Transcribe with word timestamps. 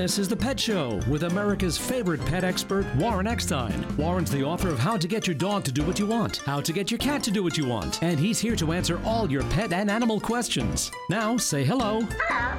This 0.00 0.18
is 0.18 0.28
The 0.28 0.36
Pet 0.36 0.58
Show 0.58 0.98
with 1.10 1.24
America's 1.24 1.76
favorite 1.76 2.24
pet 2.24 2.42
expert, 2.42 2.86
Warren 2.96 3.26
Eckstein. 3.26 3.84
Warren's 3.98 4.30
the 4.30 4.42
author 4.42 4.70
of 4.70 4.78
How 4.78 4.96
to 4.96 5.06
Get 5.06 5.26
Your 5.26 5.34
Dog 5.34 5.62
to 5.64 5.72
Do 5.72 5.84
What 5.84 5.98
You 5.98 6.06
Want, 6.06 6.38
How 6.38 6.58
to 6.62 6.72
Get 6.72 6.90
Your 6.90 6.96
Cat 6.96 7.22
to 7.24 7.30
Do 7.30 7.42
What 7.42 7.58
You 7.58 7.66
Want, 7.66 8.02
and 8.02 8.18
he's 8.18 8.38
here 8.38 8.56
to 8.56 8.72
answer 8.72 8.98
all 9.04 9.30
your 9.30 9.42
pet 9.50 9.74
and 9.74 9.90
animal 9.90 10.18
questions. 10.18 10.90
Now, 11.10 11.36
say 11.36 11.64
hello 11.64 12.08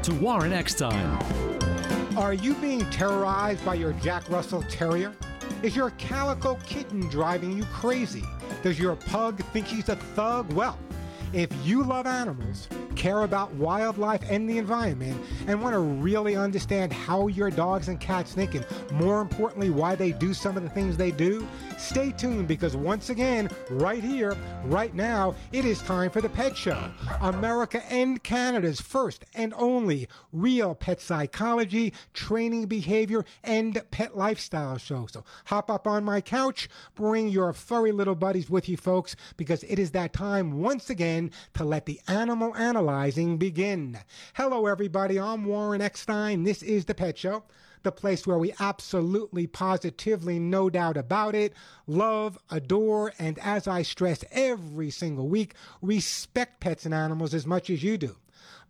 to 0.03 0.13
Warren 0.21 0.53
Eckstein. 0.53 1.17
Are 2.15 2.35
you 2.35 2.53
being 2.53 2.87
terrorized 2.91 3.65
by 3.65 3.73
your 3.73 3.93
Jack 3.93 4.29
Russell 4.29 4.61
Terrier? 4.69 5.11
Is 5.63 5.75
your 5.75 5.89
calico 5.97 6.59
kitten 6.63 7.09
driving 7.09 7.57
you 7.57 7.63
crazy? 7.73 8.23
Does 8.61 8.77
your 8.77 8.95
pug 8.95 9.43
think 9.45 9.65
he's 9.65 9.89
a 9.89 9.95
thug? 9.95 10.53
Well, 10.53 10.77
if 11.33 11.49
you 11.65 11.81
love 11.81 12.05
animals, 12.05 12.67
care 12.95 13.23
about 13.23 13.53
wildlife 13.55 14.21
and 14.29 14.49
the 14.49 14.57
environment, 14.57 15.21
and 15.47 15.61
want 15.61 15.73
to 15.73 15.79
really 15.79 16.35
understand 16.35 16.93
how 16.93 17.27
your 17.27 17.49
dogs 17.49 17.87
and 17.87 17.99
cats 17.99 18.33
think, 18.33 18.55
and 18.55 18.65
more 18.91 19.21
importantly, 19.21 19.69
why 19.69 19.95
they 19.95 20.11
do 20.11 20.33
some 20.33 20.57
of 20.57 20.63
the 20.63 20.69
things 20.69 20.97
they 20.97 21.11
do, 21.11 21.47
stay 21.77 22.11
tuned 22.11 22.47
because 22.47 22.75
once 22.75 23.09
again, 23.09 23.49
right 23.69 24.03
here, 24.03 24.35
right 24.65 24.93
now, 24.93 25.35
it 25.51 25.65
is 25.65 25.81
time 25.81 26.09
for 26.09 26.21
the 26.21 26.29
Pet 26.29 26.55
Show, 26.55 26.91
America 27.21 27.83
and 27.91 28.21
Canada's 28.23 28.81
first 28.81 29.25
and 29.33 29.53
only 29.57 30.07
real 30.31 30.75
pet 30.75 31.01
psychology, 31.01 31.93
training 32.13 32.67
behavior, 32.67 33.25
and 33.43 33.81
pet 33.91 34.17
lifestyle 34.17 34.77
show. 34.77 35.07
So 35.07 35.23
hop 35.45 35.69
up 35.69 35.87
on 35.87 36.03
my 36.03 36.21
couch, 36.21 36.69
bring 36.95 37.29
your 37.29 37.53
furry 37.53 37.91
little 37.91 38.15
buddies 38.15 38.49
with 38.49 38.69
you, 38.69 38.77
folks, 38.77 39.15
because 39.37 39.63
it 39.63 39.79
is 39.79 39.91
that 39.91 40.13
time 40.13 40.59
once 40.61 40.89
again 40.89 41.31
to 41.55 41.63
let 41.63 41.85
the 41.85 41.99
animal 42.07 42.55
analyzing 42.81 43.37
begin. 43.37 43.95
Hello, 44.33 44.65
everybody. 44.65 45.19
I'm 45.19 45.45
Warren 45.45 45.81
Eckstein. 45.81 46.45
This 46.45 46.63
is 46.63 46.85
the 46.85 46.95
Pet 46.95 47.15
Show 47.15 47.43
the 47.83 47.91
place 47.91 48.25
where 48.25 48.39
we 48.39 48.53
absolutely, 48.59 49.45
positively, 49.47 50.39
no 50.39 50.69
doubt 50.69 50.97
about 50.97 51.33
it, 51.33 51.53
love, 51.87 52.37
adore, 52.49 53.11
and 53.17 53.39
as 53.39 53.67
I 53.67 53.81
stress 53.81 54.23
every 54.31 54.91
single 54.91 55.27
week, 55.27 55.55
respect 55.81 56.59
pets 56.59 56.85
and 56.85 56.93
animals 56.93 57.33
as 57.33 57.47
much 57.47 57.71
as 57.71 57.81
you 57.83 57.97
do. 57.97 58.17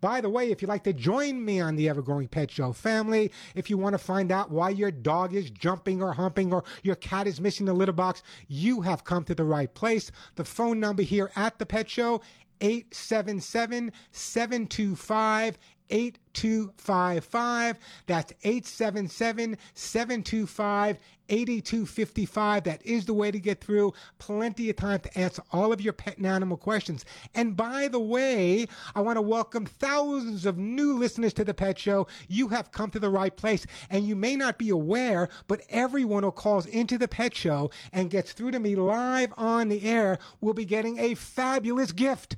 By 0.02 0.20
the 0.20 0.30
way, 0.30 0.50
if 0.50 0.62
you'd 0.62 0.68
like 0.68 0.84
to 0.86 0.94
join 0.94 1.46
me 1.46 1.60
on 1.60 1.76
the 1.76 1.88
Ever 1.88 2.02
Growing 2.02 2.28
Pet 2.28 2.50
Show 2.50 2.74
family, 2.74 3.32
if 3.54 3.70
you 3.70 3.78
want 3.78 3.94
to 3.94 4.00
find 4.00 4.32
out 4.32 4.50
why 4.50 4.72
your 4.72 4.90
dog 4.90 5.36
is 5.36 5.52
jumping 5.52 6.02
or 6.02 6.14
humping 6.14 6.52
or 6.52 6.64
your 6.82 6.96
cat 6.96 7.28
is 7.28 7.40
missing 7.40 7.68
the 7.68 7.74
litter 7.74 7.92
box, 7.92 8.24
you 8.48 8.82
have 8.82 9.04
come 9.04 9.24
to 9.26 9.36
the 9.36 9.44
right 9.44 9.72
place. 9.72 10.12
The 10.36 10.44
phone 10.44 10.80
number 10.80 11.04
here 11.04 11.32
at 11.36 11.60
the 11.60 11.68
Pet 11.68 11.88
Show, 11.88 12.22
877 12.62 13.92
725 14.12 15.58
8255. 15.92 17.78
That's 18.08 18.34
877 18.44 19.58
725 19.74 20.98
8255. 21.30 22.64
That 22.64 22.86
is 22.86 23.06
the 23.06 23.14
way 23.14 23.32
to 23.32 23.40
get 23.40 23.62
through. 23.62 23.94
Plenty 24.18 24.70
of 24.70 24.76
time 24.76 25.00
to 25.00 25.18
answer 25.18 25.42
all 25.52 25.72
of 25.72 25.82
your 25.82 25.94
pet 25.94 26.18
and 26.18 26.26
animal 26.26 26.58
questions. 26.58 27.06
And 27.36 27.56
by 27.56 27.88
the 27.88 28.00
way, 28.00 28.68
I 28.96 29.02
want 29.02 29.18
to 29.18 29.22
welcome 29.22 29.66
thousands 29.66 30.46
of 30.46 30.58
new 30.58 30.98
listeners 30.98 31.34
to 31.34 31.46
the 31.46 31.54
Pet 31.54 31.78
Show. 31.78 32.08
You 32.28 32.50
have 32.50 32.72
come 32.72 32.90
to 32.92 33.00
the 33.00 33.10
right 33.10 33.36
place. 33.36 33.66
And 33.90 34.06
you 34.06 34.16
may 34.16 34.36
not 34.36 34.58
be 34.58 34.70
aware, 34.70 35.30
but 35.48 35.62
everyone 35.70 36.24
who 36.24 36.32
calls 36.32 36.66
into 36.66 36.98
the 36.98 37.08
Pet 37.08 37.36
Show 37.36 37.72
and 37.94 38.10
gets 38.10 38.34
through 38.34 38.52
to 38.52 38.60
me 38.60 38.76
live 38.76 39.34
on 39.38 39.70
the 39.70 39.84
air 39.84 40.20
will 40.42 40.54
be 40.54 40.66
getting 40.66 41.00
a 41.00 41.16
fabulous 41.16 41.92
gift. 41.92 42.36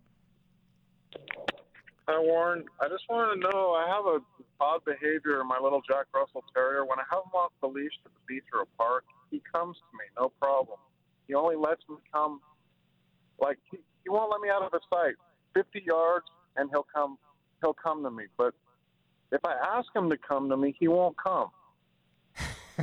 Hi, 2.08 2.18
Warren. 2.20 2.64
I 2.80 2.88
just 2.88 3.04
want 3.10 3.36
to 3.36 3.50
know 3.52 3.74
I 3.74 3.86
have 3.86 4.06
a 4.06 4.20
odd 4.64 4.86
behavior 4.86 5.42
in 5.42 5.48
my 5.48 5.60
little 5.62 5.82
Jack 5.82 6.06
Russell 6.16 6.42
Terrier. 6.56 6.86
When 6.86 7.00
I 7.00 7.04
have 7.12 7.24
him 7.26 7.36
off 7.36 7.52
the 7.62 7.68
leash 7.68 7.92
at 8.06 8.12
the 8.14 8.20
beach 8.26 8.46
or 8.54 8.62
a 8.62 8.66
park, 8.78 9.04
he 9.30 9.42
comes 9.52 9.76
to 9.76 9.98
me, 9.98 10.06
no 10.18 10.32
problem. 10.40 10.80
He 11.28 11.34
only 11.34 11.58
lets 11.58 11.82
me 11.90 11.98
come, 12.14 12.40
like, 13.42 13.58
he, 13.70 13.80
he 14.04 14.10
won't 14.10 14.32
let 14.32 14.40
me 14.40 14.48
out 14.50 14.62
of 14.62 14.72
his 14.72 14.82
sight. 14.90 15.16
50 15.54 15.84
yards, 15.86 16.26
and 16.56 16.70
he'll 16.72 16.88
come, 16.96 17.18
he'll 17.62 17.74
come 17.76 18.04
to 18.04 18.10
me. 18.10 18.24
But 18.38 18.54
if 19.34 19.44
I 19.44 19.56
ask 19.78 19.94
him 19.94 20.10
to 20.10 20.18
come 20.18 20.48
to 20.48 20.56
me, 20.56 20.74
he 20.80 20.88
won't 20.88 21.18
come. 21.22 21.50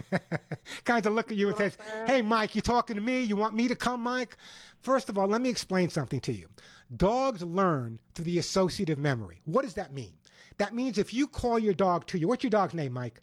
kind 0.85 1.07
of 1.07 1.15
look 1.15 1.31
at 1.31 1.39
you 1.39 1.49
and 1.49 1.57
says, 1.57 1.79
Hey, 2.07 2.21
Mike, 2.21 2.55
you 2.55 2.61
talking 2.61 2.97
to 2.97 3.03
me? 3.03 3.23
You 3.23 3.37
want 3.37 3.55
me 3.55 3.69
to 3.69 3.77
come, 3.77 4.03
Mike? 4.03 4.37
First 4.81 5.09
of 5.09 5.17
all, 5.17 5.29
let 5.29 5.41
me 5.41 5.49
explain 5.49 5.89
something 5.89 6.21
to 6.21 6.33
you. 6.33 6.49
Dogs 6.97 7.43
learn 7.43 7.99
through 8.15 8.27
the 8.27 8.39
associative 8.39 8.99
memory. 8.99 9.41
What 9.45 9.63
does 9.63 9.75
that 9.75 9.93
mean? 9.93 10.13
That 10.59 10.75
means 10.75 10.99
if 10.99 11.13
you 11.13 11.27
call 11.27 11.59
your 11.59 11.75
dog 11.75 12.07
to 12.07 12.19
you, 12.19 12.29
what's 12.29 12.45
your 12.45 12.51
dog's 12.51 12.75
name, 12.75 12.93
Mike? 12.93 13.21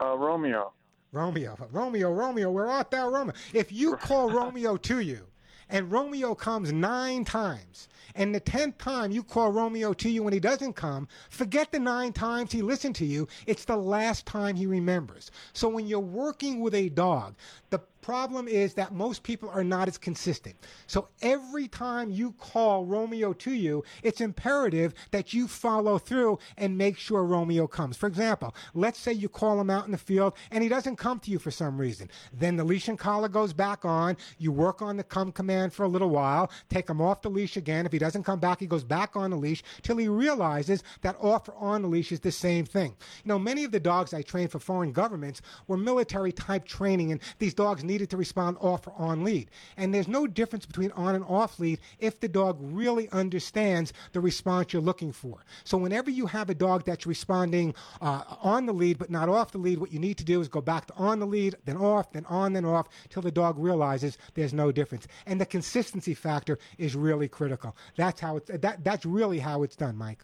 Uh, 0.00 0.16
Romeo. 0.16 0.72
Romeo, 1.12 1.56
Romeo, 1.70 2.12
Romeo, 2.12 2.50
where 2.50 2.68
art 2.68 2.90
thou, 2.90 3.08
Romeo? 3.08 3.34
If 3.54 3.72
you 3.72 3.96
call 3.96 4.30
Romeo 4.40 4.76
to 4.76 5.00
you, 5.00 5.26
and 5.68 5.90
Romeo 5.90 6.34
comes 6.34 6.72
nine 6.72 7.24
times, 7.24 7.88
and 8.14 8.34
the 8.34 8.40
tenth 8.40 8.78
time 8.78 9.10
you 9.10 9.22
call 9.22 9.50
Romeo 9.50 9.92
to 9.94 10.08
you 10.08 10.24
and 10.24 10.32
he 10.32 10.40
doesn't 10.40 10.74
come, 10.74 11.08
forget 11.28 11.72
the 11.72 11.78
nine 11.78 12.12
times 12.12 12.52
he 12.52 12.62
listened 12.62 12.94
to 12.96 13.04
you. 13.04 13.26
It's 13.46 13.64
the 13.64 13.76
last 13.76 14.26
time 14.26 14.56
he 14.56 14.66
remembers. 14.66 15.30
So 15.52 15.68
when 15.68 15.86
you're 15.86 15.98
working 16.00 16.60
with 16.60 16.74
a 16.74 16.88
dog, 16.88 17.34
the 17.70 17.80
problem 18.06 18.46
is 18.46 18.74
that 18.74 18.94
most 18.94 19.24
people 19.24 19.50
are 19.50 19.64
not 19.64 19.88
as 19.88 19.98
consistent. 19.98 20.54
So 20.86 21.08
every 21.22 21.66
time 21.66 22.08
you 22.08 22.30
call 22.38 22.84
Romeo 22.84 23.32
to 23.32 23.50
you, 23.50 23.82
it's 24.04 24.20
imperative 24.20 24.94
that 25.10 25.34
you 25.34 25.48
follow 25.48 25.98
through 25.98 26.38
and 26.56 26.78
make 26.78 26.96
sure 26.98 27.24
Romeo 27.24 27.66
comes. 27.66 27.96
For 27.96 28.06
example, 28.06 28.54
let's 28.74 29.00
say 29.00 29.12
you 29.12 29.28
call 29.28 29.60
him 29.60 29.70
out 29.70 29.86
in 29.86 29.90
the 29.90 29.98
field 29.98 30.34
and 30.52 30.62
he 30.62 30.68
doesn't 30.68 30.94
come 30.94 31.18
to 31.18 31.32
you 31.32 31.40
for 31.40 31.50
some 31.50 31.76
reason. 31.78 32.08
Then 32.32 32.54
the 32.54 32.62
leash 32.62 32.86
and 32.86 32.96
collar 32.96 33.26
goes 33.26 33.52
back 33.52 33.84
on. 33.84 34.16
You 34.38 34.52
work 34.52 34.82
on 34.82 34.96
the 34.96 35.02
come 35.02 35.32
command 35.32 35.72
for 35.72 35.82
a 35.82 35.88
little 35.88 36.10
while, 36.10 36.48
take 36.70 36.88
him 36.88 37.00
off 37.00 37.22
the 37.22 37.28
leash 37.28 37.56
again. 37.56 37.86
If 37.86 37.92
he 37.92 37.98
doesn't 37.98 38.22
come 38.22 38.38
back, 38.38 38.60
he 38.60 38.68
goes 38.68 38.84
back 38.84 39.16
on 39.16 39.30
the 39.30 39.36
leash 39.36 39.64
till 39.82 39.96
he 39.96 40.06
realizes 40.06 40.84
that 41.00 41.16
off 41.18 41.48
or 41.48 41.56
on 41.56 41.82
the 41.82 41.88
leash 41.88 42.12
is 42.12 42.20
the 42.20 42.30
same 42.30 42.66
thing. 42.66 42.94
You 43.24 43.30
know, 43.30 43.38
many 43.40 43.64
of 43.64 43.72
the 43.72 43.80
dogs 43.80 44.14
I 44.14 44.22
trained 44.22 44.52
for 44.52 44.60
foreign 44.60 44.92
governments 44.92 45.42
were 45.66 45.76
military 45.76 46.30
type 46.30 46.66
training, 46.66 47.10
and 47.10 47.20
these 47.40 47.52
dogs 47.52 47.82
needed 47.96 48.10
to 48.10 48.16
respond 48.18 48.58
off 48.60 48.86
or 48.86 48.92
on 48.98 49.24
lead. 49.24 49.50
And 49.78 49.94
there's 49.94 50.06
no 50.06 50.26
difference 50.26 50.66
between 50.66 50.92
on 50.92 51.14
and 51.14 51.24
off 51.24 51.58
lead 51.58 51.78
if 51.98 52.20
the 52.20 52.28
dog 52.28 52.58
really 52.60 53.08
understands 53.08 53.94
the 54.12 54.20
response 54.20 54.74
you're 54.74 54.82
looking 54.82 55.12
for. 55.12 55.38
So 55.64 55.78
whenever 55.78 56.10
you 56.10 56.26
have 56.26 56.50
a 56.50 56.54
dog 56.54 56.84
that's 56.84 57.06
responding 57.06 57.74
uh, 58.02 58.22
on 58.42 58.66
the 58.66 58.74
lead 58.74 58.98
but 58.98 59.08
not 59.08 59.30
off 59.30 59.52
the 59.52 59.58
lead, 59.58 59.78
what 59.78 59.92
you 59.92 59.98
need 59.98 60.18
to 60.18 60.24
do 60.24 60.42
is 60.42 60.48
go 60.48 60.60
back 60.60 60.84
to 60.88 60.94
on 60.96 61.20
the 61.20 61.26
lead, 61.26 61.56
then 61.64 61.78
off, 61.78 62.12
then 62.12 62.26
on, 62.26 62.52
then 62.52 62.66
off, 62.66 62.86
till 63.08 63.22
the 63.22 63.30
dog 63.30 63.58
realizes 63.58 64.18
there's 64.34 64.52
no 64.52 64.70
difference. 64.70 65.08
And 65.24 65.40
the 65.40 65.46
consistency 65.46 66.12
factor 66.12 66.58
is 66.76 66.94
really 66.94 67.28
critical. 67.28 67.74
That's 67.96 68.20
how 68.20 68.36
it's 68.36 68.50
that 68.50 68.84
that's 68.84 69.06
really 69.06 69.38
how 69.38 69.62
it's 69.62 69.76
done, 69.76 69.96
Mike. 69.96 70.22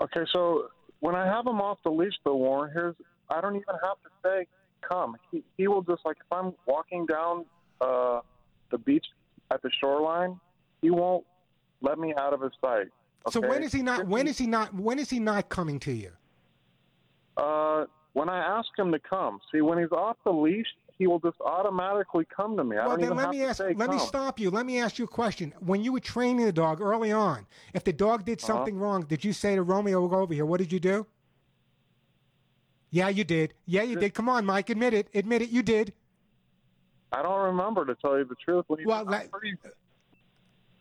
Okay, 0.00 0.24
so 0.32 0.70
when 0.98 1.14
I 1.14 1.24
have 1.24 1.44
them 1.44 1.60
off 1.60 1.78
the 1.84 1.90
leash, 1.90 2.14
though, 2.24 2.34
Warren, 2.34 2.72
here's 2.72 2.96
I 3.30 3.40
don't 3.40 3.54
even 3.54 3.74
have 3.80 3.98
to 4.02 4.10
say 4.24 4.46
come. 4.88 5.16
He 5.30 5.42
he 5.56 5.68
will 5.68 5.82
just 5.82 6.02
like 6.04 6.16
if 6.20 6.32
I'm 6.32 6.52
walking 6.66 7.06
down 7.06 7.44
uh, 7.80 8.20
the 8.70 8.78
beach 8.78 9.06
at 9.50 9.62
the 9.62 9.70
shoreline, 9.80 10.38
he 10.82 10.90
won't 10.90 11.24
let 11.82 11.98
me 11.98 12.14
out 12.18 12.32
of 12.32 12.40
his 12.40 12.52
sight. 12.60 12.88
Okay? 13.26 13.32
So 13.32 13.40
when 13.40 13.62
is 13.62 13.72
he 13.72 13.82
not? 13.82 14.06
When 14.06 14.26
is 14.26 14.38
he 14.38 14.46
not? 14.46 14.74
When 14.74 14.98
is 14.98 15.10
he 15.10 15.20
not 15.20 15.48
coming 15.48 15.78
to 15.80 15.92
you? 15.92 16.12
Uh, 17.36 17.84
when 18.14 18.28
I 18.28 18.38
ask 18.38 18.68
him 18.78 18.92
to 18.92 18.98
come. 18.98 19.40
See, 19.52 19.60
when 19.60 19.78
he's 19.78 19.92
off 19.92 20.16
the 20.24 20.32
leash, 20.32 20.66
he 20.96 21.06
will 21.06 21.18
just 21.18 21.36
automatically 21.44 22.26
come 22.34 22.56
to 22.56 22.64
me. 22.64 22.76
I 22.78 22.86
well, 22.86 22.96
don't 22.96 23.08
then 23.08 23.16
let 23.16 23.30
me 23.30 23.42
ask. 23.42 23.60
Let 23.60 23.90
me 23.90 23.98
stop 23.98 24.40
you. 24.40 24.50
Let 24.50 24.64
me 24.64 24.80
ask 24.80 24.98
you 24.98 25.04
a 25.04 25.08
question. 25.08 25.52
When 25.60 25.84
you 25.84 25.92
were 25.92 26.00
training 26.00 26.46
the 26.46 26.52
dog 26.52 26.80
early 26.80 27.12
on, 27.12 27.46
if 27.74 27.84
the 27.84 27.92
dog 27.92 28.24
did 28.24 28.40
Uh-huh. 28.40 28.54
something 28.54 28.78
wrong, 28.78 29.02
did 29.02 29.24
you 29.24 29.32
say 29.32 29.54
to 29.54 29.62
Romeo, 29.62 30.08
"Go 30.08 30.20
over 30.20 30.32
here"? 30.32 30.46
What 30.46 30.58
did 30.58 30.72
you 30.72 30.80
do? 30.80 31.06
Yeah, 32.90 33.08
you 33.08 33.24
did. 33.24 33.54
Yeah, 33.66 33.82
you 33.82 33.96
did. 33.96 34.14
Come 34.14 34.28
on, 34.28 34.46
Mike. 34.46 34.70
Admit 34.70 34.94
it. 34.94 35.08
Admit 35.14 35.42
it. 35.42 35.50
You 35.50 35.62
did. 35.62 35.92
I 37.12 37.22
don't 37.22 37.46
remember 37.46 37.84
to 37.84 37.94
tell 37.96 38.18
you 38.18 38.24
the 38.24 38.34
truth. 38.36 38.64
When 38.68 38.84
Well, 38.84 39.08
I'm, 39.08 39.28
pretty, 39.28 39.56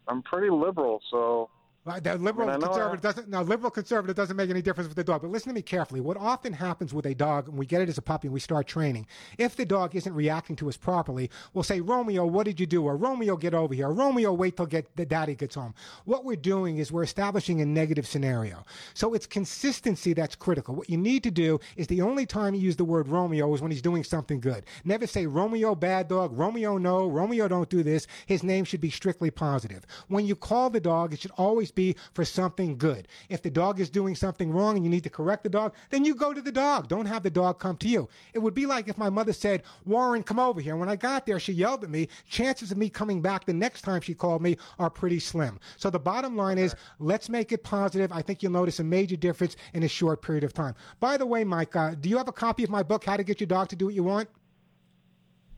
I'm 0.07 0.21
pretty 0.23 0.49
liberal, 0.49 1.01
so 1.11 1.49
The 1.85 2.17
liberal 2.17 2.49
I 2.49 2.57
conservative 2.57 3.01
doesn't. 3.01 3.29
No, 3.29 3.43
liberal 3.43 3.69
conservative 3.69 4.15
doesn't 4.15 4.35
make 4.35 4.49
any 4.49 4.63
difference 4.63 4.87
with 4.87 4.95
the 4.97 5.03
dog. 5.03 5.21
But 5.21 5.29
listen 5.29 5.49
to 5.49 5.53
me 5.53 5.61
carefully. 5.61 6.01
What 6.01 6.17
often 6.17 6.51
happens 6.51 6.95
with 6.95 7.05
a 7.05 7.13
dog, 7.13 7.47
and 7.47 7.59
we 7.59 7.67
get 7.67 7.79
it 7.79 7.89
as 7.89 7.99
a 7.99 8.01
puppy, 8.01 8.27
and 8.27 8.33
we 8.33 8.39
start 8.39 8.65
training. 8.65 9.05
If 9.37 9.55
the 9.55 9.65
dog 9.65 9.95
isn't 9.95 10.11
reacting 10.11 10.55
to 10.55 10.67
us 10.67 10.77
properly, 10.77 11.29
we'll 11.53 11.63
say, 11.63 11.81
"Romeo, 11.81 12.25
what 12.25 12.45
did 12.45 12.59
you 12.59 12.65
do?" 12.65 12.83
Or 12.83 12.97
"Romeo, 12.97 13.37
get 13.37 13.53
over 13.53 13.75
here." 13.75 13.89
Or, 13.89 13.93
"Romeo, 13.93 14.33
wait 14.33 14.57
till 14.57 14.65
get 14.65 14.95
the 14.95 15.05
daddy 15.05 15.35
gets 15.35 15.53
home." 15.53 15.75
What 16.05 16.25
we're 16.25 16.37
doing 16.37 16.79
is 16.79 16.91
we're 16.91 17.03
establishing 17.03 17.61
a 17.61 17.65
negative 17.67 18.07
scenario. 18.07 18.65
So 18.95 19.13
it's 19.13 19.27
consistency 19.27 20.13
that's 20.13 20.35
critical. 20.35 20.73
What 20.73 20.89
you 20.89 20.97
need 20.97 21.21
to 21.21 21.31
do 21.31 21.59
is 21.75 21.85
the 21.85 22.01
only 22.01 22.25
time 22.25 22.55
you 22.55 22.61
use 22.61 22.77
the 22.77 22.83
word 22.83 23.07
Romeo 23.07 23.53
is 23.53 23.61
when 23.61 23.69
he's 23.69 23.83
doing 23.83 24.03
something 24.03 24.39
good. 24.39 24.63
Never 24.85 25.05
say 25.05 25.27
Romeo, 25.27 25.75
bad 25.75 26.07
dog. 26.07 26.35
Romeo, 26.35 26.79
no. 26.79 27.07
Romeo, 27.07 27.47
don't 27.47 27.69
do 27.69 27.83
this. 27.83 28.07
His 28.25 28.41
name 28.41 28.65
should 28.65 28.81
be 28.81 28.89
strictly 28.89 29.29
positive. 29.29 29.85
When 30.07 30.25
you 30.25 30.35
call 30.35 30.71
the 30.71 30.79
dog, 30.79 31.13
it 31.13 31.19
should 31.19 31.31
always 31.37 31.71
be 31.75 31.95
for 32.13 32.25
something 32.25 32.77
good. 32.77 33.07
If 33.29 33.41
the 33.41 33.49
dog 33.49 33.79
is 33.79 33.89
doing 33.89 34.15
something 34.15 34.51
wrong 34.51 34.75
and 34.75 34.85
you 34.85 34.89
need 34.89 35.03
to 35.03 35.09
correct 35.09 35.43
the 35.43 35.49
dog, 35.49 35.73
then 35.89 36.05
you 36.05 36.15
go 36.15 36.33
to 36.33 36.41
the 36.41 36.51
dog. 36.51 36.87
Don't 36.87 37.05
have 37.05 37.23
the 37.23 37.29
dog 37.29 37.59
come 37.59 37.77
to 37.77 37.87
you. 37.87 38.09
It 38.33 38.39
would 38.39 38.53
be 38.53 38.65
like 38.65 38.87
if 38.87 38.97
my 38.97 39.09
mother 39.09 39.33
said, 39.33 39.63
Warren, 39.85 40.23
come 40.23 40.39
over 40.39 40.61
here. 40.61 40.75
When 40.75 40.89
I 40.89 40.95
got 40.95 41.25
there, 41.25 41.39
she 41.39 41.53
yelled 41.53 41.83
at 41.83 41.89
me. 41.89 42.07
Chances 42.27 42.71
of 42.71 42.77
me 42.77 42.89
coming 42.89 43.21
back 43.21 43.45
the 43.45 43.53
next 43.53 43.81
time 43.81 44.01
she 44.01 44.13
called 44.13 44.41
me 44.41 44.57
are 44.79 44.89
pretty 44.89 45.19
slim. 45.19 45.59
So 45.77 45.89
the 45.89 45.99
bottom 45.99 46.35
line 46.35 46.57
is, 46.57 46.75
let's 46.99 47.29
make 47.29 47.51
it 47.51 47.63
positive. 47.63 48.11
I 48.11 48.21
think 48.21 48.41
you'll 48.41 48.51
notice 48.51 48.79
a 48.79 48.83
major 48.83 49.15
difference 49.15 49.55
in 49.73 49.83
a 49.83 49.87
short 49.87 50.21
period 50.21 50.43
of 50.43 50.53
time. 50.53 50.75
By 50.99 51.17
the 51.17 51.25
way, 51.25 51.43
Mike, 51.43 51.75
uh, 51.75 51.95
do 51.95 52.09
you 52.09 52.17
have 52.17 52.27
a 52.27 52.33
copy 52.33 52.63
of 52.63 52.69
my 52.69 52.83
book, 52.83 53.03
How 53.03 53.17
to 53.17 53.23
Get 53.23 53.39
Your 53.39 53.47
Dog 53.47 53.69
to 53.69 53.75
Do 53.75 53.85
What 53.85 53.93
You 53.93 54.03
Want? 54.03 54.29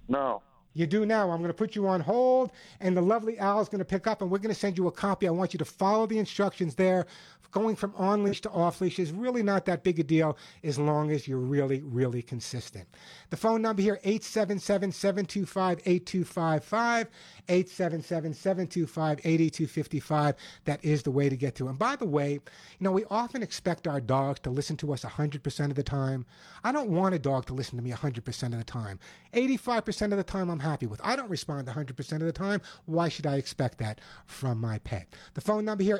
no. 0.07 0.41
You 0.77 0.85
do 0.85 1.07
now. 1.07 1.31
I'm 1.31 1.39
going 1.39 1.49
to 1.49 1.55
put 1.55 1.75
you 1.75 1.87
on 1.87 2.01
hold, 2.01 2.51
and 2.81 2.95
the 2.95 3.01
lovely 3.01 3.39
Al 3.39 3.59
is 3.59 3.67
going 3.67 3.79
to 3.79 3.85
pick 3.85 4.05
up, 4.05 4.21
and 4.21 4.29
we're 4.29 4.37
going 4.37 4.53
to 4.53 4.59
send 4.59 4.77
you 4.77 4.85
a 4.85 4.91
copy. 4.91 5.27
I 5.27 5.31
want 5.31 5.51
you 5.51 5.57
to 5.57 5.65
follow 5.65 6.05
the 6.05 6.19
instructions 6.19 6.75
there. 6.75 7.07
Going 7.51 7.75
from 7.75 7.93
on 7.95 8.23
leash 8.23 8.41
to 8.41 8.49
off 8.49 8.81
leash 8.81 8.99
is 8.99 9.11
really 9.11 9.43
not 9.43 9.65
that 9.65 9.83
big 9.83 9.99
a 9.99 10.03
deal 10.03 10.37
as 10.63 10.77
long 10.77 11.11
as 11.11 11.27
you're 11.27 11.37
really, 11.37 11.81
really 11.81 12.21
consistent. 12.21 12.87
The 13.29 13.37
phone 13.37 13.61
number 13.61 13.81
here, 13.81 13.99
877 14.03 14.91
725 14.91 15.81
8255. 15.85 17.09
877 17.49 18.33
725 18.33 19.19
8255. 19.23 20.35
That 20.65 20.83
is 20.83 21.03
the 21.03 21.11
way 21.11 21.29
to 21.29 21.37
get 21.37 21.55
to. 21.55 21.67
And 21.67 21.79
by 21.79 21.95
the 21.95 22.05
way, 22.05 22.33
you 22.33 22.41
know, 22.81 22.91
we 22.91 23.05
often 23.09 23.41
expect 23.41 23.87
our 23.87 24.01
dogs 24.01 24.39
to 24.41 24.49
listen 24.49 24.75
to 24.77 24.93
us 24.93 25.03
100% 25.03 25.65
of 25.69 25.75
the 25.75 25.83
time. 25.83 26.25
I 26.63 26.71
don't 26.71 26.89
want 26.89 27.15
a 27.15 27.19
dog 27.19 27.45
to 27.47 27.53
listen 27.53 27.77
to 27.77 27.83
me 27.83 27.91
100% 27.91 28.43
of 28.43 28.57
the 28.57 28.63
time. 28.63 28.99
85% 29.33 30.11
of 30.11 30.17
the 30.17 30.23
time, 30.23 30.49
I'm 30.49 30.59
happy 30.59 30.85
with. 30.85 30.99
I 31.03 31.15
don't 31.15 31.29
respond 31.29 31.67
100% 31.67 32.11
of 32.13 32.19
the 32.19 32.31
time. 32.31 32.61
Why 32.85 33.09
should 33.09 33.25
I 33.25 33.35
expect 33.35 33.77
that 33.79 34.01
from 34.25 34.59
my 34.59 34.79
pet? 34.79 35.07
The 35.33 35.41
phone 35.41 35.65
number 35.65 35.83
here, 35.83 35.99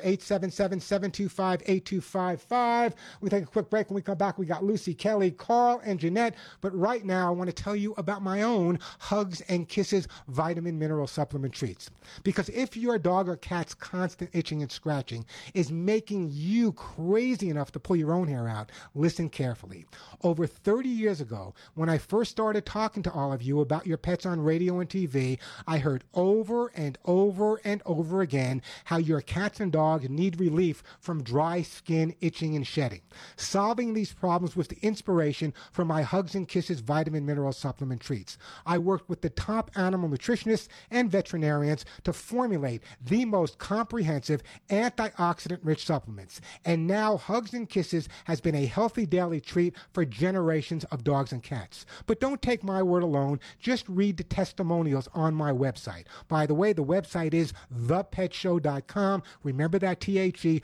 877-725-8255. 1.38 2.92
We 3.20 3.30
take 3.30 3.44
a 3.44 3.46
quick 3.46 3.70
break. 3.70 3.88
When 3.88 3.94
we 3.94 4.02
come 4.02 4.18
back, 4.18 4.38
we 4.38 4.46
got 4.46 4.64
Lucy, 4.64 4.94
Kelly, 4.94 5.30
Carl, 5.30 5.80
and 5.84 5.98
Jeanette. 5.98 6.34
But 6.60 6.74
right 6.76 7.04
now, 7.04 7.28
I 7.28 7.30
want 7.30 7.48
to 7.48 7.62
tell 7.62 7.76
you 7.76 7.94
about 7.96 8.22
my 8.22 8.42
own 8.42 8.78
Hugs 8.98 9.40
and 9.42 9.68
Kisses 9.68 10.08
vitamin 10.28 10.78
mineral 10.78 11.06
supplement 11.06 11.54
treats. 11.54 11.90
Because 12.22 12.48
if 12.50 12.76
your 12.76 12.98
dog 12.98 13.28
or 13.28 13.36
cat's 13.36 13.74
constant 13.74 14.30
itching 14.32 14.62
and 14.62 14.70
scratching 14.70 15.24
is 15.54 15.70
making 15.70 16.30
you 16.32 16.72
crazy 16.72 17.50
enough 17.50 17.72
to 17.72 17.80
pull 17.80 17.96
your 17.96 18.12
own 18.12 18.28
hair 18.28 18.48
out, 18.48 18.70
listen 18.94 19.28
carefully. 19.28 19.86
Over 20.22 20.46
30 20.46 20.88
years 20.88 21.20
ago, 21.20 21.54
when 21.74 21.88
I 21.88 21.98
first 21.98 22.30
started 22.30 22.66
talking 22.66 23.02
to 23.04 23.12
all 23.12 23.32
of 23.32 23.42
you 23.42 23.60
about 23.60 23.86
your 23.86 23.98
pets 23.98 24.26
on 24.26 24.40
radio 24.40 24.80
and 24.80 24.88
TV, 24.88 25.38
I 25.66 25.78
heard 25.78 26.04
over 26.14 26.68
and 26.74 26.98
over 27.04 27.60
and 27.64 27.82
over 27.86 28.20
again 28.20 28.62
how 28.84 28.96
your 28.96 29.20
cats 29.20 29.60
and 29.60 29.70
dogs 29.72 30.08
need 30.08 30.40
relief 30.40 30.82
from 31.00 31.22
dry 31.28 31.60
skin, 31.60 32.14
itching, 32.22 32.56
and 32.56 32.66
shedding. 32.66 33.02
Solving 33.36 33.92
these 33.92 34.14
problems 34.14 34.56
was 34.56 34.68
the 34.68 34.78
inspiration 34.80 35.52
for 35.72 35.84
my 35.84 36.00
Hugs 36.00 36.34
and 36.34 36.48
Kisses 36.48 36.80
vitamin 36.80 37.26
mineral 37.26 37.52
supplement 37.52 38.00
treats. 38.00 38.38
I 38.64 38.78
worked 38.78 39.10
with 39.10 39.20
the 39.20 39.28
top 39.28 39.70
animal 39.76 40.08
nutritionists 40.08 40.68
and 40.90 41.10
veterinarians 41.10 41.84
to 42.04 42.14
formulate 42.14 42.82
the 43.04 43.26
most 43.26 43.58
comprehensive 43.58 44.42
antioxidant 44.70 45.58
rich 45.62 45.84
supplements. 45.84 46.40
And 46.64 46.86
now 46.86 47.18
Hugs 47.18 47.52
and 47.52 47.68
Kisses 47.68 48.08
has 48.24 48.40
been 48.40 48.54
a 48.54 48.64
healthy 48.64 49.04
daily 49.04 49.40
treat 49.40 49.74
for 49.92 50.06
generations 50.06 50.84
of 50.84 51.04
dogs 51.04 51.32
and 51.32 51.42
cats. 51.42 51.84
But 52.06 52.20
don't 52.20 52.40
take 52.40 52.64
my 52.64 52.82
word 52.82 53.02
alone, 53.02 53.38
just 53.60 53.86
read 53.86 54.16
the 54.16 54.24
testimonials 54.24 55.08
on 55.12 55.34
my 55.34 55.52
website. 55.52 56.04
By 56.26 56.46
the 56.46 56.54
way, 56.54 56.72
the 56.72 56.84
website 56.84 57.34
is 57.34 57.52
thepetshow.com. 57.74 59.22
Remember 59.42 59.78
that 59.78 60.00
T 60.00 60.18
H 60.18 60.44
E, 60.46 60.62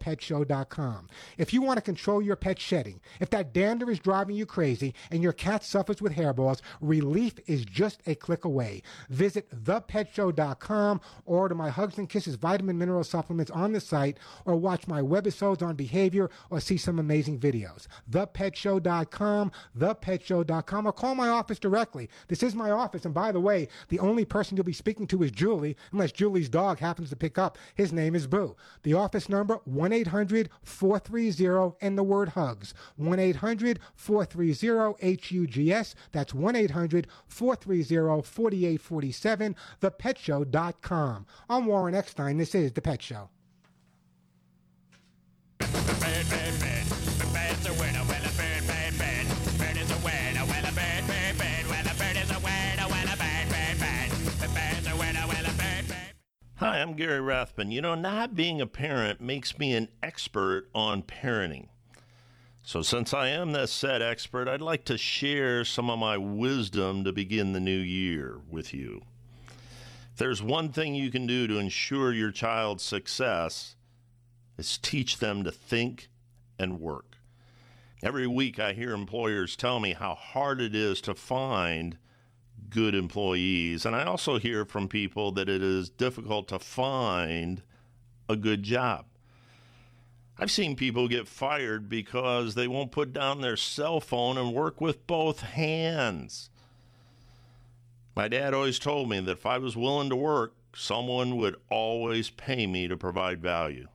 thepetshow.com. 0.00 1.08
If 1.38 1.52
you 1.52 1.62
want 1.62 1.78
to 1.78 1.82
control 1.82 2.22
your 2.22 2.36
pet 2.36 2.60
shedding, 2.60 3.00
if 3.20 3.30
that 3.30 3.52
dander 3.52 3.90
is 3.90 3.98
driving 3.98 4.36
you 4.36 4.46
crazy 4.46 4.94
and 5.10 5.22
your 5.22 5.32
cat 5.32 5.64
suffers 5.64 6.00
with 6.00 6.14
hairballs, 6.14 6.60
relief 6.80 7.34
is 7.46 7.64
just 7.64 8.00
a 8.06 8.14
click 8.14 8.44
away. 8.44 8.82
Visit 9.08 9.64
thepetshow.com, 9.64 11.00
order 11.26 11.54
my 11.54 11.70
Hugs 11.70 11.98
and 11.98 12.08
Kisses 12.08 12.36
vitamin 12.36 12.78
mineral 12.78 13.04
supplements 13.04 13.50
on 13.50 13.72
the 13.72 13.80
site, 13.80 14.18
or 14.44 14.56
watch 14.56 14.86
my 14.86 15.00
webisodes 15.00 15.62
on 15.62 15.74
behavior 15.74 16.30
or 16.50 16.60
see 16.60 16.76
some 16.76 16.98
amazing 16.98 17.38
videos. 17.38 17.86
Thepetshow.com, 18.10 19.52
thepetshow.com, 19.78 20.86
or 20.86 20.92
call 20.92 21.14
my 21.14 21.28
office 21.28 21.58
directly. 21.58 22.08
This 22.28 22.42
is 22.42 22.54
my 22.54 22.70
office, 22.70 23.04
and 23.04 23.14
by 23.14 23.32
the 23.32 23.40
way, 23.40 23.68
the 23.88 23.98
only 23.98 24.24
person 24.24 24.56
you'll 24.56 24.64
be 24.64 24.72
speaking 24.72 25.06
to 25.08 25.22
is 25.22 25.30
Julie, 25.30 25.76
unless 25.92 26.12
Julie's 26.12 26.48
dog 26.48 26.78
happens 26.78 27.10
to 27.10 27.16
pick 27.16 27.38
up. 27.38 27.58
His 27.74 27.92
name 27.92 28.14
is 28.14 28.26
Boo. 28.26 28.56
The 28.82 28.94
office 28.94 29.28
number 29.28 29.60
1 29.64 29.83
800 29.92 30.50
430 30.62 31.76
and 31.80 31.98
the 31.98 32.02
word 32.02 32.30
hugs. 32.30 32.74
1 32.96 33.18
800 33.18 33.80
430 33.94 34.96
HUGS. 35.02 35.94
That's 36.12 36.34
1 36.34 36.56
800 36.56 37.06
430 37.26 38.22
4847. 38.22 39.56
ThePetShow.com. 39.80 41.26
I'm 41.48 41.66
Warren 41.66 41.94
Eckstein. 41.94 42.38
This 42.38 42.54
is 42.54 42.72
The 42.72 42.82
Pet 42.82 43.02
Show. 43.02 43.28
Bird, 45.58 45.70
bird, 45.70 46.60
bird. 46.60 46.84
The. 47.64 48.03
Hi, 56.58 56.80
I'm 56.80 56.94
Gary 56.94 57.18
Rathman. 57.18 57.72
You 57.72 57.80
know, 57.80 57.96
not 57.96 58.36
being 58.36 58.60
a 58.60 58.66
parent 58.68 59.20
makes 59.20 59.58
me 59.58 59.74
an 59.74 59.88
expert 60.04 60.68
on 60.72 61.02
parenting. 61.02 61.66
So, 62.62 62.80
since 62.80 63.12
I 63.12 63.26
am 63.26 63.50
that 63.52 63.70
said 63.70 64.00
expert, 64.00 64.46
I'd 64.46 64.60
like 64.60 64.84
to 64.84 64.96
share 64.96 65.64
some 65.64 65.90
of 65.90 65.98
my 65.98 66.16
wisdom 66.16 67.02
to 67.02 67.12
begin 67.12 67.54
the 67.54 67.60
new 67.60 67.76
year 67.76 68.38
with 68.48 68.72
you. 68.72 69.02
If 70.12 70.18
there's 70.18 70.44
one 70.44 70.70
thing 70.70 70.94
you 70.94 71.10
can 71.10 71.26
do 71.26 71.48
to 71.48 71.58
ensure 71.58 72.12
your 72.12 72.30
child's 72.30 72.84
success, 72.84 73.74
is 74.56 74.78
teach 74.78 75.18
them 75.18 75.42
to 75.42 75.50
think 75.50 76.08
and 76.56 76.78
work. 76.78 77.16
Every 78.00 78.28
week, 78.28 78.60
I 78.60 78.74
hear 78.74 78.92
employers 78.92 79.56
tell 79.56 79.80
me 79.80 79.94
how 79.94 80.14
hard 80.14 80.60
it 80.60 80.76
is 80.76 81.00
to 81.00 81.16
find 81.16 81.98
good 82.70 82.94
employees. 82.94 83.84
And 83.86 83.94
I 83.94 84.04
also 84.04 84.38
hear 84.38 84.64
from 84.64 84.88
people 84.88 85.32
that 85.32 85.48
it 85.48 85.62
is 85.62 85.90
difficult 85.90 86.48
to 86.48 86.58
find 86.58 87.62
a 88.28 88.36
good 88.36 88.62
job. 88.62 89.06
I've 90.38 90.50
seen 90.50 90.74
people 90.74 91.06
get 91.06 91.28
fired 91.28 91.88
because 91.88 92.54
they 92.54 92.66
won't 92.66 92.90
put 92.90 93.12
down 93.12 93.40
their 93.40 93.56
cell 93.56 94.00
phone 94.00 94.36
and 94.36 94.52
work 94.52 94.80
with 94.80 95.06
both 95.06 95.40
hands. 95.40 96.50
My 98.16 98.28
dad 98.28 98.54
always 98.54 98.78
told 98.78 99.08
me 99.08 99.20
that 99.20 99.30
if 99.30 99.46
I 99.46 99.58
was 99.58 99.76
willing 99.76 100.10
to 100.10 100.16
work, 100.16 100.54
someone 100.74 101.36
would 101.36 101.56
always 101.70 102.30
pay 102.30 102.66
me 102.66 102.88
to 102.88 102.96
provide 102.96 103.40
value. 103.40 103.86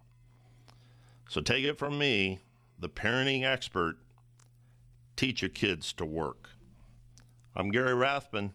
So 1.27 1.41
take 1.41 1.65
it 1.65 1.77
from 1.77 1.97
me, 1.97 2.39
the 2.79 2.89
parenting 2.89 3.43
expert, 3.43 3.97
teach 5.15 5.41
your 5.41 5.49
kids 5.49 5.91
to 5.93 6.05
work. 6.05 6.51
I'm 7.55 7.71
Gary 7.71 7.93
Rathman. 7.93 8.51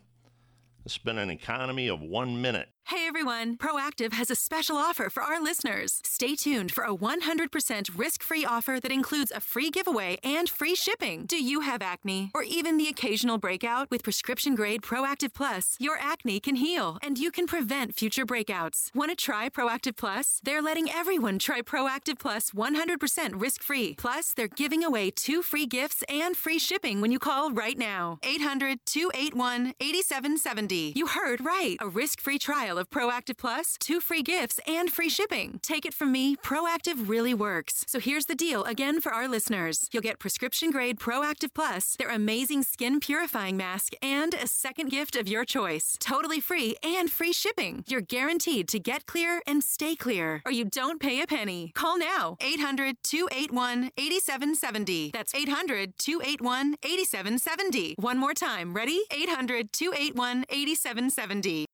It's 0.84 0.98
been 0.98 1.16
an 1.16 1.30
economy 1.30 1.88
of 1.88 2.02
one 2.02 2.42
minute. 2.42 2.68
Hey 2.88 3.06
everyone, 3.08 3.56
Proactiv 3.56 4.12
has 4.12 4.30
a 4.30 4.34
special 4.34 4.76
offer 4.76 5.08
for 5.08 5.22
our 5.22 5.42
listeners. 5.42 6.02
Stay 6.04 6.34
tuned 6.36 6.70
for 6.70 6.84
a 6.84 6.94
100% 6.94 7.88
risk 7.98 8.22
free 8.22 8.44
offer 8.44 8.78
that 8.78 8.92
includes 8.92 9.32
a 9.34 9.40
free 9.40 9.70
giveaway 9.70 10.18
and 10.22 10.50
free 10.50 10.74
shipping. 10.74 11.24
Do 11.24 11.42
you 11.42 11.60
have 11.60 11.80
acne 11.80 12.30
or 12.34 12.42
even 12.42 12.76
the 12.76 12.88
occasional 12.88 13.38
breakout? 13.38 13.90
With 13.90 14.02
prescription 14.02 14.54
grade 14.54 14.82
Proactiv 14.82 15.32
Plus, 15.32 15.76
your 15.80 15.96
acne 15.98 16.40
can 16.40 16.56
heal 16.56 16.98
and 17.02 17.16
you 17.18 17.30
can 17.30 17.46
prevent 17.46 17.94
future 17.94 18.26
breakouts. 18.26 18.94
Want 18.94 19.10
to 19.10 19.16
try 19.16 19.48
Proactiv 19.48 19.96
Plus? 19.96 20.42
They're 20.44 20.60
letting 20.60 20.90
everyone 20.90 21.38
try 21.38 21.62
Proactiv 21.62 22.18
Plus 22.18 22.50
100% 22.50 23.40
risk 23.40 23.62
free. 23.62 23.94
Plus, 23.94 24.34
they're 24.34 24.46
giving 24.46 24.84
away 24.84 25.10
two 25.10 25.40
free 25.40 25.64
gifts 25.64 26.04
and 26.06 26.36
free 26.36 26.58
shipping 26.58 27.00
when 27.00 27.10
you 27.10 27.18
call 27.18 27.50
right 27.50 27.78
now. 27.78 28.18
800 28.22 28.80
281 28.84 29.72
8770. 29.80 30.92
You 30.94 31.06
heard 31.06 31.42
right. 31.42 31.78
A 31.80 31.88
risk 31.88 32.20
free 32.20 32.38
trial 32.38 32.73
of 32.78 32.90
Proactiv 32.90 33.36
Plus, 33.36 33.76
two 33.78 34.00
free 34.00 34.22
gifts, 34.22 34.60
and 34.66 34.90
free 34.90 35.08
shipping. 35.08 35.60
Take 35.62 35.84
it 35.86 35.94
from 35.94 36.12
me, 36.12 36.36
Proactiv 36.36 37.08
really 37.08 37.34
works. 37.34 37.84
So 37.86 37.98
here's 37.98 38.26
the 38.26 38.34
deal 38.34 38.64
again 38.64 39.00
for 39.00 39.12
our 39.12 39.28
listeners 39.28 39.88
you'll 39.92 40.02
get 40.02 40.18
prescription 40.18 40.70
grade 40.70 40.98
Proactiv 40.98 41.54
Plus, 41.54 41.96
their 41.96 42.10
amazing 42.10 42.62
skin 42.62 43.00
purifying 43.00 43.56
mask, 43.56 43.92
and 44.02 44.34
a 44.34 44.46
second 44.46 44.90
gift 44.90 45.16
of 45.16 45.28
your 45.28 45.44
choice. 45.44 45.96
Totally 46.00 46.40
free 46.40 46.76
and 46.82 47.10
free 47.10 47.32
shipping. 47.32 47.84
You're 47.86 48.00
guaranteed 48.00 48.68
to 48.68 48.78
get 48.78 49.06
clear 49.06 49.42
and 49.46 49.62
stay 49.62 49.96
clear, 49.96 50.42
or 50.44 50.52
you 50.52 50.64
don't 50.64 51.00
pay 51.00 51.20
a 51.20 51.26
penny. 51.26 51.72
Call 51.74 51.98
now 51.98 52.36
800 52.40 52.96
281 53.02 53.90
8770. 53.96 55.10
That's 55.12 55.34
800 55.34 55.98
281 55.98 56.76
8770. 56.82 57.94
One 57.98 58.18
more 58.18 58.34
time. 58.34 58.74
Ready? 58.74 59.02
800 59.10 59.72
281 59.72 60.44
8770. 60.48 61.66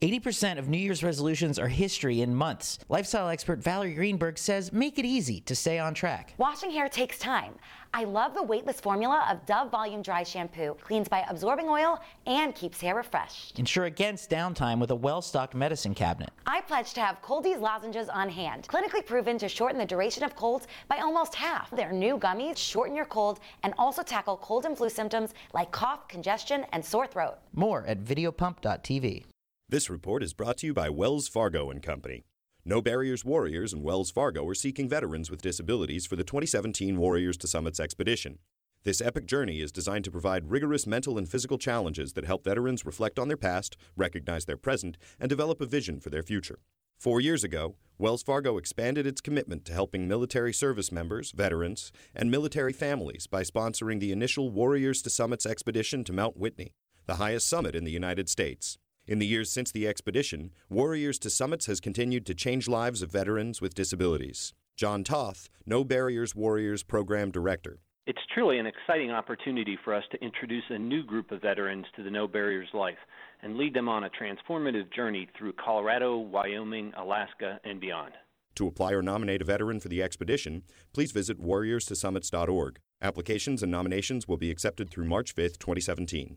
80% 0.00 0.58
of 0.58 0.68
New 0.68 0.78
Year's 0.78 1.02
resolutions 1.02 1.58
are 1.58 1.68
history 1.68 2.20
in 2.20 2.34
months. 2.34 2.78
Lifestyle 2.88 3.28
expert 3.28 3.58
Valerie 3.58 3.94
Greenberg 3.94 4.38
says 4.38 4.72
make 4.72 4.98
it 4.98 5.04
easy 5.04 5.40
to 5.40 5.56
stay 5.56 5.78
on 5.78 5.92
track. 5.92 6.34
Washing 6.38 6.70
hair 6.70 6.88
takes 6.88 7.18
time. 7.18 7.54
I 7.94 8.04
love 8.04 8.34
the 8.34 8.42
weightless 8.42 8.80
formula 8.80 9.26
of 9.30 9.44
Dove 9.46 9.70
Volume 9.70 10.02
Dry 10.02 10.22
Shampoo. 10.22 10.76
Cleans 10.80 11.08
by 11.08 11.24
absorbing 11.28 11.68
oil 11.68 11.98
and 12.26 12.54
keeps 12.54 12.80
hair 12.80 12.94
refreshed. 12.94 13.58
Ensure 13.58 13.86
against 13.86 14.30
downtime 14.30 14.78
with 14.78 14.90
a 14.90 14.94
well 14.94 15.22
stocked 15.22 15.54
medicine 15.54 15.94
cabinet. 15.94 16.30
I 16.46 16.60
pledge 16.60 16.92
to 16.94 17.00
have 17.00 17.22
Cold-EEZE 17.22 17.60
lozenges 17.60 18.08
on 18.08 18.28
hand. 18.28 18.68
Clinically 18.68 19.04
proven 19.04 19.38
to 19.38 19.48
shorten 19.48 19.78
the 19.78 19.86
duration 19.86 20.22
of 20.22 20.36
colds 20.36 20.66
by 20.88 20.98
almost 20.98 21.34
half. 21.34 21.70
Their 21.70 21.92
new 21.92 22.18
gummies 22.18 22.58
shorten 22.58 22.94
your 22.94 23.06
cold 23.06 23.40
and 23.62 23.72
also 23.78 24.02
tackle 24.02 24.36
cold 24.36 24.66
and 24.66 24.76
flu 24.76 24.90
symptoms 24.90 25.32
like 25.54 25.72
cough, 25.72 26.06
congestion, 26.08 26.66
and 26.72 26.84
sore 26.84 27.06
throat. 27.06 27.38
More 27.54 27.84
at 27.86 28.04
videopump.tv. 28.04 29.24
This 29.70 29.90
report 29.90 30.22
is 30.22 30.32
brought 30.32 30.56
to 30.58 30.66
you 30.66 30.72
by 30.72 30.88
Wells 30.88 31.28
Fargo 31.28 31.70
and 31.70 31.82
Company. 31.82 32.24
No 32.64 32.80
Barriers 32.80 33.22
Warriors 33.22 33.74
and 33.74 33.82
Wells 33.82 34.10
Fargo 34.10 34.48
are 34.48 34.54
seeking 34.54 34.88
veterans 34.88 35.30
with 35.30 35.42
disabilities 35.42 36.06
for 36.06 36.16
the 36.16 36.24
2017 36.24 36.96
Warriors 36.96 37.36
to 37.36 37.46
Summits 37.46 37.78
expedition. 37.78 38.38
This 38.84 39.02
epic 39.02 39.26
journey 39.26 39.60
is 39.60 39.70
designed 39.70 40.06
to 40.06 40.10
provide 40.10 40.50
rigorous 40.50 40.86
mental 40.86 41.18
and 41.18 41.28
physical 41.28 41.58
challenges 41.58 42.14
that 42.14 42.24
help 42.24 42.44
veterans 42.44 42.86
reflect 42.86 43.18
on 43.18 43.28
their 43.28 43.36
past, 43.36 43.76
recognize 43.94 44.46
their 44.46 44.56
present, 44.56 44.96
and 45.20 45.28
develop 45.28 45.60
a 45.60 45.66
vision 45.66 46.00
for 46.00 46.08
their 46.08 46.22
future. 46.22 46.60
Four 46.96 47.20
years 47.20 47.44
ago, 47.44 47.76
Wells 47.98 48.22
Fargo 48.22 48.56
expanded 48.56 49.06
its 49.06 49.20
commitment 49.20 49.66
to 49.66 49.74
helping 49.74 50.08
military 50.08 50.54
service 50.54 50.90
members, 50.90 51.32
veterans, 51.32 51.92
and 52.14 52.30
military 52.30 52.72
families 52.72 53.26
by 53.26 53.42
sponsoring 53.42 54.00
the 54.00 54.12
initial 54.12 54.48
Warriors 54.48 55.02
to 55.02 55.10
Summits 55.10 55.44
expedition 55.44 56.04
to 56.04 56.12
Mount 56.14 56.38
Whitney. 56.38 56.72
the 57.04 57.16
highest 57.16 57.48
summit 57.48 57.74
in 57.74 57.84
the 57.84 57.90
United 57.90 58.28
States. 58.30 58.78
In 59.08 59.20
the 59.20 59.26
years 59.26 59.50
since 59.50 59.72
the 59.72 59.88
expedition, 59.88 60.50
Warriors 60.68 61.18
to 61.20 61.30
Summits 61.30 61.64
has 61.64 61.80
continued 61.80 62.26
to 62.26 62.34
change 62.34 62.68
lives 62.68 63.00
of 63.00 63.10
veterans 63.10 63.58
with 63.58 63.72
disabilities. 63.72 64.52
John 64.76 65.02
Toth, 65.02 65.48
No 65.64 65.82
Barriers 65.82 66.34
Warriors 66.34 66.82
Program 66.82 67.30
Director. 67.30 67.78
It's 68.06 68.20
truly 68.34 68.58
an 68.58 68.66
exciting 68.66 69.10
opportunity 69.10 69.78
for 69.82 69.94
us 69.94 70.04
to 70.12 70.22
introduce 70.22 70.64
a 70.68 70.78
new 70.78 71.02
group 71.02 71.30
of 71.30 71.40
veterans 71.40 71.86
to 71.96 72.02
the 72.02 72.10
No 72.10 72.28
Barriers 72.28 72.68
life 72.74 72.98
and 73.40 73.56
lead 73.56 73.72
them 73.72 73.88
on 73.88 74.04
a 74.04 74.10
transformative 74.10 74.92
journey 74.94 75.26
through 75.38 75.54
Colorado, 75.54 76.18
Wyoming, 76.18 76.92
Alaska, 76.94 77.58
and 77.64 77.80
beyond. 77.80 78.12
To 78.56 78.66
apply 78.66 78.92
or 78.92 79.00
nominate 79.00 79.40
a 79.40 79.46
veteran 79.46 79.80
for 79.80 79.88
the 79.88 80.02
expedition, 80.02 80.64
please 80.92 81.12
visit 81.12 81.40
warriorstosummits.org. 81.40 82.78
Applications 83.00 83.62
and 83.62 83.72
nominations 83.72 84.28
will 84.28 84.36
be 84.36 84.50
accepted 84.50 84.90
through 84.90 85.06
March 85.06 85.34
5th, 85.34 85.58
2017. 85.58 86.36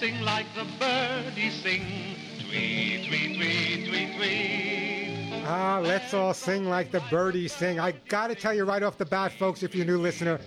Sing 0.00 0.22
like 0.22 0.46
the 0.54 0.64
birdies 0.78 1.62
sing. 1.62 1.82
Tweet, 2.38 3.06
tweet, 3.06 3.36
tweet, 3.36 3.86
tweet, 3.86 4.16
tweet. 4.16 5.44
Ah, 5.44 5.78
let's 5.82 6.14
all 6.14 6.32
sing 6.32 6.70
like 6.70 6.90
the 6.90 7.02
birdies 7.10 7.52
sing. 7.52 7.78
I 7.78 7.92
got 8.08 8.28
to 8.28 8.34
tell 8.34 8.54
you 8.54 8.64
right 8.64 8.82
off 8.82 8.96
the 8.96 9.04
bat, 9.04 9.30
folks, 9.30 9.62
if 9.62 9.74
you're 9.74 9.84
a 9.84 9.86
new 9.86 9.98
listener, 9.98 10.40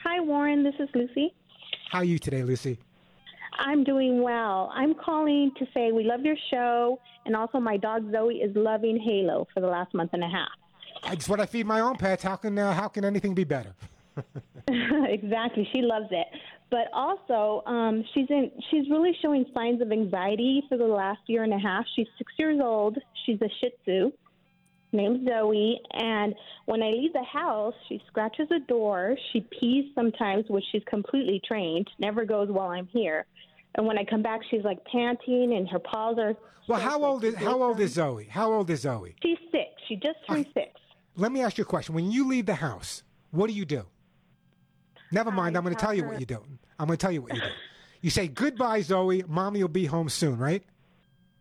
Hi, 0.04 0.20
Warren. 0.20 0.62
This 0.62 0.76
is 0.78 0.88
Lucy. 0.94 1.34
How 1.90 1.98
are 1.98 2.04
you 2.04 2.20
today, 2.20 2.44
Lucy? 2.44 2.78
I'm 3.58 3.82
doing 3.82 4.22
well. 4.22 4.70
I'm 4.72 4.94
calling 4.94 5.50
to 5.58 5.66
say 5.74 5.90
we 5.90 6.04
love 6.04 6.20
your 6.20 6.36
show, 6.52 7.00
and 7.26 7.34
also 7.34 7.58
my 7.58 7.76
dog 7.76 8.12
Zoe 8.12 8.36
is 8.36 8.54
loving 8.54 9.00
Halo 9.04 9.48
for 9.52 9.60
the 9.60 9.66
last 9.66 9.92
month 9.94 10.10
and 10.12 10.22
a 10.22 10.28
half. 10.28 10.50
It's 11.06 11.28
what 11.28 11.40
I 11.40 11.46
feed 11.46 11.66
my 11.66 11.80
own 11.80 11.96
pets. 11.96 12.22
How 12.22 12.36
can 12.36 12.58
uh, 12.58 12.72
how 12.72 12.88
can 12.88 13.04
anything 13.04 13.34
be 13.34 13.44
better? 13.44 13.74
exactly, 14.68 15.68
she 15.72 15.82
loves 15.82 16.08
it. 16.10 16.26
But 16.70 16.88
also, 16.92 17.62
um, 17.66 18.04
she's 18.14 18.26
in. 18.30 18.50
She's 18.70 18.88
really 18.90 19.12
showing 19.20 19.44
signs 19.52 19.82
of 19.82 19.90
anxiety 19.90 20.62
for 20.68 20.78
the 20.78 20.84
last 20.84 21.20
year 21.26 21.42
and 21.42 21.52
a 21.52 21.58
half. 21.58 21.84
She's 21.96 22.06
six 22.16 22.32
years 22.38 22.60
old. 22.62 22.98
She's 23.26 23.40
a 23.42 23.48
Shih 23.60 23.70
Tzu 23.82 24.12
named 24.92 25.28
Zoe, 25.28 25.80
and 25.92 26.34
when 26.66 26.82
I 26.82 26.90
leave 26.90 27.12
the 27.12 27.22
house, 27.22 27.74
she 27.88 28.02
scratches 28.08 28.48
a 28.50 28.58
door. 28.58 29.16
She 29.32 29.46
pees 29.58 29.86
sometimes, 29.94 30.46
which 30.48 30.64
she's 30.72 30.82
completely 30.88 31.40
trained. 31.46 31.88
Never 31.98 32.24
goes 32.24 32.48
while 32.50 32.70
I'm 32.70 32.88
here. 32.88 33.24
And 33.76 33.86
when 33.86 33.98
I 33.98 34.04
come 34.04 34.22
back, 34.22 34.40
she's 34.50 34.64
like 34.64 34.84
panting, 34.84 35.54
and 35.56 35.68
her 35.68 35.78
paws 35.78 36.18
are. 36.18 36.34
Well, 36.68 36.80
how 36.80 37.02
old 37.04 37.24
is 37.24 37.34
how 37.34 37.62
old 37.62 37.80
is 37.80 37.94
Zoe? 37.94 38.26
How 38.30 38.52
old 38.52 38.70
is 38.70 38.82
Zoe? 38.82 39.16
She's 39.22 39.38
six. 39.50 39.66
She 39.88 39.96
just 39.96 40.18
turned 40.28 40.46
six. 40.54 40.80
Let 41.20 41.32
me 41.32 41.42
ask 41.42 41.58
you 41.58 41.62
a 41.62 41.66
question. 41.66 41.94
When 41.94 42.10
you 42.10 42.28
leave 42.28 42.46
the 42.46 42.54
house, 42.54 43.02
what 43.30 43.48
do 43.48 43.52
you 43.52 43.66
do? 43.66 43.84
Never 45.12 45.30
mind. 45.30 45.54
I'm 45.54 45.62
going 45.62 45.74
to 45.74 45.80
tell 45.80 45.92
you 45.92 46.04
what 46.04 46.18
you 46.18 46.24
do. 46.24 46.42
I'm 46.78 46.86
going 46.86 46.96
to 46.96 47.02
tell 47.02 47.12
you 47.12 47.20
what 47.20 47.34
you 47.34 47.42
do. 47.42 47.46
You 48.00 48.08
say 48.08 48.26
goodbye, 48.26 48.80
Zoe. 48.80 49.22
Mommy 49.28 49.62
will 49.62 49.68
be 49.68 49.84
home 49.84 50.08
soon, 50.08 50.38
right? 50.38 50.62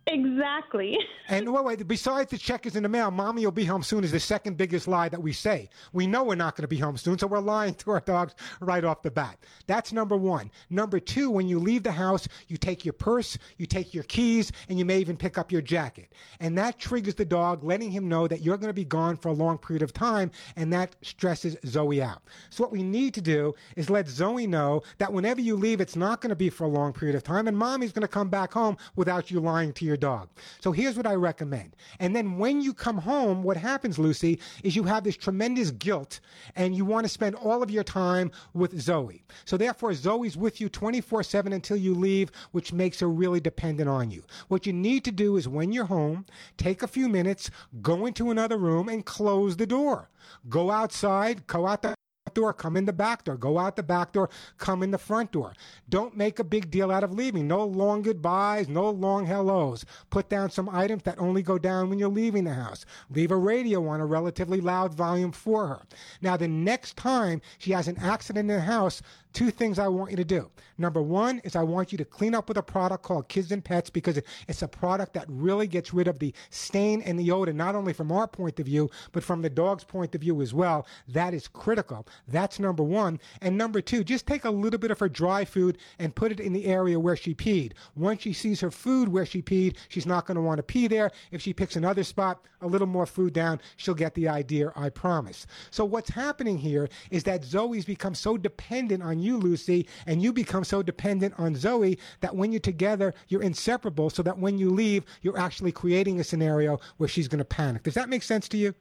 Exactly. 0.10 0.98
And 1.32 1.54
wait, 1.54 1.63
wait, 1.63 1.88
besides 1.88 2.32
the 2.32 2.39
check 2.39 2.65
is 2.65 2.76
in 2.76 2.82
the 2.82 2.89
mail, 2.89 3.12
mommy 3.12 3.45
will 3.45 3.52
be 3.52 3.63
home 3.63 3.84
soon 3.84 4.04
is 4.04 4.12
the 4.12 4.19
second 4.19 4.58
biggest 4.58 4.88
lie 4.88 5.10
that 5.10 5.22
we 5.22 5.32
say. 5.32 5.69
We 5.93 6.08
know 6.08 6.24
we're 6.24 6.34
not 6.34 6.56
going 6.56 6.63
to 6.63 6.67
be 6.67 6.80
home 6.80 6.98
soon, 6.98 7.19
so 7.19 7.28
we're 7.28 7.38
lying 7.38 7.76
to 7.76 7.91
our 7.91 8.00
dogs 8.00 8.34
right 8.62 8.84
off 8.84 9.04
the 9.04 9.12
bat. 9.12 9.38
That's 9.67 9.93
number 9.93 10.17
one. 10.17 10.50
Number 10.72 11.00
two, 11.00 11.30
when 11.30 11.48
you 11.48 11.60
leave 11.60 11.84
the 11.84 11.91
house, 11.91 12.28
you 12.48 12.58
take 12.58 12.84
your 12.84 12.93
purse, 12.93 13.38
you 13.58 13.67
take 13.67 13.93
your 13.93 14.06
keys, 14.06 14.52
and 14.69 14.80
you 14.80 14.86
may 14.86 14.98
even 14.98 15.17
pick 15.17 15.38
up 15.38 15.52
your 15.52 15.62
jacket. 15.62 16.12
And 16.39 16.58
that 16.58 16.80
triggers 16.80 17.13
the 17.13 17.26
dog, 17.26 17.63
letting 17.63 17.91
him 17.91 18.10
know 18.10 18.28
that 18.28 18.41
you're 18.41 18.58
going 18.58 18.72
to 18.72 18.74
be 18.74 18.86
gone 18.86 19.15
for 19.15 19.28
a 19.30 19.34
long 19.34 19.60
period 19.60 19.84
of 19.84 19.93
time, 19.93 20.32
and 20.56 20.74
that 20.74 20.95
stresses 21.04 21.58
Zoe 21.63 22.02
out. 22.02 22.24
So 22.50 22.63
what 22.63 22.72
we 22.72 22.82
need 22.82 23.13
to 23.13 23.22
do 23.22 23.54
is 23.76 23.91
let 23.91 24.08
Zoe 24.08 24.48
know 24.48 24.82
that 24.98 25.13
whenever 25.13 25.41
you 25.41 25.56
leave, 25.56 25.80
it's 25.80 25.95
not 25.95 26.22
going 26.22 26.32
to 26.32 26.36
be 26.36 26.50
for 26.50 26.63
a 26.63 26.69
long 26.69 26.91
period 26.91 27.15
of 27.15 27.22
time, 27.22 27.48
and 27.48 27.56
mommy's 27.56 27.91
going 27.91 28.02
to 28.02 28.08
come 28.08 28.30
back 28.30 28.52
home 28.52 28.78
without 28.95 29.30
you 29.30 29.39
lying 29.39 29.74
to 29.74 29.86
your 29.86 29.98
dog. 29.99 30.29
So 30.59 30.71
here's 30.71 30.97
what 30.97 31.07
I 31.07 31.15
recommend. 31.15 31.75
And 31.99 32.15
then 32.15 32.38
when 32.38 32.62
you 32.62 32.73
come 32.73 32.97
home, 32.97 33.43
what 33.43 33.57
happens, 33.57 33.99
Lucy, 33.99 34.39
is 34.63 34.75
you 34.75 34.83
have 34.83 35.03
this 35.03 35.17
tremendous 35.17 35.71
guilt 35.71 36.19
and 36.55 36.75
you 36.75 36.85
want 36.85 37.05
to 37.05 37.09
spend 37.09 37.35
all 37.35 37.62
of 37.62 37.71
your 37.71 37.83
time 37.83 38.31
with 38.53 38.79
Zoe. 38.79 39.23
So 39.45 39.57
therefore, 39.57 39.93
Zoe's 39.93 40.38
with 40.38 40.59
you 40.62 40.69
24 40.69 41.23
7 41.23 41.53
until 41.53 41.77
you 41.77 41.93
leave, 41.93 42.31
which 42.51 42.73
makes 42.73 42.99
her 42.99 43.09
really 43.09 43.39
dependent 43.39 43.89
on 43.89 44.12
you. 44.12 44.23
What 44.47 44.65
you 44.65 44.73
need 44.73 45.03
to 45.05 45.12
do 45.12 45.38
is 45.38 45.47
when 45.47 45.71
you're 45.71 45.85
home, 45.85 46.25
take 46.57 46.81
a 46.81 46.88
few 46.88 47.09
minutes, 47.09 47.51
go 47.81 48.05
into 48.05 48.31
another 48.31 48.57
room 48.57 48.89
and 48.89 49.05
close 49.05 49.57
the 49.57 49.67
door. 49.67 50.09
Go 50.47 50.71
outside, 50.71 51.47
go 51.47 51.67
out 51.67 51.81
the 51.81 51.98
door, 52.39 52.54
come 52.54 52.78
in 52.78 52.86
the 52.86 52.93
back 52.93 53.25
door, 53.25 53.36
go 53.36 53.60
out 53.60 53.75
the 53.75 53.84
back 53.84 54.13
door, 54.13 54.30
come 54.58 54.82
in 54.82 54.91
the 54.91 54.97
front 54.97 55.32
door. 55.32 55.54
Don't 55.89 56.15
make 56.15 56.39
a 56.39 56.43
big 56.43 56.71
deal 56.71 56.89
out 56.89 57.04
of 57.04 57.12
leaving. 57.12 57.47
No 57.47 57.65
long 57.65 58.02
goodbyes, 58.02 58.69
no 58.69 58.89
long 58.89 59.25
hellos. 59.25 59.86
Put 60.10 60.30
down 60.30 60.49
some 60.49 60.69
items 60.69 61.04
that 61.04 61.19
only 61.19 61.43
go 61.43 61.58
down 61.58 61.89
when 61.89 61.99
you're 61.99 62.08
leaving 62.10 62.45
the 62.45 62.54
house. 62.54 62.86
Leave 63.10 63.32
a 63.32 63.36
radio 63.36 63.86
on 63.88 63.99
a 63.99 64.06
relatively 64.06 64.62
loud 64.62 64.93
volume 64.93 65.34
for 65.34 65.67
her. 65.67 65.82
Now, 66.21 66.38
the 66.38 66.47
next 66.47 66.95
time 66.95 67.41
she 67.58 67.71
has 67.73 67.88
an 67.89 67.97
accident 67.97 68.49
in 68.49 68.56
the 68.56 68.62
house, 68.62 69.02
two 69.33 69.51
things 69.51 69.79
I 69.79 69.87
want 69.87 70.11
you 70.11 70.17
to 70.17 70.25
do. 70.25 70.49
Number 70.77 71.01
one 71.01 71.39
is 71.43 71.55
I 71.55 71.63
want 71.63 71.91
you 71.91 71.97
to 71.97 72.05
clean 72.05 72.33
up 72.33 72.47
with 72.47 72.57
a 72.57 72.63
product 72.63 73.03
called 73.03 73.27
Kids 73.27 73.51
and 73.51 73.63
Pets 73.63 73.89
because 73.89 74.19
it's 74.47 74.61
a 74.61 74.67
product 74.67 75.13
that 75.13 75.25
really 75.27 75.67
gets 75.67 75.93
rid 75.93 76.07
of 76.07 76.19
the 76.19 76.33
stain 76.49 77.01
and 77.01 77.19
the 77.19 77.31
odor, 77.31 77.53
not 77.53 77.75
only 77.75 77.93
from 77.93 78.11
our 78.11 78.27
point 78.27 78.59
of 78.59 78.65
view, 78.65 78.89
but 79.11 79.23
from 79.23 79.41
the 79.41 79.49
dog's 79.49 79.83
point 79.83 80.15
of 80.15 80.21
view 80.21 80.41
as 80.41 80.53
well. 80.53 80.87
That 81.07 81.33
is 81.33 81.47
critical. 81.47 82.07
That's 82.27 82.59
number 82.59 82.83
one. 82.83 83.19
And 83.41 83.57
number 83.57 83.81
two, 83.81 84.03
just 84.03 84.25
take 84.25 84.45
a 84.45 84.49
little 84.49 84.79
bit 84.79 84.91
of 84.91 84.99
her 84.99 85.09
dry 85.09 85.45
food 85.45 85.77
and 85.99 86.15
put 86.15 86.31
it 86.31 86.39
in 86.39 86.53
the 86.53 86.65
area 86.65 86.99
where 86.99 87.15
she 87.15 87.35
peed. 87.35 87.73
Once 87.95 88.21
she 88.21 88.33
sees 88.33 88.61
her 88.61 88.71
food 88.71 89.09
where 89.09 89.25
she 89.25 89.41
peed, 89.41 89.75
she's 89.89 90.05
not 90.05 90.25
going 90.25 90.35
to 90.35 90.41
want 90.41 90.57
to 90.57 90.63
pee 90.63 90.87
there. 90.87 91.11
If 91.31 91.41
she 91.41 91.53
picks 91.53 91.75
another 91.75 92.03
spot, 92.03 92.41
a 92.61 92.67
little 92.67 92.87
more 92.87 93.05
food 93.05 93.33
down, 93.33 93.61
she'll 93.77 93.93
get 93.93 94.15
the 94.15 94.27
idea, 94.27 94.71
I 94.75 94.89
promise. 94.89 95.47
So 95.71 95.85
what's 95.85 96.09
happening 96.09 96.57
here 96.57 96.89
is 97.11 97.23
that 97.23 97.43
Zoe's 97.43 97.85
become 97.85 98.15
so 98.15 98.37
dependent 98.37 99.03
on 99.03 99.18
you, 99.21 99.38
Lucy, 99.38 99.88
and 100.05 100.21
you 100.21 100.34
become 100.34 100.63
so 100.63 100.82
dependent 100.82 101.34
on 101.38 101.55
Zoe 101.55 101.97
that 102.21 102.36
when 102.36 102.51
you're 102.51 102.60
together, 102.60 103.13
you're 103.27 103.43
inseparable, 103.43 104.10
so 104.10 104.23
that 104.23 104.38
when 104.38 104.58
you 104.58 104.69
leave, 104.69 105.03
you're 105.21 105.38
actually 105.38 105.71
creating 105.71 106.19
a 106.19 106.23
scenario 106.23 106.79
where 106.97 107.10
she's 107.10 107.27
going 107.27 107.39
to 107.39 107.45
panic. 107.45 107.84
Does 107.84 107.93
that 107.95 108.10
make 108.10 108.23
sense 108.23 108.47
to 108.49 108.58
you? 108.58 108.73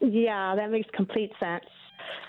Yeah, 0.00 0.54
that 0.54 0.70
makes 0.70 0.88
complete 0.92 1.32
sense. 1.40 1.64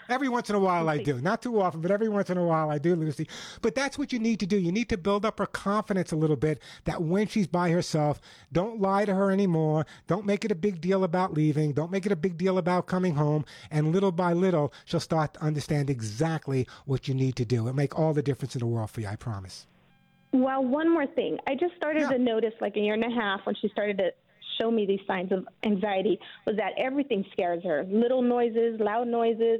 Every 0.09 0.27
once 0.27 0.49
in 0.49 0.55
a 0.55 0.59
while 0.59 0.89
I 0.89 0.97
do. 0.97 1.21
Not 1.21 1.41
too 1.41 1.61
often, 1.61 1.81
but 1.81 1.91
every 1.91 2.09
once 2.09 2.31
in 2.31 2.37
a 2.37 2.43
while 2.43 2.71
I 2.71 2.79
do, 2.79 2.95
Lucy. 2.95 3.27
But 3.61 3.75
that's 3.75 3.97
what 3.97 4.11
you 4.11 4.17
need 4.17 4.39
to 4.39 4.47
do. 4.47 4.57
You 4.57 4.71
need 4.71 4.89
to 4.89 4.97
build 4.97 5.23
up 5.23 5.37
her 5.37 5.45
confidence 5.45 6.11
a 6.11 6.15
little 6.15 6.35
bit 6.35 6.61
that 6.85 7.03
when 7.03 7.27
she's 7.27 7.45
by 7.45 7.69
herself, 7.69 8.19
don't 8.51 8.81
lie 8.81 9.05
to 9.05 9.13
her 9.13 9.29
anymore. 9.29 9.85
Don't 10.07 10.25
make 10.25 10.43
it 10.43 10.51
a 10.51 10.55
big 10.55 10.81
deal 10.81 11.03
about 11.03 11.33
leaving. 11.33 11.73
Don't 11.73 11.91
make 11.91 12.07
it 12.07 12.11
a 12.11 12.15
big 12.15 12.37
deal 12.37 12.57
about 12.57 12.87
coming 12.87 13.15
home. 13.15 13.45
And 13.69 13.91
little 13.91 14.11
by 14.11 14.33
little, 14.33 14.73
she'll 14.85 14.99
start 14.99 15.35
to 15.35 15.43
understand 15.43 15.91
exactly 15.91 16.67
what 16.85 17.07
you 17.07 17.13
need 17.13 17.35
to 17.35 17.45
do. 17.45 17.67
It'll 17.67 17.75
make 17.75 17.97
all 17.97 18.13
the 18.13 18.23
difference 18.23 18.55
in 18.55 18.59
the 18.59 18.65
world 18.65 18.89
for 18.89 19.01
you, 19.01 19.07
I 19.07 19.15
promise. 19.15 19.67
Well, 20.31 20.63
one 20.63 20.91
more 20.91 21.07
thing. 21.07 21.37
I 21.47 21.55
just 21.55 21.75
started 21.75 22.07
to 22.09 22.17
notice, 22.17 22.53
like 22.61 22.75
a 22.77 22.79
year 22.79 22.93
and 22.93 23.03
a 23.03 23.09
half, 23.09 23.45
when 23.45 23.55
she 23.55 23.67
started 23.69 23.97
to 23.97 24.11
show 24.59 24.71
me 24.71 24.85
these 24.85 24.99
signs 25.07 25.31
of 25.31 25.47
anxiety, 25.63 26.19
was 26.45 26.55
that 26.57 26.71
everything 26.77 27.25
scares 27.31 27.63
her. 27.63 27.85
Little 27.89 28.21
noises, 28.21 28.79
loud 28.79 29.07
noises, 29.07 29.59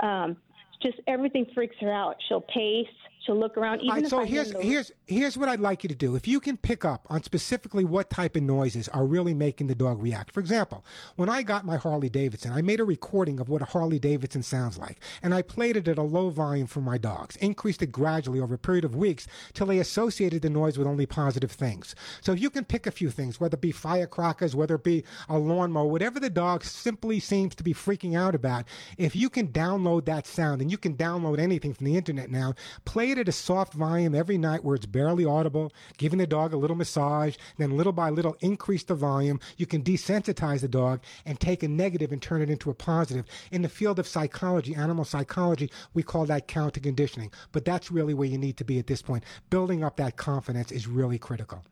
um, 0.00 0.36
just 0.82 0.98
everything 1.06 1.46
freaks 1.54 1.76
her 1.80 1.92
out. 1.92 2.16
She'll 2.28 2.40
pace. 2.40 2.86
She'll 3.24 3.38
look 3.38 3.56
around. 3.56 3.80
Even 3.80 3.94
right, 3.94 4.06
so 4.06 4.24
here's 4.24 4.52
here's 4.52 4.92
here's 5.06 5.36
what 5.36 5.48
I'd 5.48 5.60
like 5.60 5.82
you 5.82 5.88
to 5.88 5.94
do. 5.94 6.16
If 6.16 6.26
you 6.26 6.40
can 6.40 6.56
pick 6.56 6.84
up 6.84 7.06
on 7.10 7.22
specifically 7.22 7.84
what 7.84 8.10
type 8.10 8.36
of 8.36 8.42
noises 8.42 8.88
are 8.88 9.04
really 9.04 9.34
making 9.34 9.66
the 9.66 9.74
dog 9.74 10.02
react. 10.02 10.32
For 10.32 10.40
example, 10.40 10.84
when 11.16 11.28
I 11.28 11.42
got 11.42 11.66
my 11.66 11.76
Harley 11.76 12.08
Davidson, 12.08 12.52
I 12.52 12.62
made 12.62 12.80
a 12.80 12.84
recording 12.84 13.38
of 13.40 13.48
what 13.48 13.60
a 13.60 13.66
Harley 13.66 13.98
Davidson 13.98 14.42
sounds 14.42 14.78
like, 14.78 15.00
and 15.22 15.34
I 15.34 15.42
played 15.42 15.76
it 15.76 15.88
at 15.88 15.98
a 15.98 16.02
low 16.02 16.30
volume 16.30 16.66
for 16.66 16.80
my 16.80 16.96
dogs. 16.96 17.36
Increased 17.36 17.82
it 17.82 17.92
gradually 17.92 18.40
over 18.40 18.54
a 18.54 18.58
period 18.58 18.84
of 18.84 18.96
weeks 18.96 19.26
till 19.52 19.66
they 19.66 19.78
associated 19.78 20.42
the 20.42 20.50
noise 20.50 20.78
with 20.78 20.86
only 20.86 21.06
positive 21.06 21.50
things. 21.50 21.94
So 22.20 22.32
if 22.32 22.40
you 22.40 22.50
can 22.50 22.64
pick 22.64 22.86
a 22.86 22.90
few 22.90 23.10
things, 23.10 23.40
whether 23.40 23.56
it 23.56 23.60
be 23.60 23.72
firecrackers, 23.72 24.56
whether 24.56 24.76
it 24.76 24.84
be 24.84 25.04
a 25.28 25.38
lawnmower, 25.38 25.86
whatever 25.86 26.20
the 26.20 26.30
dog 26.30 26.64
simply 26.64 27.20
seems 27.20 27.54
to 27.56 27.62
be 27.62 27.74
freaking 27.74 28.16
out 28.16 28.34
about, 28.34 28.64
if 28.96 29.14
you 29.14 29.28
can 29.28 29.48
download 29.48 30.04
that 30.06 30.26
sound, 30.26 30.62
and 30.62 30.70
you 30.70 30.78
can 30.78 30.96
download 30.96 31.38
anything 31.38 31.74
from 31.74 31.86
the 31.86 31.96
internet 31.96 32.30
now, 32.30 32.54
play 32.84 33.07
it 33.10 33.18
at 33.18 33.28
a 33.28 33.32
soft 33.32 33.72
volume 33.72 34.14
every 34.14 34.36
night 34.36 34.62
where 34.62 34.74
it's 34.74 34.86
barely 34.86 35.24
audible, 35.24 35.72
giving 35.96 36.18
the 36.18 36.26
dog 36.26 36.52
a 36.52 36.56
little 36.56 36.76
massage, 36.76 37.36
then 37.56 37.76
little 37.76 37.92
by 37.92 38.10
little 38.10 38.36
increase 38.40 38.82
the 38.82 38.94
volume. 38.94 39.40
You 39.56 39.66
can 39.66 39.82
desensitize 39.82 40.60
the 40.60 40.68
dog 40.68 41.00
and 41.24 41.40
take 41.40 41.62
a 41.62 41.68
negative 41.68 42.12
and 42.12 42.20
turn 42.20 42.42
it 42.42 42.50
into 42.50 42.70
a 42.70 42.74
positive. 42.74 43.24
In 43.50 43.62
the 43.62 43.68
field 43.68 43.98
of 43.98 44.06
psychology, 44.06 44.74
animal 44.74 45.04
psychology, 45.04 45.70
we 45.94 46.02
call 46.02 46.26
that 46.26 46.48
counter 46.48 46.80
conditioning. 46.80 47.30
But 47.52 47.64
that's 47.64 47.90
really 47.90 48.14
where 48.14 48.28
you 48.28 48.38
need 48.38 48.56
to 48.58 48.64
be 48.64 48.78
at 48.78 48.86
this 48.86 49.02
point. 49.02 49.24
Building 49.50 49.84
up 49.84 49.96
that 49.96 50.16
confidence 50.16 50.72
is 50.72 50.86
really 50.86 51.18
critical. 51.18 51.64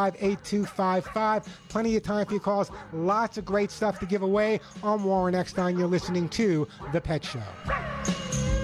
725-8255. 0.00 1.46
Plenty 1.68 1.96
of 1.96 2.02
time 2.02 2.26
for 2.26 2.32
your 2.32 2.40
calls. 2.40 2.70
Lots 2.92 3.38
of 3.38 3.44
great 3.44 3.70
stuff 3.70 3.98
to 4.00 4.06
give 4.06 4.22
away 4.22 4.60
on 4.82 5.04
Warren 5.04 5.34
Eckstein. 5.34 5.78
You're 5.78 5.88
listening 5.88 6.28
to 6.30 6.66
The 6.92 7.00
Pet 7.00 7.24
Show. 7.24 8.59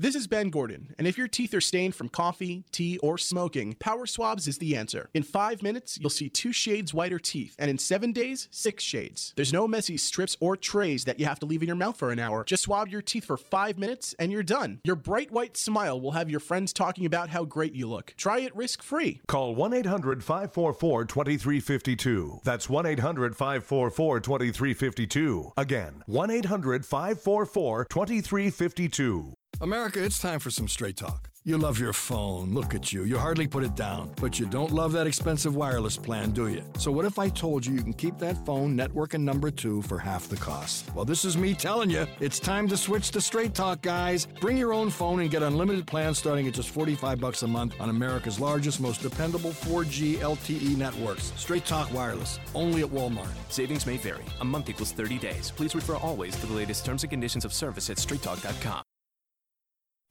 This 0.00 0.14
is 0.14 0.26
Ben 0.26 0.48
Gordon, 0.48 0.94
and 0.96 1.06
if 1.06 1.18
your 1.18 1.28
teeth 1.28 1.52
are 1.52 1.60
stained 1.60 1.94
from 1.94 2.08
coffee, 2.08 2.64
tea, 2.72 2.96
or 3.02 3.18
smoking, 3.18 3.74
Power 3.74 4.06
Swabs 4.06 4.48
is 4.48 4.56
the 4.56 4.74
answer. 4.74 5.10
In 5.12 5.22
five 5.22 5.62
minutes, 5.62 5.98
you'll 6.00 6.08
see 6.08 6.30
two 6.30 6.54
shades 6.54 6.94
whiter 6.94 7.18
teeth, 7.18 7.54
and 7.58 7.70
in 7.70 7.76
seven 7.76 8.10
days, 8.10 8.48
six 8.50 8.82
shades. 8.82 9.34
There's 9.36 9.52
no 9.52 9.68
messy 9.68 9.98
strips 9.98 10.38
or 10.40 10.56
trays 10.56 11.04
that 11.04 11.20
you 11.20 11.26
have 11.26 11.38
to 11.40 11.44
leave 11.44 11.60
in 11.60 11.66
your 11.66 11.76
mouth 11.76 11.98
for 11.98 12.12
an 12.12 12.18
hour. 12.18 12.44
Just 12.44 12.62
swab 12.62 12.88
your 12.88 13.02
teeth 13.02 13.26
for 13.26 13.36
five 13.36 13.78
minutes, 13.78 14.14
and 14.18 14.32
you're 14.32 14.42
done. 14.42 14.80
Your 14.84 14.96
bright 14.96 15.32
white 15.32 15.58
smile 15.58 16.00
will 16.00 16.12
have 16.12 16.30
your 16.30 16.40
friends 16.40 16.72
talking 16.72 17.04
about 17.04 17.28
how 17.28 17.44
great 17.44 17.74
you 17.74 17.86
look. 17.86 18.14
Try 18.16 18.38
it 18.38 18.56
risk 18.56 18.82
free. 18.82 19.20
Call 19.28 19.54
1 19.54 19.74
800 19.74 20.24
544 20.24 21.04
2352. 21.04 22.40
That's 22.42 22.70
1 22.70 22.86
800 22.86 23.36
544 23.36 24.20
2352. 24.20 25.52
Again, 25.58 26.02
1 26.06 26.30
800 26.30 26.86
544 26.86 27.84
2352. 27.84 29.34
America, 29.62 30.02
it's 30.02 30.18
time 30.18 30.40
for 30.40 30.50
some 30.50 30.66
straight 30.66 30.96
talk. 30.96 31.28
You 31.44 31.58
love 31.58 31.78
your 31.78 31.92
phone. 31.92 32.54
Look 32.54 32.74
at 32.74 32.92
you. 32.92 33.04
You 33.04 33.18
hardly 33.18 33.46
put 33.46 33.62
it 33.62 33.74
down. 33.74 34.12
But 34.20 34.38
you 34.38 34.46
don't 34.46 34.72
love 34.72 34.92
that 34.92 35.06
expensive 35.06 35.54
wireless 35.54 35.96
plan, 35.96 36.32
do 36.32 36.48
you? 36.48 36.62
So, 36.78 36.90
what 36.90 37.04
if 37.04 37.18
I 37.18 37.28
told 37.30 37.64
you 37.64 37.74
you 37.74 37.82
can 37.82 37.92
keep 37.92 38.18
that 38.18 38.44
phone 38.46 38.76
network 38.76 39.12
and 39.14 39.24
number 39.24 39.50
two 39.50 39.82
for 39.82 39.98
half 39.98 40.28
the 40.28 40.36
cost? 40.36 40.94
Well, 40.94 41.04
this 41.04 41.24
is 41.24 41.36
me 41.36 41.54
telling 41.54 41.90
you. 41.90 42.06
It's 42.20 42.38
time 42.38 42.68
to 42.68 42.76
switch 42.76 43.10
to 43.12 43.20
Straight 43.20 43.54
Talk, 43.54 43.80
guys. 43.82 44.26
Bring 44.40 44.56
your 44.56 44.72
own 44.72 44.90
phone 44.90 45.20
and 45.20 45.30
get 45.30 45.42
unlimited 45.42 45.86
plans 45.86 46.18
starting 46.18 46.46
at 46.46 46.54
just 46.54 46.70
45 46.70 47.20
bucks 47.20 47.42
a 47.42 47.46
month 47.46 47.74
on 47.80 47.88
America's 47.90 48.38
largest, 48.40 48.80
most 48.80 49.02
dependable 49.02 49.50
4G 49.50 50.16
LTE 50.16 50.76
networks. 50.76 51.32
Straight 51.36 51.64
Talk 51.64 51.92
Wireless. 51.92 52.38
Only 52.54 52.82
at 52.82 52.88
Walmart. 52.88 53.32
Savings 53.50 53.86
may 53.86 53.96
vary. 53.98 54.24
A 54.40 54.44
month 54.44 54.70
equals 54.70 54.92
30 54.92 55.18
days. 55.18 55.50
Please 55.50 55.74
refer 55.74 55.96
always 55.96 56.36
to 56.36 56.46
the 56.46 56.54
latest 56.54 56.84
terms 56.84 57.02
and 57.02 57.10
conditions 57.10 57.44
of 57.44 57.52
service 57.52 57.90
at 57.90 57.96
straighttalk.com. 57.96 58.82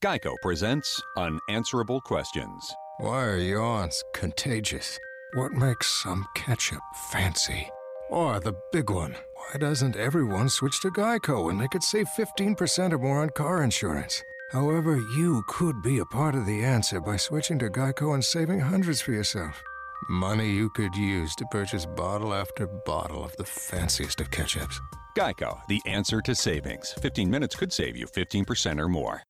Geico 0.02 0.34
presents 0.42 1.04
Unanswerable 1.18 2.00
Questions. 2.00 2.74
Why 3.00 3.26
are 3.26 3.38
yawns 3.38 4.02
contagious? 4.14 4.98
What 5.34 5.52
makes 5.52 5.88
some 6.02 6.26
ketchup 6.36 6.80
fancy? 7.12 7.70
Or 8.10 8.40
the 8.40 8.54
big 8.72 8.90
one, 8.90 9.18
why 9.36 9.60
doesn't 9.60 9.98
everyone 9.98 10.48
switch 10.48 10.80
to 10.82 10.90
Geico 10.90 11.52
and 11.52 11.60
they 11.60 11.68
could 11.68 11.84
save 11.84 12.08
15% 12.18 12.94
or 12.94 12.98
more 12.98 13.22
on 13.22 13.32
car 13.32 13.62
insurance? 13.62 14.24
However, 14.54 14.96
you 15.18 15.44
could 15.50 15.82
be 15.82 16.00
a 16.00 16.06
part 16.06 16.34
of 16.34 16.46
the 16.46 16.64
answer 16.64 17.02
by 17.02 17.18
switching 17.18 17.60
to 17.60 17.70
Geico 17.70 18.14
and 18.14 18.24
saving 18.24 18.62
hundreds 18.62 19.02
for 19.02 19.12
yourself. 19.12 19.62
Money 20.10 20.50
you 20.50 20.70
could 20.70 20.96
use 20.96 21.36
to 21.36 21.46
purchase 21.52 21.86
bottle 21.86 22.34
after 22.34 22.68
bottle 22.86 23.26
of 23.26 23.36
the 23.36 23.44
fanciest 23.44 24.22
of 24.22 24.32
ketchups. 24.32 24.78
Geico, 25.18 25.60
the 25.68 25.82
answer 25.86 26.22
to 26.22 26.34
savings. 26.34 26.94
15 27.02 27.30
minutes 27.30 27.58
could 27.58 27.74
save 27.74 27.98
you 27.98 28.06
15% 28.06 28.80
or 28.80 28.88
more. 28.88 29.24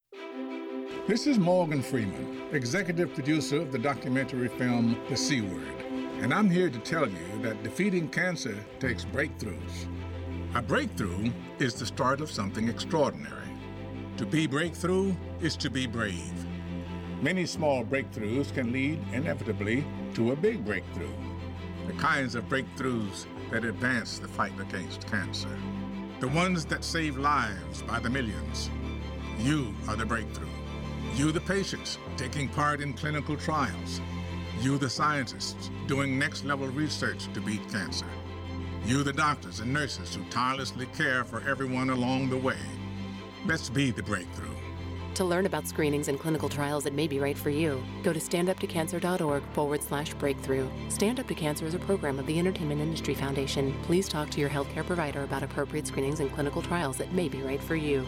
This 1.10 1.26
is 1.26 1.40
Morgan 1.40 1.82
Freeman, 1.82 2.40
executive 2.52 3.16
producer 3.16 3.60
of 3.64 3.72
the 3.72 3.80
documentary 3.80 4.48
film 4.48 4.96
The 5.10 5.18
C 5.18 5.42
Word, 5.42 5.84
and 6.22 6.32
I'm 6.32 6.52
here 6.52 6.70
to 6.70 6.78
tell 6.78 7.10
you 7.10 7.42
that 7.42 7.64
defeating 7.64 8.10
cancer 8.10 8.56
takes 8.80 9.06
breakthroughs. 9.06 9.88
A 10.54 10.62
breakthrough 10.62 11.32
is 11.58 11.74
the 11.74 11.88
start 11.88 12.22
of 12.22 12.30
something 12.30 12.70
extraordinary. 12.70 13.50
To 14.18 14.26
be 14.28 14.46
breakthrough 14.46 15.16
is 15.42 15.58
to 15.58 15.72
be 15.72 15.88
brave. 15.88 16.46
Many 17.24 17.48
small 17.48 17.84
breakthroughs 17.84 18.54
can 18.54 18.72
lead 18.72 19.00
inevitably 19.12 19.84
to 20.14 20.34
a 20.34 20.36
big 20.36 20.64
breakthrough. 20.64 21.18
The 21.88 21.94
kinds 21.94 22.36
of 22.36 22.48
breakthroughs 22.48 23.26
that 23.50 23.66
advance 23.66 24.20
the 24.20 24.28
fight 24.28 24.54
against 24.60 25.08
cancer. 25.08 25.58
The 26.20 26.28
ones 26.28 26.66
that 26.66 26.84
save 26.84 27.18
lives 27.18 27.82
by 27.82 27.98
the 27.98 28.12
millions. 28.12 28.70
You 29.40 29.74
are 29.88 29.96
the 29.96 30.06
breakthrough. 30.06 30.59
You, 31.20 31.34
the 31.34 31.42
patients, 31.42 31.98
taking 32.16 32.48
part 32.48 32.80
in 32.80 32.94
clinical 32.94 33.36
trials. 33.36 34.00
You, 34.62 34.78
the 34.78 34.90
scientists, 34.90 35.70
doing 35.86 36.18
next 36.18 36.46
level 36.46 36.70
research 36.70 37.28
to 37.34 37.42
beat 37.42 37.70
cancer. 37.70 38.06
You, 38.86 39.04
the 39.04 39.12
doctors 39.12 39.60
and 39.60 39.74
nurses 39.74 40.16
who 40.16 40.24
tirelessly 40.30 40.86
care 40.96 41.26
for 41.26 41.42
everyone 41.46 41.90
along 41.90 42.30
the 42.30 42.38
way. 42.38 42.56
Let's 43.46 43.70
be 43.70 43.92
the 43.92 44.02
breakthrough. 44.02 44.56
To 45.16 45.26
learn 45.26 45.46
about 45.46 45.68
screenings 45.68 46.08
and 46.08 46.18
clinical 46.18 46.48
trials 46.48 46.86
that 46.86 46.94
may 46.94 47.06
be 47.06 47.20
right 47.20 47.38
for 47.38 47.50
you, 47.50 47.84
go 48.02 48.14
to 48.14 48.20
standuptocancer.org 48.22 49.44
forward 49.52 49.84
slash 49.84 50.14
breakthrough. 50.14 50.70
Stand 50.88 51.20
Up 51.20 51.28
to 51.28 51.36
Cancer 51.36 51.66
is 51.66 51.74
a 51.74 51.80
program 51.80 52.18
of 52.18 52.28
the 52.28 52.40
Entertainment 52.40 52.80
Industry 52.80 53.14
Foundation. 53.14 53.78
Please 53.84 54.08
talk 54.08 54.30
to 54.30 54.40
your 54.40 54.50
healthcare 54.50 54.86
provider 54.86 55.26
about 55.26 55.44
appropriate 55.44 55.86
screenings 55.86 56.22
and 56.22 56.32
clinical 56.32 56.62
trials 56.62 56.96
that 56.96 57.12
may 57.12 57.28
be 57.28 57.42
right 57.42 57.62
for 57.62 57.76
you. 57.76 58.08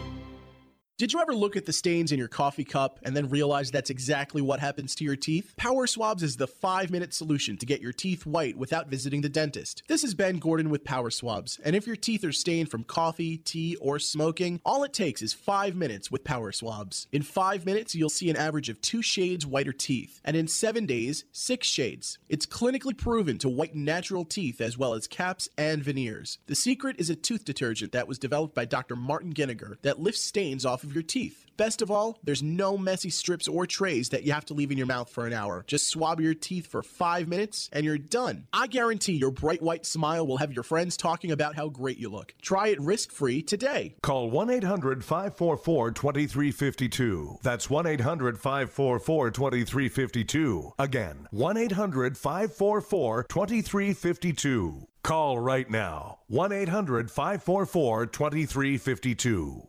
Did 1.02 1.12
you 1.12 1.20
ever 1.20 1.34
look 1.34 1.56
at 1.56 1.66
the 1.66 1.72
stains 1.72 2.12
in 2.12 2.18
your 2.20 2.28
coffee 2.28 2.62
cup 2.62 3.00
and 3.02 3.16
then 3.16 3.28
realize 3.28 3.72
that's 3.72 3.90
exactly 3.90 4.40
what 4.40 4.60
happens 4.60 4.94
to 4.94 5.04
your 5.04 5.16
teeth? 5.16 5.52
Power 5.56 5.88
Swabs 5.88 6.22
is 6.22 6.36
the 6.36 6.46
five 6.46 6.92
minute 6.92 7.12
solution 7.12 7.56
to 7.56 7.66
get 7.66 7.80
your 7.80 7.92
teeth 7.92 8.24
white 8.24 8.56
without 8.56 8.86
visiting 8.86 9.20
the 9.20 9.28
dentist. 9.28 9.82
This 9.88 10.04
is 10.04 10.14
Ben 10.14 10.38
Gordon 10.38 10.70
with 10.70 10.84
Power 10.84 11.10
Swabs, 11.10 11.58
and 11.64 11.74
if 11.74 11.88
your 11.88 11.96
teeth 11.96 12.22
are 12.22 12.30
stained 12.30 12.70
from 12.70 12.84
coffee, 12.84 13.36
tea, 13.36 13.74
or 13.80 13.98
smoking, 13.98 14.60
all 14.64 14.84
it 14.84 14.92
takes 14.92 15.22
is 15.22 15.32
five 15.32 15.74
minutes 15.74 16.08
with 16.08 16.22
Power 16.22 16.52
Swabs. 16.52 17.08
In 17.10 17.22
five 17.22 17.66
minutes, 17.66 17.96
you'll 17.96 18.08
see 18.08 18.30
an 18.30 18.36
average 18.36 18.68
of 18.68 18.80
two 18.80 19.02
shades 19.02 19.44
whiter 19.44 19.72
teeth, 19.72 20.20
and 20.24 20.36
in 20.36 20.46
seven 20.46 20.86
days, 20.86 21.24
six 21.32 21.66
shades. 21.66 22.20
It's 22.28 22.46
clinically 22.46 22.96
proven 22.96 23.38
to 23.38 23.48
whiten 23.48 23.84
natural 23.84 24.24
teeth 24.24 24.60
as 24.60 24.78
well 24.78 24.94
as 24.94 25.08
caps 25.08 25.48
and 25.58 25.82
veneers. 25.82 26.38
The 26.46 26.54
secret 26.54 26.94
is 27.00 27.10
a 27.10 27.16
tooth 27.16 27.44
detergent 27.44 27.90
that 27.90 28.06
was 28.06 28.20
developed 28.20 28.54
by 28.54 28.66
Dr. 28.66 28.94
Martin 28.94 29.34
Giniger 29.34 29.78
that 29.82 29.98
lifts 29.98 30.22
stains 30.22 30.64
off 30.64 30.84
of 30.84 30.91
your 30.94 31.02
teeth. 31.02 31.42
Best 31.56 31.82
of 31.82 31.90
all, 31.90 32.18
there's 32.24 32.42
no 32.42 32.78
messy 32.78 33.10
strips 33.10 33.46
or 33.46 33.66
trays 33.66 34.08
that 34.08 34.24
you 34.24 34.32
have 34.32 34.44
to 34.46 34.54
leave 34.54 34.70
in 34.70 34.78
your 34.78 34.86
mouth 34.86 35.10
for 35.10 35.26
an 35.26 35.32
hour. 35.32 35.64
Just 35.66 35.88
swab 35.88 36.20
your 36.20 36.34
teeth 36.34 36.66
for 36.66 36.82
five 36.82 37.28
minutes 37.28 37.68
and 37.72 37.84
you're 37.84 37.98
done. 37.98 38.46
I 38.52 38.66
guarantee 38.66 39.12
your 39.12 39.30
bright 39.30 39.62
white 39.62 39.84
smile 39.86 40.26
will 40.26 40.38
have 40.38 40.52
your 40.52 40.62
friends 40.62 40.96
talking 40.96 41.30
about 41.30 41.54
how 41.54 41.68
great 41.68 41.98
you 41.98 42.08
look. 42.08 42.34
Try 42.40 42.68
it 42.68 42.80
risk 42.80 43.12
free 43.12 43.42
today. 43.42 43.96
Call 44.02 44.30
1 44.30 44.50
800 44.50 45.04
544 45.04 45.90
2352. 45.92 47.38
That's 47.42 47.68
1 47.68 47.86
800 47.86 48.38
544 48.38 49.30
2352. 49.30 50.72
Again, 50.78 51.28
1 51.30 51.56
800 51.56 52.16
544 52.16 53.24
2352. 53.24 54.86
Call 55.02 55.38
right 55.38 55.68
now 55.68 56.20
1 56.28 56.52
800 56.52 57.10
544 57.10 58.06
2352. 58.06 59.68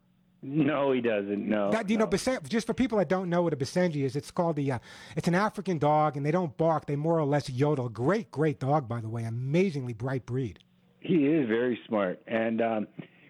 No, 0.44 0.92
he 0.92 1.02
doesn't. 1.02 1.48
No. 1.48 1.72
That, 1.72 1.90
you 1.90 1.98
know, 1.98 2.06
Basen- 2.08 2.48
just 2.48 2.68
for 2.68 2.74
people 2.74 3.00
that 3.00 3.10
don't 3.10 3.28
know 3.30 3.42
what 3.42 3.54
a 3.54 3.58
Basenji 3.58 4.04
is, 4.04 4.16
it's 4.16 4.30
called 4.30 4.56
the. 4.56 4.72
Uh, 4.74 4.80
it's 5.16 5.28
an 5.28 5.34
African 5.36 5.80
dog, 5.80 6.16
and 6.16 6.24
they 6.26 6.30
don't 6.32 6.56
bark. 6.58 6.86
They 6.86 6.96
more 6.96 7.20
or 7.20 7.26
less 7.26 7.50
yodel. 7.50 7.90
Great, 7.90 8.30
great 8.32 8.60
dog, 8.60 8.88
by 8.88 9.02
the 9.02 9.10
way. 9.10 9.24
Amazingly 9.24 9.94
bright 9.94 10.26
breed. 10.28 10.60
He 11.00 11.26
is 11.26 11.48
very 11.48 11.80
smart, 11.88 12.22
and 12.28 12.62
um, 12.62 12.88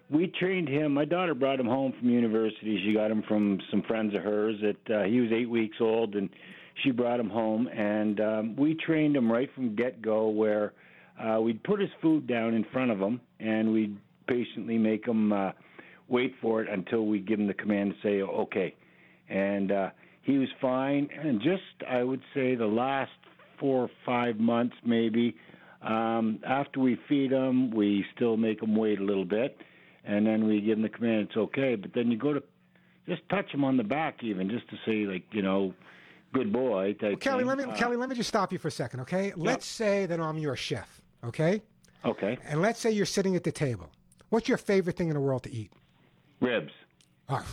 we 0.10 0.28
trained 0.40 0.70
him. 0.70 0.94
My 0.94 1.06
daughter 1.06 1.34
brought 1.34 1.60
him 1.60 1.66
home 1.66 1.94
from 2.00 2.10
university. 2.10 2.82
She 2.86 2.94
got 2.94 3.12
him 3.12 3.24
from 3.28 3.60
some 3.70 3.82
friends 3.84 4.16
of 4.16 4.24
hers. 4.24 4.56
That 4.62 4.96
uh, 4.96 5.04
he 5.04 5.20
was 5.20 5.32
eight 5.32 5.50
weeks 5.50 5.78
old, 5.80 6.16
and 6.16 6.30
she 6.84 6.92
brought 6.92 7.20
him 7.20 7.30
home, 7.30 7.68
and 7.68 8.20
um, 8.20 8.56
we 8.56 8.76
trained 8.76 9.16
him 9.16 9.32
right 9.32 9.50
from 9.54 9.76
get 9.76 10.02
go. 10.02 10.30
Where 10.30 10.74
uh, 11.20 11.42
we'd 11.42 11.64
put 11.64 11.80
his 11.80 11.90
food 12.02 12.28
down 12.28 12.54
in 12.54 12.66
front 12.72 12.92
of 12.92 13.00
him, 13.00 13.20
and 13.40 13.74
we'd 13.74 13.98
patiently 14.28 14.78
make 14.78 15.06
him 15.06 15.34
uh, 15.34 15.52
wait 16.08 16.34
for 16.42 16.62
it 16.62 16.70
until 16.70 17.06
we 17.06 17.20
give 17.20 17.40
him 17.40 17.48
the 17.48 17.54
command 17.54 17.94
to 17.94 18.08
say 18.08 18.22
okay. 18.22 18.76
And 19.30 19.72
uh, 19.72 19.90
he 20.22 20.38
was 20.38 20.50
fine. 20.62 21.10
And 21.22 21.42
just 21.42 21.90
I 21.90 22.04
would 22.04 22.22
say 22.34 22.56
the 22.56 22.66
last 22.66 23.12
four 23.60 23.84
or 23.84 23.90
five 24.06 24.38
months 24.38 24.76
maybe. 24.86 25.36
Um, 25.82 26.40
after 26.48 26.80
we 26.80 26.98
feed 27.08 27.32
them, 27.32 27.72
we 27.72 28.04
still 28.16 28.36
make 28.36 28.60
them 28.60 28.76
wait 28.76 29.00
a 29.00 29.04
little 29.04 29.26
bit, 29.26 29.58
and 30.08 30.26
then 30.26 30.48
we 30.48 30.62
give 30.62 30.78
them 30.78 30.84
the 30.84 30.90
command 30.90 31.28
it's 31.30 31.38
okay. 31.38 31.76
But 31.76 31.92
then 31.94 32.10
you 32.10 32.18
go 32.18 32.34
to 32.34 32.42
just 33.08 33.28
touch 33.30 33.52
them 33.52 33.64
on 33.64 33.78
the 33.78 33.84
back, 33.84 34.24
even 34.24 34.50
just 34.50 34.68
to 34.70 34.78
say 34.86 35.06
like 35.06 35.24
you 35.32 35.42
know, 35.42 35.74
good 36.34 36.52
boy 36.52 36.94
type. 36.94 37.02
Well, 37.02 37.18
Kelly, 37.18 37.40
thing. 37.40 37.48
let 37.48 37.58
me 37.58 37.64
Uh, 37.66 37.76
Kelly, 37.76 37.98
let 37.98 38.10
me 38.10 38.16
just 38.16 38.30
stop 38.30 38.52
you 38.52 38.58
for 38.58 38.70
a 38.70 38.72
second, 38.72 39.02
okay? 39.02 39.34
Let's 39.36 39.66
say 39.66 40.06
that 40.08 40.20
I'm 40.20 40.38
your 40.38 40.56
chef, 40.56 41.02
okay? 41.24 41.62
Okay. 42.06 42.38
And 42.46 42.62
let's 42.62 42.80
say 42.80 42.92
you're 42.92 43.06
sitting 43.06 43.36
at 43.36 43.44
the 43.44 43.52
table. 43.52 43.90
What's 44.30 44.48
your 44.48 44.58
favorite 44.58 44.98
thing 44.98 45.10
in 45.10 45.14
the 45.14 45.20
world 45.22 45.44
to 45.44 45.52
eat? 45.52 45.72
Ribs. 46.40 46.72
Oh. 47.30 47.46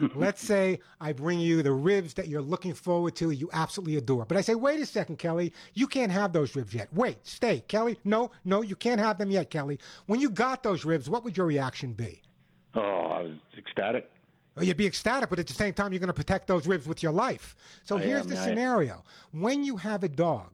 let's 0.14 0.44
say 0.44 0.80
I 1.00 1.12
bring 1.12 1.38
you 1.40 1.62
the 1.62 1.72
ribs 1.72 2.14
that 2.14 2.28
you're 2.28 2.42
looking 2.42 2.74
forward 2.74 3.14
to, 3.16 3.30
you 3.30 3.48
absolutely 3.52 3.96
adore. 3.96 4.24
But 4.24 4.36
I 4.36 4.40
say, 4.40 4.54
wait 4.54 4.80
a 4.80 4.86
second, 4.86 5.18
Kelly, 5.18 5.52
you 5.74 5.86
can't 5.86 6.10
have 6.12 6.32
those 6.32 6.54
ribs 6.56 6.74
yet. 6.74 6.88
Wait, 6.92 7.18
stay, 7.26 7.60
Kelly. 7.68 7.98
No, 8.04 8.30
no, 8.44 8.62
you 8.62 8.76
can't 8.76 9.00
have 9.00 9.18
them 9.18 9.30
yet, 9.30 9.50
Kelly. 9.50 9.78
When 10.06 10.20
you 10.20 10.30
got 10.30 10.62
those 10.62 10.84
ribs, 10.84 11.08
what 11.08 11.24
would 11.24 11.36
your 11.36 11.46
reaction 11.46 11.92
be? 11.92 12.22
Oh, 12.74 12.80
I 12.80 13.22
was 13.22 13.32
ecstatic. 13.56 14.10
Well, 14.56 14.64
you'd 14.64 14.76
be 14.76 14.86
ecstatic, 14.86 15.30
but 15.30 15.38
at 15.38 15.46
the 15.46 15.52
same 15.54 15.74
time, 15.74 15.92
you're 15.92 16.00
going 16.00 16.06
to 16.08 16.12
protect 16.12 16.46
those 16.46 16.66
ribs 16.66 16.86
with 16.86 17.02
your 17.02 17.12
life. 17.12 17.56
So 17.84 17.96
I 17.96 18.02
here's 18.02 18.22
am, 18.22 18.28
the 18.28 18.38
I- 18.38 18.44
scenario: 18.44 19.02
when 19.32 19.64
you 19.64 19.76
have 19.76 20.04
a 20.04 20.08
dog, 20.08 20.50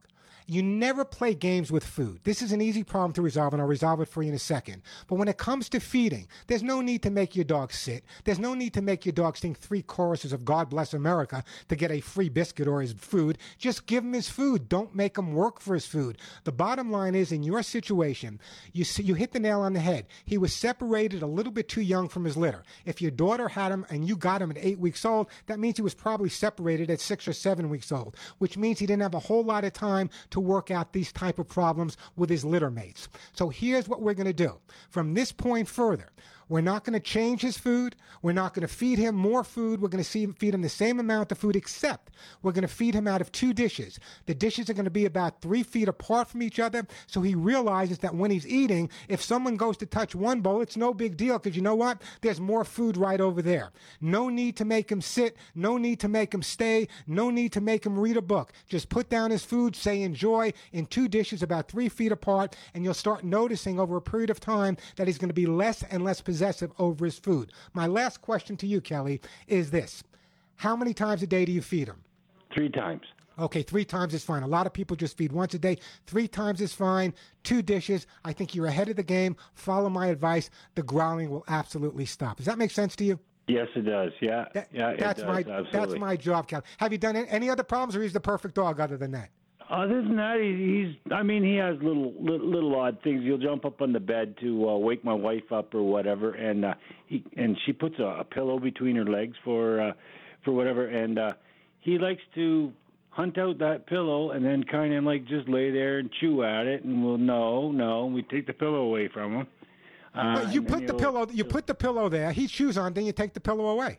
you 0.51 0.65
never 0.65 1.05
play 1.05 1.33
games 1.33 1.71
with 1.71 1.85
food. 1.85 2.19
This 2.25 2.43
is 2.43 2.51
an 2.51 2.61
easy 2.61 2.83
problem 2.83 3.13
to 3.13 3.23
resolve, 3.23 3.53
and 3.53 3.63
I'll 3.63 3.69
resolve 3.69 4.01
it 4.01 4.09
for 4.09 4.21
you 4.21 4.31
in 4.31 4.35
a 4.35 4.39
second. 4.41 4.83
But 5.07 5.15
when 5.15 5.29
it 5.29 5.39
comes 5.39 5.69
to 5.69 5.79
feeding, 5.79 6.27
there's 6.49 6.65
no 6.65 6.81
need 6.81 7.05
to 7.05 7.11
make 7.11 7.37
your 7.37 7.45
dog 7.45 7.73
sit. 7.73 8.05
There's 8.25 8.41
no 8.41 8.55
need 8.55 8.75
to 8.75 8.83
make 8.83 9.07
your 9.07 9.13
dog 9.13 9.37
sing 9.37 9.55
three 9.55 9.83
choruses 9.83 10.33
of 10.33 10.45
God 10.45 10.69
Bless 10.69 10.93
America 10.93 11.45
to 11.69 11.77
get 11.77 11.93
a 11.93 12.01
free 12.01 12.29
biscuit 12.29 12.67
or 12.67 12.81
his 12.81 12.93
food. 12.95 13.39
Just 13.59 13.87
give 13.87 14.03
him 14.03 14.13
his 14.13 14.29
food. 14.29 14.69
Don't 14.69 14.93
make 14.93 15.17
him 15.17 15.35
work 15.35 15.61
for 15.61 15.75
his 15.75 15.87
food. 15.87 16.19
The 16.43 16.51
bottom 16.51 16.91
line 16.91 17.15
is, 17.15 17.31
in 17.31 17.45
your 17.45 17.63
situation, 17.63 18.41
you 18.73 18.83
see, 18.83 19.05
you 19.05 19.15
hit 19.15 19.31
the 19.31 19.39
nail 19.39 19.61
on 19.61 19.75
the 19.75 19.79
head. 19.79 20.09
He 20.25 20.37
was 20.37 20.53
separated 20.53 21.23
a 21.23 21.29
little 21.29 21.53
bit 21.53 21.69
too 21.69 21.81
young 21.81 22.09
from 22.09 22.25
his 22.25 22.37
litter. 22.37 22.65
If 22.85 23.01
your 23.01 23.13
daughter 23.13 23.47
had 23.47 23.71
him 23.71 23.87
and 23.89 24.05
you 24.05 24.17
got 24.17 24.43
him 24.43 24.51
at 24.51 24.59
eight 24.59 24.81
weeks 24.81 25.05
old, 25.05 25.29
that 25.47 25.61
means 25.61 25.77
he 25.77 25.83
was 25.83 25.95
probably 25.95 26.29
separated 26.29 26.91
at 26.91 27.01
six 27.01 27.29
or 27.29 27.35
seven 27.35 27.71
weeks 27.71 27.93
old, 27.93 28.17
which 28.39 28.57
means 28.57 28.81
he 28.81 28.87
didn't 28.87 29.03
have 29.03 29.15
a 29.15 29.21
whole 29.21 29.45
lot 29.45 29.63
of 29.63 29.73
time 29.73 30.11
to 30.31 30.40
work 30.41 30.71
out 30.71 30.93
these 30.93 31.13
type 31.13 31.39
of 31.39 31.49
problems 31.49 31.97
with 32.17 32.31
his 32.31 32.45
litter 32.45 32.71
mates. 32.71 33.09
So 33.33 33.49
here's 33.49 33.89
what 33.89 34.03
we're 34.03 34.15
going 34.15 34.27
to 34.27 34.33
do. 34.33 34.59
From 34.89 35.15
this 35.15 35.33
point 35.33 35.69
further, 35.69 36.11
we're 36.51 36.61
not 36.61 36.83
going 36.83 36.95
to 36.95 37.01
change 37.01 37.43
his 37.43 37.57
food. 37.57 37.95
We're 38.23 38.33
not 38.33 38.55
going 38.55 38.67
to 38.67 38.75
feed 38.75 38.99
him 38.99 39.15
more 39.15 39.45
food. 39.45 39.81
We're 39.81 39.89
going 39.89 40.03
to 40.03 40.33
feed 40.33 40.53
him 40.53 40.63
the 40.63 40.69
same 40.69 40.99
amount 40.99 41.31
of 41.31 41.39
food, 41.39 41.55
except 41.55 42.11
we're 42.43 42.51
going 42.51 42.63
to 42.63 42.69
feed 42.69 42.93
him 42.93 43.07
out 43.07 43.21
of 43.21 43.31
two 43.31 43.55
dishes. 43.55 44.01
The 44.27 44.35
dishes 44.35 44.69
are 44.69 44.75
going 44.75 44.85
to 44.85 44.91
be 44.91 45.05
about 45.05 45.41
three 45.41 45.63
feet 45.63 45.87
apart 45.87 46.27
from 46.29 46.43
each 46.43 46.59
other. 46.59 46.89
So 47.07 47.23
he 47.23 47.37
realizes 47.37 48.01
that 48.01 48.17
when 48.17 48.33
he's 48.33 48.49
eating, 48.49 48.91
if 49.09 49.23
someone 49.23 49.57
goes 49.57 49.77
to 49.77 49.87
touch 49.87 50.17
one 50.17 50.41
bowl, 50.41 50.61
it's 50.61 50.77
no 50.77 50.93
big 50.93 51.17
deal 51.17 51.39
because 51.39 51.55
you 51.55 51.63
know 51.63 51.77
what? 51.77 52.03
There's 52.21 52.41
more 52.41 52.65
food 52.65 52.97
right 52.97 53.21
over 53.21 53.43
there. 53.43 53.71
No 54.01 54.29
need 54.29 54.57
to 54.57 54.65
make 54.65 54.91
him 54.91 55.01
sit. 55.01 55.37
No 55.55 55.79
need 55.79 56.01
to 56.01 56.09
make 56.09 56.35
him 56.35 56.43
stay. 56.43 56.89
No 57.07 57.31
need 57.31 57.53
to 57.53 57.61
make 57.61 57.87
him 57.87 57.97
read 57.97 58.17
a 58.17 58.23
book. 58.23 58.53
Just 58.67 58.89
put 58.89 59.09
down 59.09 59.31
his 59.31 59.45
food, 59.45 59.77
say 59.77 60.03
enjoy 60.03 60.53
in 60.73 60.87
two 60.87 61.07
dishes 61.07 61.45
about 61.45 61.69
three 61.69 61.89
feet 61.89 62.11
apart, 62.11 62.57
and 62.75 62.83
you'll 62.83 62.93
start 62.93 63.23
noticing 63.23 63.79
over 63.79 63.97
a 63.97 64.03
period 64.03 64.31
of 64.31 64.41
time 64.41 64.77
that 64.97 65.07
he's 65.07 65.19
going 65.19 65.29
to 65.29 65.35
be 65.35 65.47
less 65.47 65.85
and 65.85 66.03
less 66.03 66.21
possessive 66.21 66.40
over 66.79 67.05
his 67.05 67.19
food. 67.19 67.53
My 67.73 67.87
last 67.87 68.21
question 68.23 68.57
to 68.59 68.67
you, 68.67 68.81
Kelly, 68.81 69.21
is 69.47 69.71
this 69.71 70.03
How 70.57 70.77
many 70.77 70.95
times 70.95 71.23
a 71.23 71.27
day 71.27 71.45
do 71.45 71.53
you 71.53 71.63
feed 71.63 71.89
him? 71.89 72.03
Three 72.55 72.69
times. 72.69 73.03
Okay, 73.39 73.63
three 73.63 73.87
times 73.87 74.13
is 74.13 74.23
fine. 74.23 74.43
A 74.43 74.47
lot 74.47 74.67
of 74.67 74.73
people 74.75 74.97
just 74.97 75.17
feed 75.17 75.33
once 75.33 75.55
a 75.55 75.59
day. 75.59 75.79
Three 76.07 76.29
times 76.29 76.61
is 76.61 76.75
fine. 76.75 77.15
Two 77.43 77.63
dishes. 77.63 78.07
I 78.23 78.35
think 78.35 78.55
you're 78.55 78.67
ahead 78.67 78.91
of 78.91 78.97
the 78.97 79.03
game. 79.03 79.37
Follow 79.55 79.89
my 79.89 80.09
advice. 80.09 80.51
The 80.75 80.83
growling 80.83 81.31
will 81.31 81.45
absolutely 81.49 82.05
stop. 82.05 82.37
Does 82.37 82.47
that 82.47 82.59
make 82.59 82.71
sense 82.71 82.95
to 82.97 83.05
you? 83.05 83.19
Yes, 83.47 83.69
it 83.75 83.83
does. 83.83 84.13
Yeah, 84.21 84.45
yeah, 84.73 84.95
that's 84.97 85.21
does, 85.21 85.27
my 85.27 85.39
absolutely. 85.39 85.71
that's 85.73 85.95
my 85.95 86.17
job, 86.17 86.49
Kelly. 86.49 86.63
Have 86.79 86.93
you 86.93 86.99
done 86.99 87.17
any- 87.17 87.29
any 87.29 87.51
other 87.51 87.63
problems, 87.63 87.97
or 87.97 88.03
he's 88.03 88.13
the 88.13 88.21
perfect 88.21 88.55
dog 88.55 88.79
other 88.79 88.97
than 88.97 89.11
that? 89.13 89.31
Other 89.71 90.03
than 90.03 90.17
that, 90.17 90.39
he, 90.41 90.85
he's. 90.85 91.13
I 91.13 91.23
mean, 91.23 91.45
he 91.45 91.55
has 91.57 91.77
little, 91.77 92.13
little, 92.21 92.51
little 92.51 92.75
odd 92.75 92.99
things. 93.05 93.23
He'll 93.23 93.39
jump 93.39 93.65
up 93.65 93.81
on 93.81 93.93
the 93.93 94.01
bed 94.01 94.35
to 94.41 94.69
uh, 94.69 94.77
wake 94.79 95.05
my 95.05 95.15
wife 95.15 95.53
up 95.53 95.75
or 95.75 95.83
whatever, 95.83 96.33
and 96.33 96.65
uh, 96.65 96.75
he 97.07 97.25
and 97.37 97.57
she 97.65 97.73
puts 97.73 97.95
a, 98.01 98.05
a 98.21 98.25
pillow 98.25 98.59
between 98.59 98.97
her 98.97 99.05
legs 99.05 99.37
for, 99.45 99.81
uh, 99.81 99.93
for 100.45 100.51
whatever, 100.53 100.87
and 100.87 101.19
uh, 101.19 101.33
he 101.81 101.99
likes 101.99 102.23
to 102.35 102.73
hunt 103.11 103.39
out 103.39 103.59
that 103.59 103.87
pillow 103.87 104.31
and 104.31 104.45
then 104.45 104.65
kind 104.65 104.95
of 104.95 105.05
like 105.05 105.25
just 105.27 105.49
lay 105.49 105.71
there 105.71 105.99
and 105.99 106.11
chew 106.21 106.43
at 106.43 106.67
it, 106.67 106.83
and 106.85 107.05
we'll 107.05 107.19
no, 107.19 107.71
no, 107.71 108.07
we 108.07 108.23
take 108.23 108.47
the 108.47 108.53
pillow 108.53 108.83
away 108.83 109.09
from 109.09 109.35
him. 109.37 109.47
Uh, 110.15 110.35
But 110.45 110.53
you 110.55 110.63
put 110.63 110.87
the 110.87 110.95
pillow. 110.95 111.27
You 111.31 111.45
put 111.45 111.67
the 111.69 111.75
pillow 111.75 112.09
there. 112.09 112.33
He 112.33 112.49
chews 112.49 112.77
on. 112.77 112.93
Then 112.93 113.07
you 113.07 113.13
take 113.13 113.35
the 113.35 113.41
pillow 113.41 113.69
away. 113.69 113.99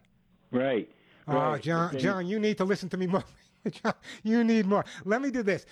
Right. 0.51 0.89
Oh, 1.27 1.33
right. 1.33 1.61
John, 1.61 1.97
John, 1.97 2.27
you 2.27 2.39
need 2.39 2.57
to 2.57 2.65
listen 2.65 2.89
to 2.89 2.97
me 2.97 3.07
more. 3.07 3.23
You 4.23 4.43
need 4.43 4.65
more. 4.65 4.85
Let 5.05 5.21
me 5.21 5.31
do 5.31 5.43
this. 5.43 5.65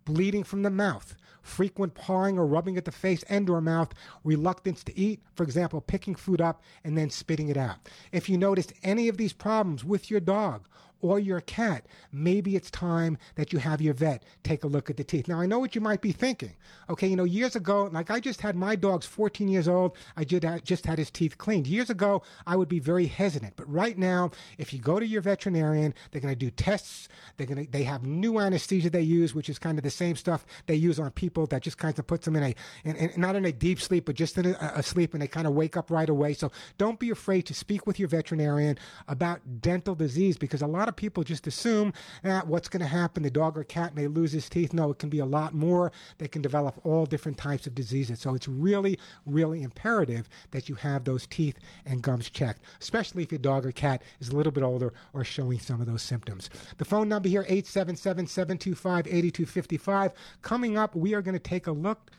bleeding 0.03 0.43
from 0.43 0.63
the 0.63 0.69
mouth, 0.71 1.15
frequent 1.43 1.93
pawing 1.93 2.39
or 2.39 2.45
rubbing 2.45 2.75
at 2.75 2.85
the 2.85 2.91
face 2.91 3.23
and 3.29 3.47
or 3.47 3.61
mouth, 3.61 3.93
reluctance 4.23 4.83
to 4.83 4.97
eat, 4.97 5.21
for 5.35 5.43
example, 5.43 5.79
picking 5.79 6.15
food 6.15 6.41
up 6.41 6.63
and 6.83 6.97
then 6.97 7.09
spitting 7.11 7.49
it 7.49 7.57
out. 7.57 7.77
If 8.11 8.29
you 8.29 8.37
noticed 8.37 8.73
any 8.83 9.07
of 9.07 9.17
these 9.17 9.33
problems 9.33 9.83
with 9.83 10.09
your 10.09 10.19
dog 10.19 10.67
or 11.01 11.19
your 11.19 11.41
cat, 11.41 11.85
maybe 12.11 12.55
it's 12.55 12.71
time 12.71 13.17
that 13.35 13.53
you 13.53 13.59
have 13.59 13.81
your 13.81 13.93
vet 13.93 14.23
take 14.43 14.63
a 14.63 14.67
look 14.67 14.89
at 14.89 14.97
the 14.97 15.03
teeth. 15.03 15.27
Now, 15.27 15.39
I 15.39 15.45
know 15.45 15.59
what 15.59 15.75
you 15.75 15.81
might 15.81 16.01
be 16.01 16.11
thinking. 16.11 16.53
Okay, 16.89 17.07
you 17.07 17.15
know, 17.15 17.23
years 17.23 17.55
ago, 17.55 17.89
like 17.91 18.11
I 18.11 18.19
just 18.19 18.41
had 18.41 18.55
my 18.55 18.75
dog's 18.75 19.05
14 19.05 19.47
years 19.47 19.67
old, 19.67 19.95
I 20.15 20.23
just 20.23 20.85
had, 20.85 20.97
his 20.97 21.11
teeth 21.11 21.37
cleaned. 21.37 21.67
Years 21.67 21.89
ago, 21.89 22.21
I 22.45 22.55
would 22.55 22.67
be 22.67 22.79
very 22.79 23.07
hesitant. 23.07 23.55
But 23.55 23.71
right 23.71 23.97
now, 23.97 24.31
if 24.57 24.73
you 24.73 24.79
go 24.79 24.99
to 24.99 25.05
your 25.05 25.21
veterinarian, 25.21 25.93
they're 26.11 26.21
going 26.21 26.33
to 26.33 26.39
do 26.39 26.51
tests. 26.51 27.07
They're 27.37 27.47
going 27.47 27.65
to, 27.65 27.71
they 27.71 27.83
have 27.83 28.03
new 28.03 28.39
anesthesia 28.39 28.89
they 28.89 29.01
use, 29.01 29.33
which 29.33 29.49
is 29.49 29.57
kind 29.57 29.77
of 29.77 29.83
the 29.83 29.89
same 29.89 30.15
stuff 30.15 30.45
they 30.67 30.75
use 30.75 30.99
on 30.99 31.11
people 31.11 31.47
that 31.47 31.61
just 31.61 31.77
kind 31.77 31.97
of 31.97 32.05
puts 32.05 32.25
them 32.25 32.35
in 32.35 32.43
a, 32.43 32.55
in, 32.83 32.95
in, 32.95 33.19
not 33.19 33.35
in 33.35 33.45
a 33.45 33.51
deep 33.51 33.81
sleep, 33.81 34.05
but 34.05 34.15
just 34.15 34.37
in 34.37 34.47
a, 34.47 34.73
a 34.75 34.83
sleep 34.83 35.13
and 35.13 35.21
they 35.21 35.27
kind 35.27 35.47
of 35.47 35.53
wake 35.53 35.77
up 35.77 35.89
right 35.89 36.09
away. 36.09 36.33
So 36.33 36.51
don't 36.77 36.99
be 36.99 37.09
afraid 37.09 37.45
to 37.47 37.53
speak 37.53 37.87
with 37.87 37.99
your 37.99 38.09
veterinarian 38.09 38.77
about 39.07 39.61
dental 39.61 39.95
disease 39.95 40.37
because 40.37 40.61
a 40.61 40.67
lot 40.67 40.87
of 40.87 40.90
people 40.91 41.23
just 41.23 41.47
assume 41.47 41.93
that 42.23 42.47
what's 42.47 42.69
going 42.69 42.81
to 42.81 42.87
happen, 42.87 43.23
the 43.23 43.31
dog 43.31 43.57
or 43.57 43.63
cat 43.63 43.95
may 43.95 44.07
lose 44.07 44.31
his 44.31 44.49
teeth. 44.49 44.73
No, 44.73 44.91
it 44.91 44.99
can 44.99 45.09
be 45.09 45.19
a 45.19 45.25
lot 45.25 45.53
more. 45.53 45.91
They 46.17 46.27
can 46.27 46.41
develop 46.41 46.79
all 46.83 47.05
different 47.05 47.37
types 47.37 47.67
of 47.67 47.75
diseases. 47.75 48.19
So 48.19 48.35
it's 48.35 48.47
really, 48.47 48.99
really 49.25 49.63
imperative 49.63 50.29
that 50.51 50.69
you 50.69 50.75
have 50.75 51.03
those 51.03 51.27
teeth 51.27 51.57
and 51.85 52.01
gums 52.01 52.29
checked, 52.29 52.63
especially 52.79 53.23
if 53.23 53.31
your 53.31 53.39
dog 53.39 53.65
or 53.65 53.71
cat 53.71 54.01
is 54.19 54.29
a 54.29 54.35
little 54.35 54.51
bit 54.51 54.63
older 54.63 54.93
or 55.13 55.23
showing 55.23 55.59
some 55.59 55.81
of 55.81 55.87
those 55.87 56.01
symptoms. 56.01 56.49
The 56.77 56.85
phone 56.85 57.09
number 57.09 57.29
here, 57.29 57.43
877 57.43 58.27
725 58.27 59.07
8255. 59.07 60.13
Coming 60.41 60.77
up, 60.77 60.95
we 60.95 61.13
are 61.13 61.21
going 61.21 61.33
to 61.33 61.39
take 61.39 61.67
a 61.67 61.71
look 61.71 62.11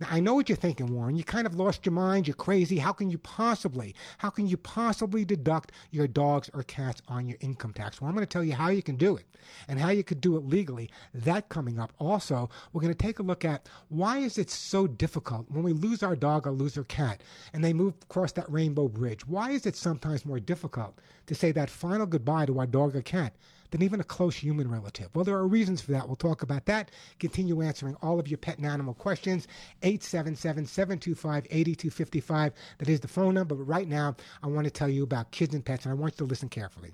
Now, 0.00 0.08
I 0.10 0.20
know 0.20 0.34
what 0.34 0.48
you're 0.48 0.56
thinking, 0.56 0.94
Warren. 0.94 1.16
You 1.16 1.24
kind 1.24 1.46
of 1.46 1.54
lost 1.54 1.84
your 1.84 1.92
mind. 1.92 2.26
You're 2.26 2.34
crazy. 2.34 2.78
How 2.78 2.92
can 2.92 3.10
you 3.10 3.18
possibly, 3.18 3.94
how 4.18 4.30
can 4.30 4.46
you 4.46 4.56
possibly 4.56 5.26
deduct 5.26 5.72
your 5.90 6.06
dogs 6.06 6.50
or 6.54 6.62
cats 6.62 7.02
on 7.06 7.28
your 7.28 7.36
income 7.40 7.74
tax? 7.74 8.00
Well, 8.00 8.08
I'm 8.08 8.14
going 8.14 8.26
to 8.26 8.32
tell 8.32 8.42
you 8.42 8.54
how 8.54 8.70
you 8.70 8.82
can 8.82 8.96
do 8.96 9.16
it 9.16 9.26
and 9.68 9.78
how 9.78 9.90
you 9.90 10.02
could 10.02 10.22
do 10.22 10.36
it 10.36 10.46
legally. 10.46 10.90
That 11.12 11.50
coming 11.50 11.78
up. 11.78 11.92
Also, 11.98 12.48
we're 12.72 12.80
going 12.80 12.94
to 12.94 12.98
take 12.98 13.18
a 13.18 13.22
look 13.22 13.44
at 13.44 13.68
why 13.88 14.18
is 14.18 14.38
it 14.38 14.48
so 14.48 14.86
difficult 14.86 15.50
when 15.50 15.62
we 15.62 15.72
lose 15.74 16.02
our 16.02 16.16
dog 16.16 16.46
or 16.46 16.52
lose 16.52 16.78
our 16.78 16.84
cat 16.84 17.22
and 17.52 17.62
they 17.62 17.74
move 17.74 17.94
across 18.02 18.32
that 18.32 18.50
rainbow 18.50 18.88
bridge? 18.88 19.26
Why 19.26 19.50
is 19.50 19.66
it 19.66 19.76
sometimes 19.76 20.24
more 20.24 20.40
difficult 20.40 20.98
to 21.26 21.34
say 21.34 21.52
that 21.52 21.68
final 21.68 22.06
goodbye 22.06 22.46
to 22.46 22.58
our 22.58 22.66
dog 22.66 22.96
or 22.96 23.02
cat 23.02 23.34
than 23.70 23.82
even 23.82 24.00
a 24.00 24.04
close 24.04 24.36
human 24.36 24.70
relative? 24.70 25.08
Well, 25.14 25.24
there 25.24 25.36
are 25.36 25.46
reasons 25.46 25.80
for 25.80 25.92
that. 25.92 26.06
We'll 26.06 26.16
talk 26.16 26.42
about 26.42 26.66
that. 26.66 26.90
Continue 27.18 27.62
answering 27.62 27.96
all 28.02 28.18
of 28.18 28.28
your 28.28 28.38
pet 28.38 28.58
and 28.58 28.66
animal 28.66 28.94
questions. 28.94 29.46
877 29.82 30.66
725 30.66 31.46
8255. 31.50 32.52
That 32.78 32.88
is 32.88 33.00
the 33.00 33.08
phone 33.08 33.34
number. 33.34 33.54
But 33.54 33.64
right 33.64 33.88
now, 33.88 34.16
I 34.42 34.46
want 34.46 34.64
to 34.64 34.70
tell 34.70 34.88
you 34.88 35.02
about 35.02 35.30
kids 35.30 35.54
and 35.54 35.64
pets, 35.64 35.84
and 35.84 35.92
I 35.92 35.94
want 35.94 36.14
you 36.14 36.18
to 36.18 36.24
listen 36.24 36.48
carefully. 36.48 36.92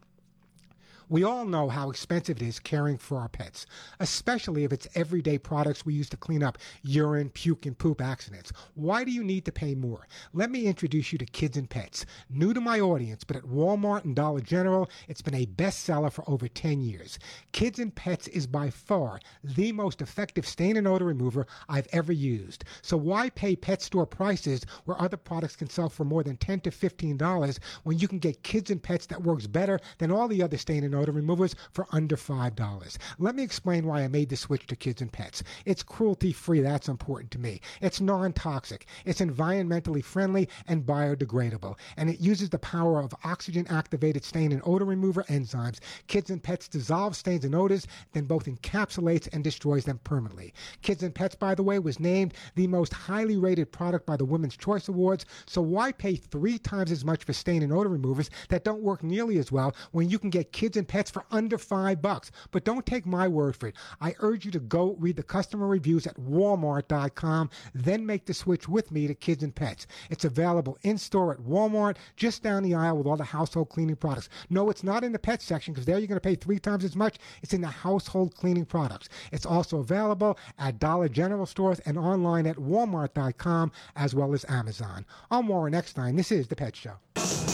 We 1.09 1.23
all 1.23 1.45
know 1.45 1.69
how 1.69 1.89
expensive 1.89 2.39
it 2.39 2.43
is 2.43 2.59
caring 2.59 2.99
for 2.99 3.19
our 3.19 3.29
pets, 3.29 3.65
especially 4.01 4.65
if 4.65 4.73
it's 4.73 4.89
everyday 4.97 5.39
products 5.39 5.87
we 5.87 5.95
use 5.95 6.09
to 6.09 6.17
clean 6.17 6.43
up 6.43 6.59
urine, 6.83 7.31
puke, 7.31 7.65
and 7.65 7.79
poop 7.79 8.01
accidents. 8.01 8.51
Why 8.75 9.05
do 9.05 9.13
you 9.13 9.23
need 9.23 9.45
to 9.45 9.53
pay 9.53 9.77
more? 9.77 10.09
Let 10.33 10.51
me 10.51 10.67
introduce 10.67 11.13
you 11.13 11.19
to 11.19 11.25
Kids 11.25 11.57
and 11.57 11.71
Pets. 11.71 12.07
New 12.29 12.53
to 12.53 12.61
my 12.61 12.81
audience, 12.81 13.23
but 13.23 13.37
at 13.37 13.45
Walmart 13.45 14.03
and 14.03 14.17
Dollar 14.17 14.41
General, 14.41 14.91
it's 15.07 15.23
been 15.23 15.37
a 15.37 15.47
bestseller 15.47 16.11
for 16.11 16.29
over 16.29 16.49
10 16.49 16.81
years. 16.81 17.21
Kids 17.53 17.79
and 17.79 17.95
Pets 17.95 18.27
is 18.27 18.49
by 18.49 18.69
far 18.69 19.21
the 19.45 19.71
most 19.71 20.03
effective 20.03 20.45
stain 20.45 20.77
and 20.77 20.89
odor 20.89 21.05
remover 21.05 21.47
I've 21.69 21.87
ever 21.93 22.13
used. 22.13 22.65
So 22.83 22.97
why 22.97 23.31
pay 23.31 23.55
pet 23.55 23.81
store 23.81 24.07
prices 24.07 24.67
where 24.87 25.01
other 25.01 25.17
products 25.17 25.55
can 25.55 25.71
sell 25.71 25.89
for 25.89 26.03
more 26.03 26.25
than 26.25 26.37
10 26.37 26.63
to 26.63 26.71
$15 26.73 27.59
when 27.85 28.01
you 28.01 28.09
can 28.09 28.19
get 28.19 28.43
Kids 28.43 28.73
and 28.73 28.83
Pets 28.83 29.07
that 29.07 29.23
works 29.23 29.47
better 29.47 29.79
than 29.99 30.11
all 30.11 30.27
the 30.27 30.43
other 30.43 30.59
stain 30.59 30.83
and 30.83 30.96
odor 30.97 31.13
removers 31.13 31.55
for 31.73 31.87
under 31.93 32.17
$5. 32.17 32.99
Let 33.19 33.35
me 33.35 33.43
explain 33.43 33.87
why 33.87 34.03
I 34.03 34.09
made 34.09 34.29
the 34.29 34.37
switch 34.37 34.67
to 34.67 34.77
kids 34.77 35.03
and 35.03 35.13
pets. 35.13 35.43
It's 35.65 35.83
cruelty 35.83 36.33
free, 36.33 36.61
that's 36.61 36.89
important 36.89 37.31
to 37.33 37.39
me. 37.39 37.61
It's 37.81 38.01
non 38.01 38.33
toxic, 38.33 38.87
it's 39.05 39.21
environmentally 39.21 40.03
friendly 40.03 40.49
and 40.67 40.87
biodegradable, 40.87 41.77
and 41.97 42.11
it 42.11 42.21
uses 42.21 42.51
the 42.51 42.59
power 42.59 43.01
of 43.01 43.15
oxygen 43.25 43.67
activated 43.69 44.25
stain 44.25 44.53
and 44.53 44.63
odor 44.65 44.85
remover 44.85 45.25
enzymes. 45.25 45.81
Kids 46.07 46.31
and 46.31 46.43
pets 46.43 46.69
dissolve 46.69 47.17
stains 47.17 47.45
and 47.45 47.55
odors, 47.55 47.87
then 48.13 48.25
both 48.25 48.47
encapsulates 48.47 49.29
and 49.33 49.45
destroys 49.45 49.85
them 49.85 50.01
permanently. 50.05 50.53
Kids 50.83 51.03
and 51.03 51.15
Pets, 51.15 51.35
by 51.35 51.55
the 51.55 51.63
way, 51.63 51.79
was 51.79 52.01
named 52.01 52.35
the 52.55 52.67
most 52.67 52.93
highly 52.93 53.37
rated 53.37 53.73
product 53.73 54.07
by 54.07 54.17
the 54.17 54.25
Women's 54.25 54.57
Choice 54.57 54.89
Awards, 54.89 55.25
so 55.47 55.61
why 55.61 55.93
pay 55.93 56.17
three 56.17 56.59
times 56.59 56.93
as 56.93 57.05
much 57.05 57.25
for 57.25 57.33
stain 57.33 57.63
and 57.63 57.73
odor 57.73 57.89
removers 57.89 58.31
that 58.49 58.65
don't 58.65 58.83
work 58.83 59.03
nearly 59.03 59.39
as 59.39 59.51
well 59.51 59.75
when 59.93 60.09
you 60.09 60.19
can 60.19 60.31
get 60.31 60.53
kids 60.53 60.77
and 60.77 60.86
pets 60.89 61.11
for 61.11 61.25
under 61.31 61.59
five 61.59 62.01
bucks? 62.03 62.31
But 62.51 62.65
don't 62.65 62.87
take 62.87 63.07
my 63.07 63.29
word 63.29 63.57
for 63.57 63.69
it. 63.69 63.77
I 64.01 64.15
urge 64.21 64.45
you 64.45 64.51
to 64.53 64.61
go 64.61 64.97
read 64.99 65.17
the 65.17 65.23
customer 65.23 65.67
reviews 65.67 66.07
at 66.07 66.17
walmart.com, 66.17 67.51
then 67.75 68.07
make 68.07 68.27
the 68.27 68.35
switch 68.35 68.69
with 68.69 68.91
me 68.91 69.07
to 69.07 69.15
kids 69.15 69.43
and 69.43 69.55
pets. 69.55 69.87
It's 70.11 70.25
available 70.25 70.79
in 70.83 70.99
store 70.99 71.33
at 71.33 71.41
Walmart, 71.41 71.97
just 72.17 72.43
down 72.43 72.63
the 72.63 72.75
aisle 72.75 72.99
with 72.99 73.07
all 73.07 73.17
the 73.17 73.25
household 73.25 73.69
cleaning 73.69 73.97
products. 73.97 74.29
No, 74.51 74.71
it's 74.71 74.85
not 74.85 75.05
in 75.05 75.13
the 75.13 75.19
pet 75.19 75.43
section 75.43 75.73
because 75.75 75.87
there 75.87 75.99
you're 75.99 76.09
going 76.09 76.21
to 76.21 76.29
pay 76.29 76.35
three 76.35 76.59
times 76.59 76.85
as 76.85 76.97
much. 76.97 77.19
It's 77.43 77.55
in 77.55 77.61
the 77.61 77.69
household 77.69 78.35
cleaning 78.35 78.67
products. 78.67 79.09
It's 79.33 79.47
also 79.47 79.79
available 79.79 80.39
at 80.59 80.79
Dollar 80.79 81.09
General 81.09 81.47
stores 81.47 81.81
and 81.81 81.99
online 81.99 82.47
at 82.47 82.57
walmart.com 82.57 83.73
as 83.97 84.15
well 84.15 84.35
as 84.35 84.45
Amazon. 84.49 85.05
I'm 85.31 85.49
Warren 85.49 85.75
Eckstein. 85.75 86.17
This 86.17 86.33
is 86.33 86.49
The 86.49 86.57
Pet 86.57 86.77
Show. 86.77 87.06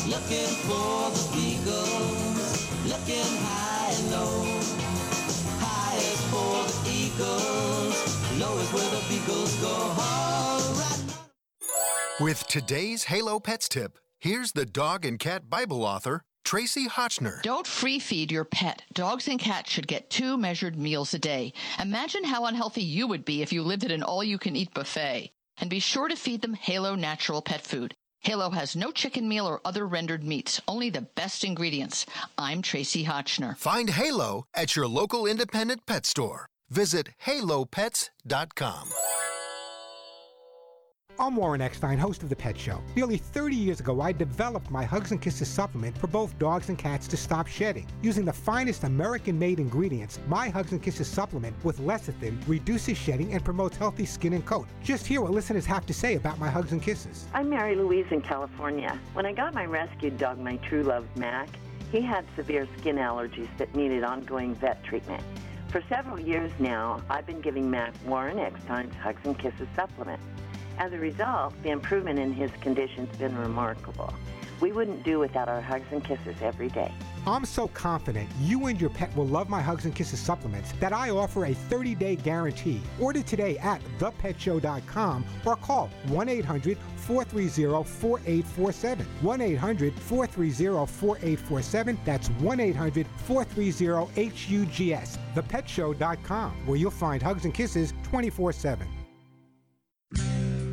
Looking 0.09 0.53
for 0.67 1.11
the 1.11 1.31
beagles, 1.33 2.87
looking 2.87 3.31
high 3.45 3.93
and 3.93 4.11
low. 4.11 4.45
High 5.61 5.97
is 5.97 6.21
for 6.33 6.67
the 6.67 6.91
eagles, 6.91 8.39
low 8.41 8.59
is 8.59 8.73
where 8.73 8.91
the 8.91 9.03
beagles 9.09 9.55
go. 9.61 9.69
All 9.69 10.61
right. 10.75 11.03
With 12.21 12.47
today's 12.49 13.05
Halo 13.05 13.39
Pets 13.39 13.69
tip, 13.69 13.99
here's 14.19 14.53
the 14.53 14.67
dog 14.67 15.05
and 15.05 15.19
cat 15.19 15.49
Bible 15.49 15.85
author, 15.85 16.23
Tracie 16.45 16.89
Hotchner. 16.89 17.41
Don't 17.43 17.67
free 17.67 17.99
feed 18.01 18.33
your 18.33 18.45
pet. 18.45 18.83
Dogs 18.93 19.29
and 19.29 19.39
cats 19.39 19.71
should 19.71 19.87
get 19.87 20.11
two 20.11 20.37
measured 20.37 20.77
meals 20.77 21.15
a 21.15 21.19
day. 21.19 21.53
Imagine 21.81 22.25
how 22.25 22.47
unhealthy 22.47 22.83
you 22.83 23.07
would 23.07 23.25
be 23.25 23.41
if 23.43 23.53
you 23.53 23.63
lived 23.63 23.85
at 23.85 23.93
an 23.93 24.03
all 24.03 24.25
you 24.25 24.39
can 24.39 24.57
eat 24.57 24.75
buffet. 24.75 25.33
And 25.59 25.71
be 25.71 25.79
sure 25.79 26.09
to 26.09 26.17
feed 26.17 26.43
them 26.43 26.55
Halo 26.55 26.97
natural 26.97 27.41
pet 27.41 27.61
food. 27.61 27.95
Halo 28.23 28.51
has 28.51 28.77
no 28.77 28.93
chicken 28.93 29.29
meal 29.29 29.47
or 29.49 29.61
other 29.65 29.85
rendered 29.87 30.23
meats, 30.23 30.61
only 30.69 30.91
the 30.91 31.03
best 31.03 31.43
ingredients. 31.43 32.07
I'm 32.39 32.63
Tracie 32.63 33.05
Hotchner. 33.05 33.57
Find 33.57 33.91
Halo 33.91 34.45
at 34.55 34.77
your 34.77 34.87
local 34.87 35.27
independent 35.27 35.87
pet 35.87 36.07
store. 36.07 36.47
Visit 36.71 37.09
halopets.com. 37.27 38.89
I'm 41.19 41.37
Warren 41.37 41.61
Eckstein, 41.61 41.99
host 41.99 42.23
of 42.23 42.31
The 42.31 42.37
Pet 42.37 42.59
Show. 42.59 42.81
Nearly 42.97 43.19
30 43.19 43.55
years 43.55 43.81
ago, 43.81 44.01
I 44.01 44.13
developed 44.13 44.71
my 44.71 44.83
Hugs 44.83 45.11
and 45.11 45.21
Kisses 45.21 45.47
supplement 45.47 45.97
for 45.99 46.07
both 46.07 46.37
dogs 46.39 46.71
and 46.71 46.79
cats 46.79 47.07
to 47.09 47.19
stop 47.19 47.47
shedding. 47.47 47.87
Using 48.01 48.25
the 48.25 48.33
finest 48.33 48.85
American 48.85 49.39
made 49.39 49.61
ingredients, 49.61 50.19
my 50.27 50.49
Hugs 50.49 50.73
and 50.73 50.83
Kisses 50.83 51.07
supplement 51.07 51.55
with 51.65 51.79
lecithin 51.81 52.39
reduces 52.49 52.97
shedding 52.97 53.35
and 53.35 53.45
promotes 53.45 53.77
healthy 53.77 54.07
skin 54.07 54.33
and 54.33 54.45
coat. 54.47 54.67
Just 54.83 55.07
hear 55.07 55.21
what 55.21 55.33
listeners 55.33 55.67
have 55.67 55.85
to 55.87 55.93
say 55.93 56.15
about 56.15 56.39
my 56.39 56.49
Hugs 56.49 56.73
and 56.73 56.83
Kisses. 56.83 57.27
I'm 57.35 57.51
Mary 57.51 57.77
Louise 57.77 58.07
in 58.11 58.23
California. 58.23 58.99
When 59.13 59.27
I 59.27 59.33
got 59.33 59.53
my 59.53 59.67
rescued 59.67 60.17
dog, 60.17 60.39
my 60.39 60.57
true 60.57 60.83
love, 60.83 61.07
Mac, 61.17 61.49
he 61.93 62.01
had 62.01 62.25
severe 62.37 62.67
skin 62.79 62.97
allergies 62.97 63.55
that 63.59 63.75
needed 63.77 64.03
ongoing 64.03 64.55
vet 64.55 64.83
treatment. 64.83 65.23
For 65.69 65.83
several 65.89 66.19
years 66.19 66.53
now, 66.59 67.03
I've 67.11 67.27
been 67.27 67.43
giving 67.43 67.71
Mac 67.71 67.93
Warren 68.07 68.39
Eckstein's 68.39 68.95
Hugs 68.97 69.21
and 69.25 69.39
Kisses 69.39 69.69
supplement. 69.77 70.21
As 70.79 70.93
a 70.93 70.99
result, 70.99 71.55
the 71.63 71.71
improvement 71.71 72.19
in 72.19 72.33
his 72.33 72.51
condition's 72.61 73.15
been 73.17 73.37
remarkable. 73.37 74.13
We 74.61 74.73
wouldn't 74.73 75.03
do 75.03 75.19
without 75.19 75.49
our 75.49 75.61
hugs 75.61 75.87
and 75.91 76.05
kisses 76.05 76.37
every 76.41 76.69
day. 76.69 76.93
I'm 77.27 77.45
so 77.45 77.69
confident 77.69 78.29
you 78.41 78.67
and 78.67 78.81
your 78.81 78.91
pet 78.91 79.15
will 79.17 79.27
love 79.27 79.49
my 79.49 79.63
Hugs 79.63 79.85
and 79.85 79.95
Kisses 79.95 80.19
supplements 80.19 80.73
that 80.81 80.93
I 80.93 81.11
offer 81.11 81.47
a 81.47 81.55
30 81.55 81.95
day 81.95 82.17
guarantee. 82.17 82.81
Order 83.01 83.23
today 83.23 83.59
at 83.59 83.81
thepetshow.com 83.99 85.25
or 85.45 85.57
call 85.57 85.89
1 86.09 86.29
800 86.29 86.79
430 86.97 87.85
4847. 87.85 89.07
1 89.21 89.41
800 89.41 89.95
430 89.95 90.87
4847. 90.93 91.99
That's 92.05 92.29
1 92.29 92.61
800 92.61 93.07
430 93.25 94.31
HUGS. 94.31 95.19
Thepetshow.com, 95.35 96.67
where 96.67 96.77
you'll 96.77 96.91
find 96.91 97.23
Hugs 97.23 97.45
and 97.45 97.55
Kisses 97.55 97.95
24 98.05 98.53
7. 98.53 99.02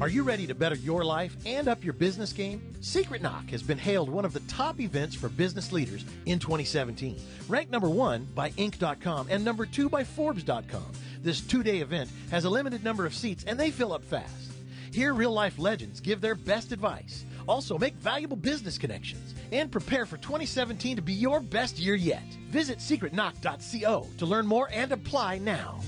Are 0.01 0.07
you 0.07 0.23
ready 0.23 0.47
to 0.47 0.55
better 0.55 0.75
your 0.75 1.03
life 1.03 1.35
and 1.45 1.67
up 1.67 1.83
your 1.83 1.91
business 1.91 2.31
game? 2.31 2.73
Secret 2.79 3.21
Knock 3.21 3.49
has 3.49 3.61
been 3.61 3.77
hailed 3.77 4.07
one 4.07 4.23
of 4.23 4.31
the 4.31 4.39
top 4.41 4.79
events 4.79 5.13
for 5.13 5.27
business 5.27 5.73
leaders 5.73 6.05
in 6.25 6.39
2017. 6.39 7.19
Ranked 7.49 7.69
number 7.69 7.89
one 7.89 8.25
by 8.33 8.51
Inc.com 8.51 9.27
and 9.29 9.43
number 9.43 9.65
two 9.65 9.89
by 9.89 10.05
Forbes.com. 10.05 10.85
This 11.21 11.41
two 11.41 11.63
day 11.63 11.79
event 11.79 12.09
has 12.31 12.45
a 12.45 12.49
limited 12.49 12.81
number 12.81 13.05
of 13.05 13.13
seats 13.13 13.43
and 13.45 13.59
they 13.59 13.71
fill 13.71 13.91
up 13.91 14.01
fast. 14.05 14.53
Hear 14.93 15.13
real 15.13 15.33
life 15.33 15.59
legends 15.59 15.99
give 15.99 16.21
their 16.21 16.35
best 16.35 16.71
advice. 16.71 17.25
Also, 17.45 17.77
make 17.77 17.95
valuable 17.95 18.37
business 18.37 18.77
connections 18.77 19.35
and 19.51 19.69
prepare 19.69 20.05
for 20.05 20.15
2017 20.15 20.95
to 20.95 21.01
be 21.01 21.13
your 21.13 21.41
best 21.41 21.77
year 21.77 21.95
yet. 21.95 22.23
Visit 22.47 22.77
secretknock.co 22.77 24.07
to 24.17 24.25
learn 24.25 24.47
more 24.47 24.69
and 24.71 24.93
apply 24.93 25.39
now. 25.39 25.81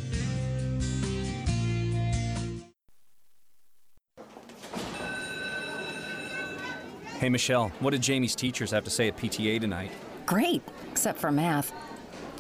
Hey, 7.22 7.30
Michelle, 7.30 7.70
what 7.82 7.92
did 7.92 8.02
Jamie's 8.02 8.34
teachers 8.34 8.72
have 8.72 8.84
to 8.84 8.90
say 8.90 9.08
at 9.08 9.16
PTA 9.16 9.62
tonight? 9.62 9.92
Great, 10.26 10.64
except 10.90 11.20
for 11.20 11.32
math. 11.32 11.72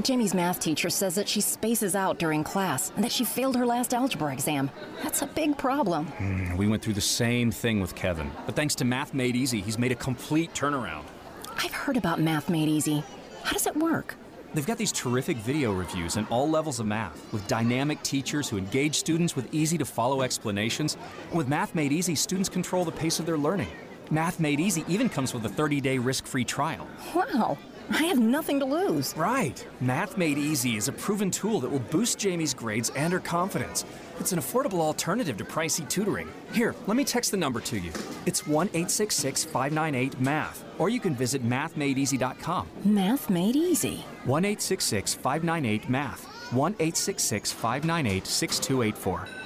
Jamie's 0.02 0.34
math 0.34 0.60
teacher 0.60 0.90
says 0.90 1.14
that 1.14 1.30
she 1.30 1.40
spaces 1.40 1.94
out 1.94 2.18
during 2.18 2.44
class 2.44 2.92
and 2.96 3.04
that 3.04 3.12
she 3.12 3.24
failed 3.24 3.56
her 3.56 3.66
last 3.68 3.94
algebra 3.94 4.34
exam. 4.34 4.72
That's 5.04 5.22
a 5.22 5.28
big 5.28 5.56
problem. 5.56 6.08
Hmm, 6.08 6.58
we 6.58 6.68
went 6.68 6.82
through 6.82 6.96
the 6.96 7.00
same 7.00 7.52
thing 7.52 7.80
with 7.80 7.94
Kevin, 7.94 8.32
but 8.48 8.56
thanks 8.56 8.74
to 8.74 8.84
Math 8.84 9.14
Made 9.14 9.36
Easy, 9.36 9.62
he's 9.62 9.78
made 9.78 9.92
a 9.92 9.96
complete 9.96 10.52
turnaround. 10.56 11.04
I've 11.58 11.74
heard 11.74 11.96
about 11.96 12.20
Math 12.20 12.50
Made 12.50 12.68
Easy. 12.68 13.04
How 13.44 13.52
does 13.52 13.68
it 13.68 13.78
work? 13.78 14.16
They've 14.56 14.66
got 14.66 14.80
these 14.80 14.92
terrific 14.92 15.38
video 15.38 15.74
reviews 15.74 16.18
in 16.18 16.26
all 16.32 16.50
levels 16.50 16.80
of 16.80 16.88
math, 16.88 17.32
with 17.32 17.48
dynamic 17.48 18.02
teachers 18.02 18.50
who 18.50 18.58
engage 18.58 18.96
students 18.96 19.36
with 19.36 19.54
easy 19.54 19.78
to 19.78 19.86
follow 19.86 20.24
explanations. 20.24 20.98
And 21.30 21.38
with 21.38 21.48
Math 21.48 21.76
Made 21.76 21.92
Easy, 21.92 22.16
students 22.16 22.50
control 22.50 22.84
the 22.84 22.92
pace 22.92 23.20
of 23.20 23.28
their 23.28 23.38
learning. 23.38 23.70
Math 24.12 24.42
Made 24.42 24.60
Easy 24.60 24.84
even 24.90 25.08
comes 25.08 25.34
with 25.34 25.46
a 25.46 25.50
30 25.50 25.80
day 25.80 25.98
risk 25.98 26.26
free 26.28 26.44
trial. 26.44 26.86
Wow, 27.16 27.58
I 27.92 28.04
have 28.04 28.20
nothing 28.20 28.60
to 28.60 28.66
lose. 28.66 29.16
Right. 29.16 29.66
Math 29.80 30.18
Made 30.18 30.38
Easy 30.38 30.76
is 30.76 30.90
a 30.90 30.92
proven 30.92 31.32
tool 31.32 31.62
that 31.62 31.72
will 31.72 31.80
boost 31.80 32.20
Jamie's 32.20 32.54
grades 32.54 32.90
and 32.98 33.14
her 33.14 33.22
confidence. 33.22 33.86
It's 34.20 34.34
an 34.34 34.40
affordable 34.40 34.82
alternative 34.82 35.38
to 35.38 35.46
pricey 35.46 35.88
tutoring. 35.88 36.30
Here, 36.52 36.76
let 36.88 36.98
me 36.98 37.06
text 37.06 37.32
the 37.32 37.38
number 37.38 37.62
to 37.62 37.80
you. 37.80 37.92
It's 38.26 38.46
1 38.46 38.68
866 38.68 39.46
598 39.46 40.20
Math, 40.20 40.66
or 40.78 40.90
you 40.90 41.00
can 41.00 41.16
visit 41.16 41.48
mathmadeeasy.com. 41.48 42.68
Math 42.84 43.30
Made 43.30 43.56
Easy. 43.56 44.04
1 44.26 44.44
866 44.44 45.14
598 45.14 45.90
Math. 45.90 46.26
1 46.52 46.74
866 46.74 47.52
598 47.54 48.28
6284. 48.28 49.41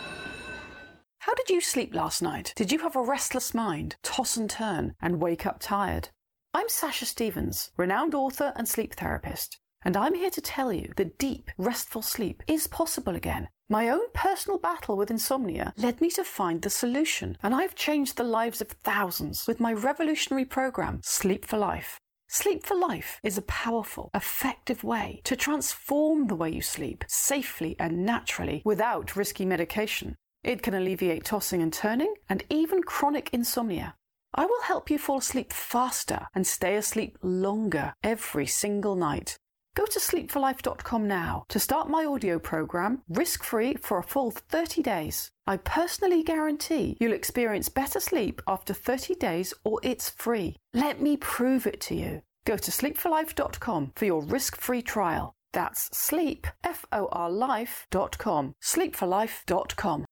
How 1.36 1.44
did 1.44 1.54
you 1.54 1.60
sleep 1.60 1.94
last 1.94 2.22
night? 2.22 2.54
Did 2.56 2.72
you 2.72 2.80
have 2.80 2.96
a 2.96 3.02
restless 3.02 3.54
mind, 3.54 3.98
toss 4.04 4.38
and 4.38 4.50
turn, 4.50 4.96
and 5.02 5.20
wake 5.20 5.46
up 5.46 5.58
tired? 5.60 6.08
I'm 6.54 6.70
Sasha 6.70 7.06
Stevens, 7.06 7.72
renowned 7.76 8.16
author 8.16 8.54
and 8.56 8.66
sleep 8.66 8.96
therapist, 8.96 9.60
and 9.84 9.98
I'm 9.98 10.14
here 10.14 10.30
to 10.30 10.40
tell 10.40 10.72
you 10.72 10.94
that 10.96 11.18
deep, 11.18 11.52
restful 11.58 12.02
sleep 12.02 12.42
is 12.48 12.68
possible 12.68 13.18
again. 13.18 13.50
My 13.68 13.90
own 13.90 14.10
personal 14.14 14.60
battle 14.60 14.96
with 14.96 15.12
insomnia 15.12 15.74
led 15.76 16.00
me 16.00 16.10
to 16.12 16.24
find 16.24 16.62
the 16.62 16.70
solution, 16.70 17.38
and 17.44 17.54
I've 17.54 17.76
changed 17.76 18.16
the 18.16 18.24
lives 18.24 18.62
of 18.62 18.70
thousands 18.70 19.46
with 19.46 19.60
my 19.60 19.74
revolutionary 19.74 20.46
program, 20.46 21.02
Sleep 21.04 21.44
for 21.44 21.58
Life. 21.58 22.00
Sleep 22.30 22.66
for 22.66 22.78
Life 22.78 23.20
is 23.24 23.38
a 23.38 23.42
powerful, 23.42 24.10
effective 24.14 24.86
way 24.86 25.20
to 25.26 25.36
transform 25.36 26.28
the 26.28 26.36
way 26.36 26.50
you 26.50 26.62
sleep 26.62 27.04
safely 27.10 27.76
and 27.78 28.06
naturally 28.06 28.62
without 28.64 29.18
risky 29.18 29.44
medication. 29.44 30.16
It 30.46 30.62
can 30.62 30.76
alleviate 30.76 31.24
tossing 31.24 31.64
and 31.64 31.74
turning 31.74 32.14
and 32.30 32.44
even 32.52 32.84
chronic 32.84 33.32
insomnia. 33.34 33.96
I 34.36 34.46
will 34.46 34.62
help 34.62 34.92
you 34.92 35.00
fall 35.00 35.18
asleep 35.18 35.52
faster 35.52 36.28
and 36.36 36.46
stay 36.46 36.76
asleep 36.76 37.18
longer 37.24 37.94
every 38.04 38.46
single 38.46 38.96
night. 38.96 39.38
Go 39.76 39.86
to 39.88 40.00
sleepforlife.com 40.00 41.08
now 41.08 41.46
to 41.50 41.60
start 41.60 41.90
my 41.90 42.06
audio 42.06 42.38
program 42.38 43.02
risk 43.10 43.44
free 43.44 43.74
for 43.74 43.98
a 43.98 44.04
full 44.04 44.30
30 44.30 44.84
days. 44.84 45.32
I 45.48 45.58
personally 45.58 46.22
guarantee 46.22 46.96
you'll 47.00 47.14
experience 47.14 47.68
better 47.68 48.00
sleep 48.00 48.40
after 48.48 48.74
30 48.74 49.16
days 49.16 49.52
or 49.64 49.80
it's 49.82 50.12
free. 50.12 50.58
Let 50.76 51.02
me 51.02 51.18
prove 51.18 51.66
it 51.66 51.82
to 51.82 51.96
you. 51.96 52.22
Go 52.46 52.56
to 52.56 52.70
sleepforlife.com 52.72 53.94
for 53.96 54.06
your 54.06 54.22
risk 54.22 54.58
free 54.58 54.84
trial. 54.84 55.34
That's 55.54 55.90
sleep, 55.98 56.46
F 56.64 56.86
O 56.92 57.08
R 57.12 57.32
life.com. 57.32 58.54
Sleepforlife.com. 58.62 60.06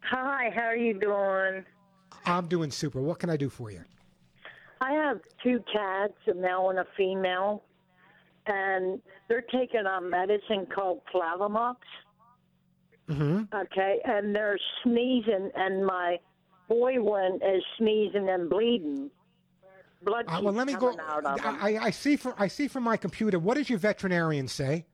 Hi, 0.00 0.50
how 0.54 0.62
are 0.62 0.76
you 0.76 0.94
doing? 0.94 1.64
I'm 2.26 2.48
doing 2.48 2.70
super. 2.70 3.00
What 3.00 3.18
can 3.18 3.30
I 3.30 3.36
do 3.36 3.48
for 3.48 3.70
you? 3.70 3.80
I 4.80 4.92
have 4.92 5.20
two 5.42 5.64
cats, 5.72 6.14
a 6.30 6.34
male 6.34 6.70
and 6.70 6.78
a 6.80 6.86
female, 6.96 7.62
and 8.46 9.00
they're 9.28 9.42
taking 9.42 9.86
a 9.86 10.00
medicine 10.00 10.66
called 10.66 11.02
Clavamox. 11.12 11.76
Mm-hmm. 13.08 13.44
Okay, 13.54 14.00
and 14.04 14.34
they're 14.34 14.58
sneezing, 14.82 15.52
and 15.54 15.86
my 15.86 16.18
boy 16.72 17.00
one 17.00 17.34
is 17.42 17.62
sneezing 17.76 18.28
and 18.28 18.48
bleeding. 18.48 19.10
Blood 20.04 20.24
Uh, 20.26 20.40
well, 20.42 20.54
let 20.54 20.66
me 20.66 20.72
go. 20.72 20.94
coming 20.94 21.00
out. 21.00 21.44
I, 21.62 21.78
I 21.78 21.90
see 21.90 22.16
from 22.16 22.34
I 22.36 22.48
see 22.48 22.66
from 22.66 22.82
my 22.82 22.96
computer. 22.96 23.38
What 23.38 23.56
does 23.56 23.70
your 23.70 23.78
veterinarian 23.78 24.48
say? 24.48 24.86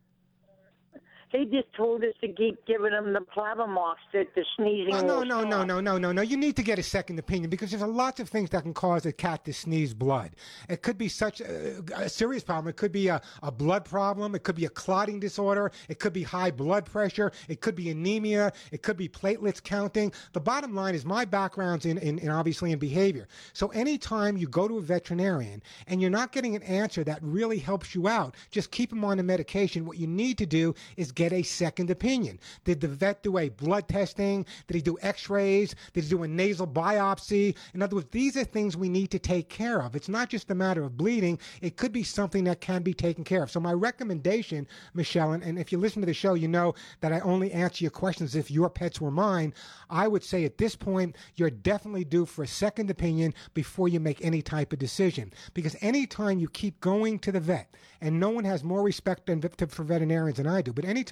He 1.31 1.45
just 1.45 1.71
told 1.77 2.03
us 2.05 2.15
to 2.23 2.29
keep 2.29 2.65
giving 2.67 2.93
them 2.93 3.13
the 3.13 3.21
Clavamox 3.21 3.97
that 4.15 4.35
the 4.35 4.45
sneezing. 4.57 4.95
Oh, 4.95 5.01
no, 5.03 5.23
no, 5.23 5.45
no, 5.45 5.63
no, 5.63 5.79
no, 5.79 5.99
no, 5.99 6.11
no. 6.11 6.23
You 6.23 6.39
need 6.39 6.57
to 6.57 6.63
get 6.63 6.79
a 6.79 6.83
second 6.83 7.19
opinion 7.19 7.51
because 7.51 7.71
there's 7.71 7.83
a 7.83 7.87
lots 7.87 8.19
of 8.19 8.31
things 8.31 8.49
that 8.51 8.63
can 8.63 8.73
cause 8.73 9.05
a 9.05 9.13
cat 9.13 9.45
to 9.45 9.53
sneeze 9.53 9.93
blood. 9.93 10.31
It 10.71 10.81
could 10.81 10.97
be 10.97 11.09
such 11.09 11.43
a, 11.43 11.83
a 11.95 12.09
serious 12.09 12.43
problem. 12.43 12.69
It 12.69 12.77
could 12.77 12.93
be 12.93 13.09
a, 13.09 13.21
a 13.43 13.53
blood 13.53 13.85
problem. 13.85 14.35
It 14.35 14.43
could 14.43 14.55
be 14.55 14.65
a 14.65 14.71
clotting 14.71 15.21
disorder. 15.21 15.71
It 15.91 15.99
could 15.99 16.15
be 16.15 16.23
high 16.23 16.51
blood 16.51 16.87
pressure. 16.87 17.31
It 17.47 17.61
could 17.61 17.75
be 17.75 17.91
anemia. 17.91 18.53
It 18.73 18.83
could 18.83 18.97
be 18.97 19.09
platelets 19.09 19.63
counting. 19.63 20.13
The 20.33 20.41
bottom 20.41 20.75
line 20.75 20.95
is 20.95 21.05
my 21.05 21.27
background's 21.27 21.85
in, 21.85 21.99
in, 21.99 22.19
in 22.21 22.31
obviously 22.31 22.73
in 22.73 22.79
behavior. 22.79 23.29
So 23.53 23.69
anytime 23.69 24.39
you 24.39 24.49
go 24.49 24.67
to 24.67 24.79
a 24.79 24.83
veterinarian 24.83 25.63
and 25.89 26.01
you're 26.01 26.11
not 26.11 26.33
getting 26.33 26.57
an 26.57 26.63
answer 26.63 27.05
that 27.05 27.19
really 27.23 27.59
helps 27.59 27.95
you 27.95 28.09
out, 28.09 28.35
just 28.51 28.71
keep 28.71 28.89
them 28.89 29.05
on 29.05 29.19
the 29.19 29.23
medication. 29.23 29.85
What 29.85 29.99
you 29.99 30.07
need 30.07 30.39
to 30.39 30.47
do 30.47 30.75
is 30.97 31.13
get 31.19 31.33
a 31.33 31.43
second 31.43 31.91
opinion. 31.91 32.39
Did 32.63 32.81
the 32.81 32.87
vet 32.87 33.25
do 33.25 33.39
a 33.39 33.49
blood 33.49 33.89
testing? 33.89 34.47
Did 34.69 34.77
he 34.77 34.83
do 34.83 34.97
x-rays? 35.03 35.75
Did 35.93 36.05
he 36.05 36.11
do 36.11 36.23
a 36.23 36.29
nasal 36.29 36.69
biopsy? 36.69 37.57
In 37.75 37.83
other 37.83 37.97
words, 37.97 38.07
these 38.13 38.37
are 38.37 38.45
things 38.45 38.77
we 38.77 38.89
need 38.89 39.11
to 39.11 39.19
take 39.19 39.49
care 39.49 39.83
of. 39.83 39.97
It's 39.97 40.09
not 40.09 40.31
just 40.31 40.49
a 40.53 40.55
matter 40.55 40.85
of 40.85 40.97
bleeding. 40.97 41.41
It 41.61 41.77
could 41.77 41.93
be 41.93 42.05
something 42.05 42.45
that 42.45 42.61
can 42.61 42.85
be 42.85 42.95
taken 42.95 43.25
care 43.25 43.43
of. 43.43 43.51
So 43.51 43.59
my 43.59 43.73
recommendation, 43.73 44.69
Michelle, 44.95 45.33
and, 45.33 45.43
and 45.43 45.59
if 45.59 45.73
you 45.73 45.79
listen 45.79 46.03
to 46.03 46.07
the 46.07 46.15
show, 46.15 46.35
you 46.35 46.47
know 46.47 46.77
that 47.01 47.13
I 47.13 47.19
only 47.21 47.51
answer 47.51 47.83
your 47.83 47.91
questions 47.91 48.37
if 48.37 48.49
your 48.49 48.71
pets 48.71 49.01
were 49.01 49.11
mine. 49.11 49.53
I 49.91 50.07
would 50.07 50.23
say 50.23 50.45
at 50.45 50.59
this 50.59 50.77
point, 50.77 51.17
you're 51.35 51.51
definitely 51.51 52.05
due 52.05 52.27
for 52.27 52.45
a 52.45 52.47
second 52.47 52.91
opinion 52.91 53.35
before 53.55 53.89
you 53.89 53.99
make 53.99 54.25
any 54.25 54.41
type 54.41 54.73
of 54.73 54.79
decision. 54.79 55.33
Because 55.53 55.75
anytime 55.81 56.39
you 56.39 56.49
keep 56.49 56.79
going 56.81 57.19
to 57.19 57.33
the 57.33 57.41
vet, 57.41 57.75
and 58.01 58.21
no 58.21 58.31
one 58.31 58.45
has 58.45 58.63
more 58.63 58.85
respect 58.85 59.27
than, 59.27 59.41
for 59.41 59.83
veterinarians 59.83 60.37
than 60.37 60.47
I 60.47 60.63
do, 60.63 60.73
but 60.73 60.85
anytime 60.85 61.08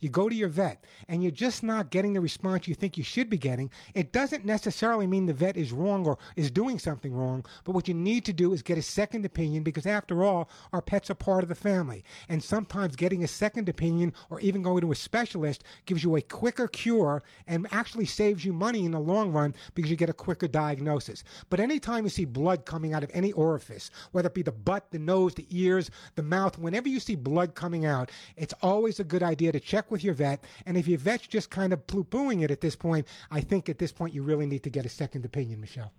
you 0.00 0.08
go 0.08 0.28
to 0.28 0.34
your 0.34 0.48
vet 0.48 0.84
and 1.08 1.22
you're 1.22 1.32
just 1.32 1.62
not 1.62 1.90
getting 1.90 2.12
the 2.12 2.20
response 2.20 2.66
you 2.68 2.74
think 2.74 2.96
you 2.96 3.04
should 3.04 3.30
be 3.30 3.38
getting, 3.38 3.70
it 3.94 4.12
doesn't 4.12 4.44
necessarily 4.44 5.06
mean 5.06 5.26
the 5.26 5.32
vet 5.32 5.56
is 5.56 5.72
wrong 5.72 6.06
or 6.06 6.18
is 6.36 6.50
doing 6.50 6.78
something 6.78 7.12
wrong. 7.12 7.44
But 7.64 7.72
what 7.72 7.88
you 7.88 7.94
need 7.94 8.24
to 8.26 8.32
do 8.32 8.52
is 8.52 8.62
get 8.62 8.78
a 8.78 8.82
second 8.82 9.24
opinion 9.24 9.62
because, 9.62 9.86
after 9.86 10.24
all, 10.24 10.48
our 10.72 10.82
pets 10.82 11.10
are 11.10 11.14
part 11.14 11.42
of 11.42 11.48
the 11.48 11.54
family. 11.54 12.04
And 12.28 12.42
sometimes 12.42 12.96
getting 12.96 13.24
a 13.24 13.28
second 13.28 13.68
opinion 13.68 14.12
or 14.30 14.40
even 14.40 14.62
going 14.62 14.80
to 14.80 14.92
a 14.92 14.96
specialist 14.96 15.64
gives 15.84 16.02
you 16.02 16.16
a 16.16 16.22
quicker 16.22 16.68
cure 16.68 17.22
and 17.46 17.66
actually 17.70 18.06
saves 18.06 18.44
you 18.44 18.52
money 18.52 18.84
in 18.84 18.90
the 18.90 19.00
long 19.00 19.32
run 19.32 19.54
because 19.74 19.90
you 19.90 19.96
get 19.96 20.10
a 20.10 20.14
quicker 20.14 20.48
diagnosis. 20.48 21.22
But 21.50 21.60
anytime 21.60 22.04
you 22.04 22.10
see 22.10 22.24
blood 22.24 22.64
coming 22.64 22.92
out 22.94 23.04
of 23.04 23.10
any 23.12 23.32
orifice, 23.32 23.90
whether 24.12 24.28
it 24.28 24.34
be 24.34 24.42
the 24.42 24.52
butt, 24.52 24.90
the 24.90 24.98
nose, 24.98 25.34
the 25.34 25.46
ears, 25.50 25.90
the 26.14 26.22
mouth, 26.22 26.58
whenever 26.58 26.88
you 26.88 27.00
see 27.00 27.14
blood 27.14 27.54
coming 27.54 27.84
out, 27.84 28.10
it's 28.36 28.54
always 28.62 29.00
a 29.00 29.04
good 29.04 29.22
idea 29.22 29.35
to 29.36 29.60
check 29.60 29.90
with 29.90 30.02
your 30.02 30.14
vet. 30.14 30.44
And 30.66 30.76
if 30.76 30.88
your 30.88 30.98
vet's 30.98 31.26
just 31.26 31.50
kind 31.50 31.72
of 31.72 31.86
poo 31.86 32.04
pooing 32.04 32.42
it 32.42 32.50
at 32.50 32.60
this 32.60 32.76
point, 32.76 33.06
I 33.30 33.40
think 33.40 33.68
at 33.68 33.78
this 33.78 33.92
point 33.92 34.14
you 34.14 34.22
really 34.22 34.46
need 34.46 34.62
to 34.64 34.70
get 34.70 34.86
a 34.86 34.88
second 34.88 35.24
opinion, 35.24 35.60
Michelle. 35.60 35.92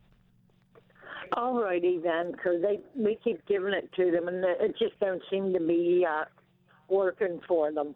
All 1.33 1.61
righty 1.61 1.99
then, 1.99 2.31
because 2.31 2.61
they 2.61 2.79
we 2.95 3.19
keep 3.23 3.45
giving 3.47 3.73
it 3.73 3.89
to 3.97 4.11
them, 4.11 4.27
and 4.27 4.43
it 4.45 4.75
just 4.79 4.97
don't 4.99 5.21
seem 5.29 5.53
to 5.53 5.59
be 5.59 6.05
uh, 6.09 6.23
working 6.87 7.41
for 7.47 7.71
them. 7.71 7.95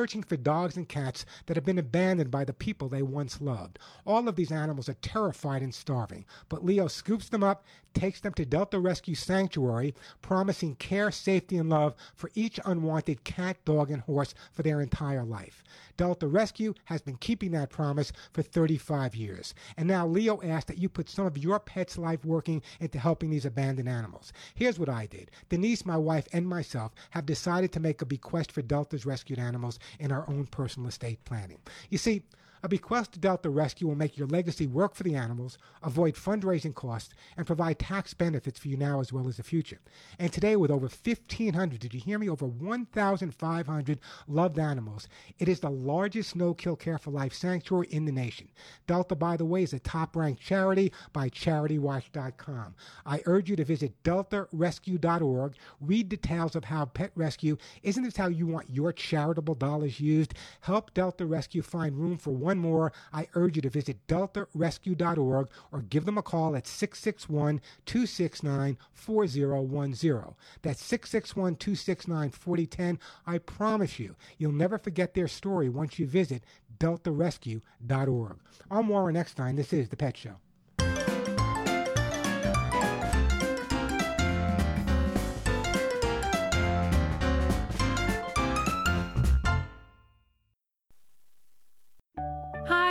Searching 0.00 0.22
for 0.22 0.38
dogs 0.38 0.78
and 0.78 0.88
cats 0.88 1.26
that 1.44 1.58
have 1.58 1.64
been 1.66 1.78
abandoned 1.78 2.30
by 2.30 2.42
the 2.42 2.54
people 2.54 2.88
they 2.88 3.02
once 3.02 3.38
loved. 3.38 3.78
All 4.06 4.26
of 4.26 4.34
these 4.34 4.50
animals 4.50 4.88
are 4.88 4.94
terrified 4.94 5.60
and 5.60 5.74
starving, 5.74 6.24
but 6.48 6.64
Leo 6.64 6.88
scoops 6.88 7.28
them 7.28 7.44
up, 7.44 7.66
takes 7.94 8.20
them 8.20 8.32
to 8.34 8.44
Delta 8.44 8.78
Rescue 8.78 9.14
Sanctuary, 9.14 9.94
promising 10.22 10.76
care, 10.76 11.10
safety, 11.10 11.56
and 11.56 11.68
love 11.70 11.94
for 12.14 12.30
each 12.34 12.60
unwanted 12.64 13.24
cat, 13.24 13.56
dog, 13.64 13.90
and 13.90 14.02
horse 14.02 14.34
for 14.52 14.62
their 14.62 14.80
entire 14.80 15.24
life. 15.24 15.62
Delta 15.96 16.26
Rescue 16.26 16.74
has 16.84 17.02
been 17.02 17.16
keeping 17.16 17.50
that 17.52 17.70
promise 17.70 18.12
for 18.32 18.42
35 18.42 19.14
years. 19.14 19.54
And 19.76 19.86
now 19.86 20.06
Leo 20.06 20.40
asked 20.42 20.68
that 20.68 20.78
you 20.78 20.88
put 20.88 21.08
some 21.08 21.26
of 21.26 21.36
your 21.36 21.60
pet's 21.60 21.98
life 21.98 22.24
working 22.24 22.62
into 22.80 22.98
helping 22.98 23.30
these 23.30 23.44
abandoned 23.44 23.88
animals. 23.88 24.32
Here's 24.54 24.78
what 24.78 24.88
I 24.88 25.06
did. 25.06 25.30
Denise, 25.48 25.84
my 25.84 25.96
wife, 25.96 26.26
and 26.32 26.48
myself 26.48 26.92
have 27.10 27.26
decided 27.26 27.72
to 27.72 27.80
make 27.80 28.00
a 28.00 28.06
bequest 28.06 28.50
for 28.52 28.62
Delta's 28.62 29.06
rescued 29.06 29.38
animals 29.38 29.78
in 29.98 30.10
our 30.10 30.28
own 30.28 30.46
personal 30.46 30.88
estate 30.88 31.24
planning. 31.24 31.58
You 31.90 31.98
see, 31.98 32.22
a 32.62 32.68
bequest 32.68 33.12
to 33.12 33.20
Delta 33.20 33.50
Rescue 33.50 33.86
will 33.86 33.94
make 33.94 34.18
your 34.18 34.26
legacy 34.28 34.66
work 34.66 34.94
for 34.94 35.02
the 35.02 35.14
animals, 35.14 35.58
avoid 35.82 36.14
fundraising 36.14 36.74
costs, 36.74 37.14
and 37.36 37.46
provide 37.46 37.78
tax 37.78 38.14
benefits 38.14 38.58
for 38.58 38.68
you 38.68 38.76
now 38.76 39.00
as 39.00 39.12
well 39.12 39.28
as 39.28 39.36
the 39.36 39.42
future. 39.42 39.78
And 40.18 40.32
today, 40.32 40.56
with 40.56 40.70
over 40.70 40.86
1,500, 40.86 41.80
did 41.80 41.94
you 41.94 42.00
hear 42.00 42.18
me? 42.18 42.28
Over 42.28 42.46
1,500 42.46 44.00
loved 44.28 44.58
animals, 44.58 45.08
it 45.38 45.48
is 45.48 45.60
the 45.60 45.70
largest 45.70 46.36
no 46.36 46.54
kill 46.54 46.76
care 46.76 46.98
for 46.98 47.10
life 47.10 47.32
sanctuary 47.32 47.88
in 47.90 48.04
the 48.04 48.12
nation. 48.12 48.48
Delta, 48.86 49.14
by 49.14 49.36
the 49.36 49.44
way, 49.44 49.62
is 49.62 49.72
a 49.72 49.78
top 49.78 50.16
ranked 50.16 50.42
charity 50.42 50.92
by 51.12 51.28
CharityWatch.com. 51.28 52.74
I 53.06 53.22
urge 53.26 53.48
you 53.48 53.56
to 53.56 53.64
visit 53.64 54.02
deltarescue.org, 54.02 55.54
read 55.80 56.08
details 56.08 56.56
of 56.56 56.64
how 56.64 56.84
Pet 56.86 57.12
Rescue 57.14 57.56
isn't 57.82 58.02
this 58.02 58.16
how 58.16 58.28
you 58.28 58.46
want 58.46 58.70
your 58.70 58.92
charitable 58.92 59.54
dollars 59.54 60.00
used? 60.00 60.34
Help 60.60 60.92
Delta 60.94 61.26
Rescue 61.26 61.62
find 61.62 61.96
room 61.96 62.16
for 62.16 62.30
one 62.30 62.49
one 62.50 62.58
more, 62.58 62.92
I 63.12 63.28
urge 63.34 63.54
you 63.54 63.62
to 63.62 63.70
visit 63.70 64.08
deltarescue.org 64.08 65.48
or 65.70 65.82
give 65.82 66.04
them 66.04 66.18
a 66.18 66.22
call 66.22 66.56
at 66.56 66.66
661 66.66 67.60
269 67.86 68.76
4010. 68.92 70.34
That's 70.62 70.82
661 70.82 71.54
269 71.56 72.30
4010. 72.30 72.98
I 73.24 73.38
promise 73.38 74.00
you, 74.00 74.16
you'll 74.36 74.50
never 74.50 74.78
forget 74.78 75.14
their 75.14 75.28
story 75.28 75.68
once 75.68 76.00
you 76.00 76.08
visit 76.08 76.42
deltarescue.org. 76.80 78.38
I'm 78.68 78.88
Warren 78.88 79.16
Eckstein. 79.16 79.54
This 79.54 79.72
is 79.72 79.88
The 79.88 79.96
Pet 79.96 80.16
Show. 80.16 80.34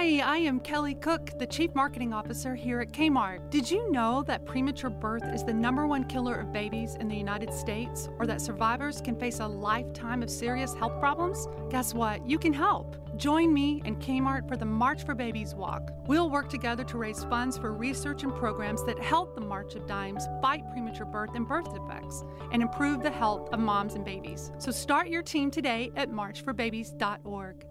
Hi, 0.09 0.37
I 0.37 0.37
am 0.37 0.59
Kelly 0.59 0.95
Cook, 0.95 1.37
the 1.37 1.45
Chief 1.45 1.75
Marketing 1.75 2.13
Officer 2.13 2.55
here 2.55 2.79
at 2.79 2.91
Kmart. 2.91 3.51
Did 3.51 3.69
you 3.69 3.91
know 3.91 4.23
that 4.23 4.43
premature 4.43 4.89
birth 4.89 5.23
is 5.23 5.43
the 5.43 5.53
number 5.53 5.85
one 5.85 6.03
killer 6.03 6.33
of 6.33 6.51
babies 6.51 6.95
in 6.95 7.07
the 7.07 7.15
United 7.15 7.53
States, 7.53 8.09
or 8.17 8.25
that 8.25 8.41
survivors 8.41 9.01
can 9.01 9.15
face 9.15 9.39
a 9.39 9.45
lifetime 9.45 10.23
of 10.23 10.31
serious 10.31 10.73
health 10.73 10.99
problems? 10.99 11.47
Guess 11.69 11.93
what? 11.93 12.27
You 12.27 12.39
can 12.39 12.53
help. 12.53 12.95
Join 13.17 13.53
me 13.53 13.83
and 13.85 13.99
Kmart 13.99 14.47
for 14.47 14.57
the 14.57 14.65
March 14.65 15.03
for 15.03 15.13
Babies 15.13 15.53
Walk. 15.53 15.91
We'll 16.07 16.31
work 16.31 16.49
together 16.49 16.83
to 16.85 16.97
raise 16.97 17.23
funds 17.25 17.59
for 17.59 17.71
research 17.71 18.23
and 18.23 18.35
programs 18.35 18.83
that 18.85 18.97
help 18.97 19.35
the 19.35 19.41
March 19.41 19.75
of 19.75 19.85
Dimes 19.85 20.25
fight 20.41 20.63
premature 20.71 21.05
birth 21.05 21.35
and 21.35 21.47
birth 21.47 21.71
defects 21.71 22.23
and 22.51 22.63
improve 22.63 23.03
the 23.03 23.11
health 23.11 23.47
of 23.53 23.59
moms 23.59 23.93
and 23.93 24.03
babies. 24.03 24.49
So 24.57 24.71
start 24.71 25.09
your 25.09 25.21
team 25.21 25.51
today 25.51 25.91
at 25.95 26.09
marchforbabies.org. 26.09 27.65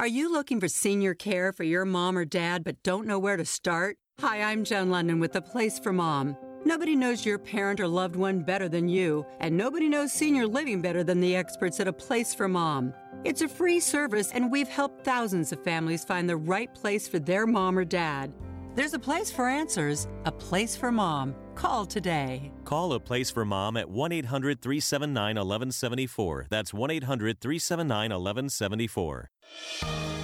Are 0.00 0.06
you 0.06 0.32
looking 0.32 0.60
for 0.60 0.68
senior 0.68 1.12
care 1.12 1.52
for 1.52 1.62
your 1.62 1.84
mom 1.84 2.16
or 2.16 2.24
dad 2.24 2.64
but 2.64 2.82
don't 2.82 3.06
know 3.06 3.18
where 3.18 3.36
to 3.36 3.44
start? 3.44 3.98
Hi, 4.20 4.40
I'm 4.40 4.64
Joan 4.64 4.88
London 4.88 5.20
with 5.20 5.34
The 5.34 5.42
Place 5.42 5.78
for 5.78 5.92
Mom. 5.92 6.38
Nobody 6.64 6.96
knows 6.96 7.26
your 7.26 7.38
parent 7.38 7.80
or 7.80 7.86
loved 7.86 8.16
one 8.16 8.40
better 8.40 8.66
than 8.66 8.88
you, 8.88 9.26
and 9.40 9.54
nobody 9.54 9.90
knows 9.90 10.10
senior 10.10 10.46
living 10.46 10.80
better 10.80 11.04
than 11.04 11.20
the 11.20 11.36
experts 11.36 11.80
at 11.80 11.86
A 11.86 11.92
Place 11.92 12.32
for 12.32 12.48
Mom. 12.48 12.94
It's 13.24 13.42
a 13.42 13.48
free 13.48 13.78
service, 13.78 14.30
and 14.32 14.50
we've 14.50 14.70
helped 14.70 15.04
thousands 15.04 15.52
of 15.52 15.62
families 15.62 16.02
find 16.02 16.26
the 16.26 16.36
right 16.38 16.74
place 16.74 17.06
for 17.06 17.18
their 17.18 17.46
mom 17.46 17.76
or 17.76 17.84
dad. 17.84 18.32
There's 18.76 18.94
a 18.94 19.00
place 19.00 19.32
for 19.32 19.48
answers, 19.48 20.06
a 20.26 20.30
place 20.30 20.76
for 20.76 20.92
mom. 20.92 21.34
Call 21.56 21.84
today. 21.84 22.52
Call 22.64 22.92
a 22.92 23.00
place 23.00 23.28
for 23.28 23.44
mom 23.44 23.76
at 23.76 23.90
1 23.90 24.12
800 24.12 24.62
379 24.62 25.34
1174. 25.34 26.46
That's 26.48 26.72
1 26.72 26.88
800 26.88 27.40
379 27.40 28.10
1174. 28.10 29.30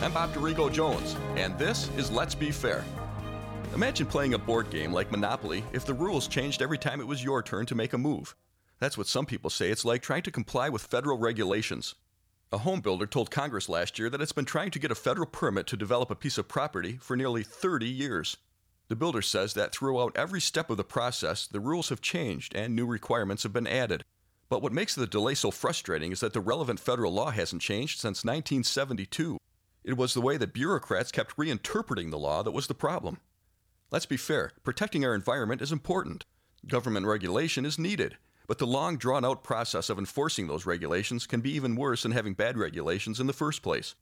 I'm 0.00 0.12
Bob 0.12 0.32
Dorigo 0.32 0.72
Jones, 0.72 1.16
and 1.34 1.58
this 1.58 1.90
is 1.96 2.12
Let's 2.12 2.36
Be 2.36 2.52
Fair. 2.52 2.84
Imagine 3.74 4.06
playing 4.06 4.34
a 4.34 4.38
board 4.38 4.70
game 4.70 4.92
like 4.92 5.10
Monopoly 5.10 5.64
if 5.72 5.84
the 5.84 5.94
rules 5.94 6.28
changed 6.28 6.62
every 6.62 6.78
time 6.78 7.00
it 7.00 7.06
was 7.06 7.24
your 7.24 7.42
turn 7.42 7.66
to 7.66 7.74
make 7.74 7.94
a 7.94 7.98
move. 7.98 8.36
That's 8.78 8.96
what 8.96 9.08
some 9.08 9.26
people 9.26 9.50
say 9.50 9.70
it's 9.70 9.84
like 9.84 10.02
trying 10.02 10.22
to 10.22 10.30
comply 10.30 10.68
with 10.68 10.82
federal 10.82 11.18
regulations. 11.18 11.96
A 12.52 12.58
home 12.58 12.80
builder 12.80 13.06
told 13.06 13.32
Congress 13.32 13.68
last 13.68 13.98
year 13.98 14.08
that 14.08 14.20
it's 14.20 14.30
been 14.30 14.44
trying 14.44 14.70
to 14.70 14.78
get 14.78 14.92
a 14.92 14.94
federal 14.94 15.26
permit 15.26 15.66
to 15.66 15.76
develop 15.76 16.12
a 16.12 16.14
piece 16.14 16.38
of 16.38 16.46
property 16.46 16.96
for 16.96 17.16
nearly 17.16 17.42
30 17.42 17.88
years. 17.88 18.36
The 18.86 18.94
builder 18.94 19.20
says 19.20 19.54
that 19.54 19.74
throughout 19.74 20.16
every 20.16 20.40
step 20.40 20.70
of 20.70 20.76
the 20.76 20.84
process, 20.84 21.48
the 21.48 21.58
rules 21.58 21.88
have 21.88 22.00
changed 22.00 22.54
and 22.54 22.76
new 22.76 22.86
requirements 22.86 23.42
have 23.42 23.52
been 23.52 23.66
added. 23.66 24.04
But 24.48 24.62
what 24.62 24.72
makes 24.72 24.94
the 24.94 25.08
delay 25.08 25.34
so 25.34 25.50
frustrating 25.50 26.12
is 26.12 26.20
that 26.20 26.34
the 26.34 26.40
relevant 26.40 26.78
federal 26.78 27.12
law 27.12 27.30
hasn't 27.30 27.62
changed 27.62 27.98
since 27.98 28.24
1972. 28.24 29.38
It 29.82 29.96
was 29.96 30.14
the 30.14 30.20
way 30.20 30.36
that 30.36 30.52
bureaucrats 30.52 31.10
kept 31.10 31.36
reinterpreting 31.36 32.12
the 32.12 32.18
law 32.18 32.44
that 32.44 32.52
was 32.52 32.68
the 32.68 32.74
problem. 32.74 33.18
Let's 33.90 34.06
be 34.06 34.16
fair, 34.16 34.52
protecting 34.62 35.04
our 35.04 35.16
environment 35.16 35.62
is 35.62 35.72
important. 35.72 36.24
Government 36.68 37.06
regulation 37.06 37.66
is 37.66 37.76
needed, 37.76 38.18
but 38.46 38.58
the 38.58 38.66
long 38.66 38.96
drawn 38.96 39.24
out 39.24 39.42
process 39.42 39.90
of 39.90 39.98
enforcing 39.98 40.46
those 40.46 40.66
regulations 40.66 41.26
can 41.26 41.40
be 41.40 41.50
even 41.52 41.76
worse 41.76 42.02
than 42.02 42.12
having 42.12 42.34
bad 42.34 42.56
regulations 42.56 43.20
in 43.20 43.26
the 43.26 43.32
first 43.32 43.62
place. 43.62 43.94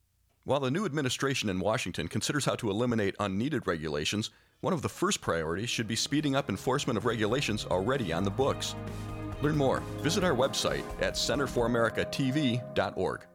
While 0.45 0.61
the 0.61 0.71
new 0.71 0.85
administration 0.85 1.49
in 1.49 1.59
Washington 1.59 2.09
considers 2.09 2.45
how 2.45 2.55
to 2.57 2.71
eliminate 2.71 3.17
unneeded 3.19 3.67
regulations, 3.67 4.31
one 4.61 4.75
of 4.75 4.83
the 4.83 4.89
first 4.89 5.21
priorities 5.21 5.71
should 5.71 5.89
be 5.89 5.97
speeding 5.97 6.37
up 6.37 6.51
enforcement 6.51 6.97
of 6.97 7.07
regulations 7.07 7.65
already 7.65 8.13
on 8.13 8.25
the 8.25 8.31
books. 8.31 8.75
Learn 9.43 9.57
more. 9.57 9.81
Visit 10.03 10.25
our 10.25 10.35
website 10.35 10.85
at 11.01 11.15
centerforamericatv.org. 11.15 13.27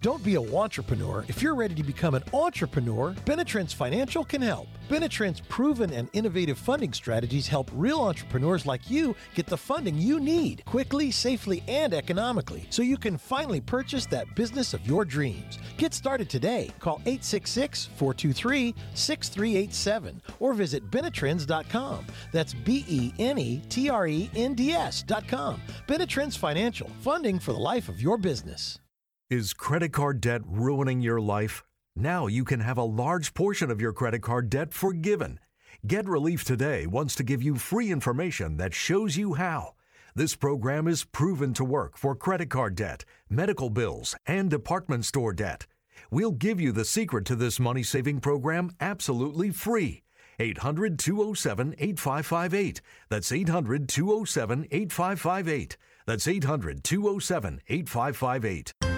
Don't 0.00 0.22
be 0.22 0.36
a 0.36 0.40
entrepreneur. 0.40 1.24
If 1.26 1.42
you're 1.42 1.56
ready 1.56 1.74
to 1.74 1.82
become 1.82 2.14
an 2.14 2.22
entrepreneur, 2.32 3.16
Benetrends 3.24 3.74
Financial 3.74 4.24
can 4.24 4.40
help. 4.40 4.68
Benetrends' 4.88 5.40
proven 5.48 5.92
and 5.92 6.08
innovative 6.12 6.56
funding 6.56 6.92
strategies 6.92 7.48
help 7.48 7.68
real 7.74 8.00
entrepreneurs 8.02 8.64
like 8.64 8.88
you 8.88 9.16
get 9.34 9.46
the 9.46 9.56
funding 9.56 9.96
you 9.96 10.20
need 10.20 10.64
quickly, 10.66 11.10
safely, 11.10 11.64
and 11.66 11.92
economically 11.92 12.68
so 12.70 12.80
you 12.80 12.96
can 12.96 13.18
finally 13.18 13.60
purchase 13.60 14.06
that 14.06 14.32
business 14.36 14.72
of 14.72 14.86
your 14.86 15.04
dreams. 15.04 15.58
Get 15.78 15.92
started 15.92 16.30
today. 16.30 16.70
Call 16.78 17.00
866 17.04 17.86
423 17.96 18.76
6387 18.94 20.22
or 20.38 20.54
visit 20.54 20.88
Benetrends.com. 20.92 22.06
That's 22.30 22.54
B 22.54 22.84
E 22.86 23.12
N 23.18 23.36
E 23.36 23.62
T 23.68 23.90
R 23.90 24.06
E 24.06 24.30
N 24.36 24.54
D 24.54 24.74
S.com. 24.74 25.60
Benetrends 25.88 26.38
Financial, 26.38 26.88
funding 27.00 27.40
for 27.40 27.52
the 27.52 27.58
life 27.58 27.88
of 27.88 28.00
your 28.00 28.16
business. 28.16 28.78
Is 29.30 29.52
credit 29.52 29.92
card 29.92 30.22
debt 30.22 30.40
ruining 30.46 31.02
your 31.02 31.20
life? 31.20 31.62
Now 31.94 32.28
you 32.28 32.44
can 32.44 32.60
have 32.60 32.78
a 32.78 32.82
large 32.82 33.34
portion 33.34 33.70
of 33.70 33.78
your 33.78 33.92
credit 33.92 34.22
card 34.22 34.48
debt 34.48 34.72
forgiven. 34.72 35.38
Get 35.86 36.08
Relief 36.08 36.44
Today 36.44 36.86
wants 36.86 37.14
to 37.16 37.22
give 37.22 37.42
you 37.42 37.56
free 37.56 37.92
information 37.92 38.56
that 38.56 38.72
shows 38.72 39.18
you 39.18 39.34
how. 39.34 39.74
This 40.14 40.34
program 40.34 40.88
is 40.88 41.04
proven 41.04 41.52
to 41.54 41.62
work 41.62 41.98
for 41.98 42.16
credit 42.16 42.48
card 42.48 42.74
debt, 42.74 43.04
medical 43.28 43.68
bills, 43.68 44.16
and 44.24 44.48
department 44.48 45.04
store 45.04 45.34
debt. 45.34 45.66
We'll 46.10 46.32
give 46.32 46.58
you 46.58 46.72
the 46.72 46.86
secret 46.86 47.26
to 47.26 47.36
this 47.36 47.60
money 47.60 47.82
saving 47.82 48.20
program 48.20 48.70
absolutely 48.80 49.50
free. 49.50 50.04
800 50.38 50.98
207 50.98 51.74
8558. 51.76 52.80
That's 53.10 53.30
800 53.30 53.90
207 53.90 54.68
8558. 54.70 55.76
That's 56.06 56.26
800 56.26 56.82
207 56.82 57.60
8558. 57.68 58.97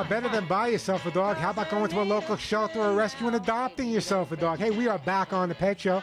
Ah, 0.00 0.04
better 0.08 0.30
than 0.30 0.46
buy 0.46 0.68
yourself 0.68 1.04
a 1.04 1.10
dog. 1.10 1.36
How 1.36 1.50
about 1.50 1.68
going 1.68 1.90
to 1.90 2.00
a 2.00 2.02
local 2.02 2.34
shelter 2.34 2.80
or 2.80 2.94
rescue 2.94 3.26
and 3.26 3.36
adopting 3.36 3.90
yourself 3.90 4.32
a 4.32 4.36
dog? 4.36 4.58
Hey, 4.58 4.70
we 4.70 4.88
are 4.88 4.96
back 4.96 5.34
on 5.34 5.50
the 5.50 5.54
Pet 5.54 5.78
Show. 5.78 6.02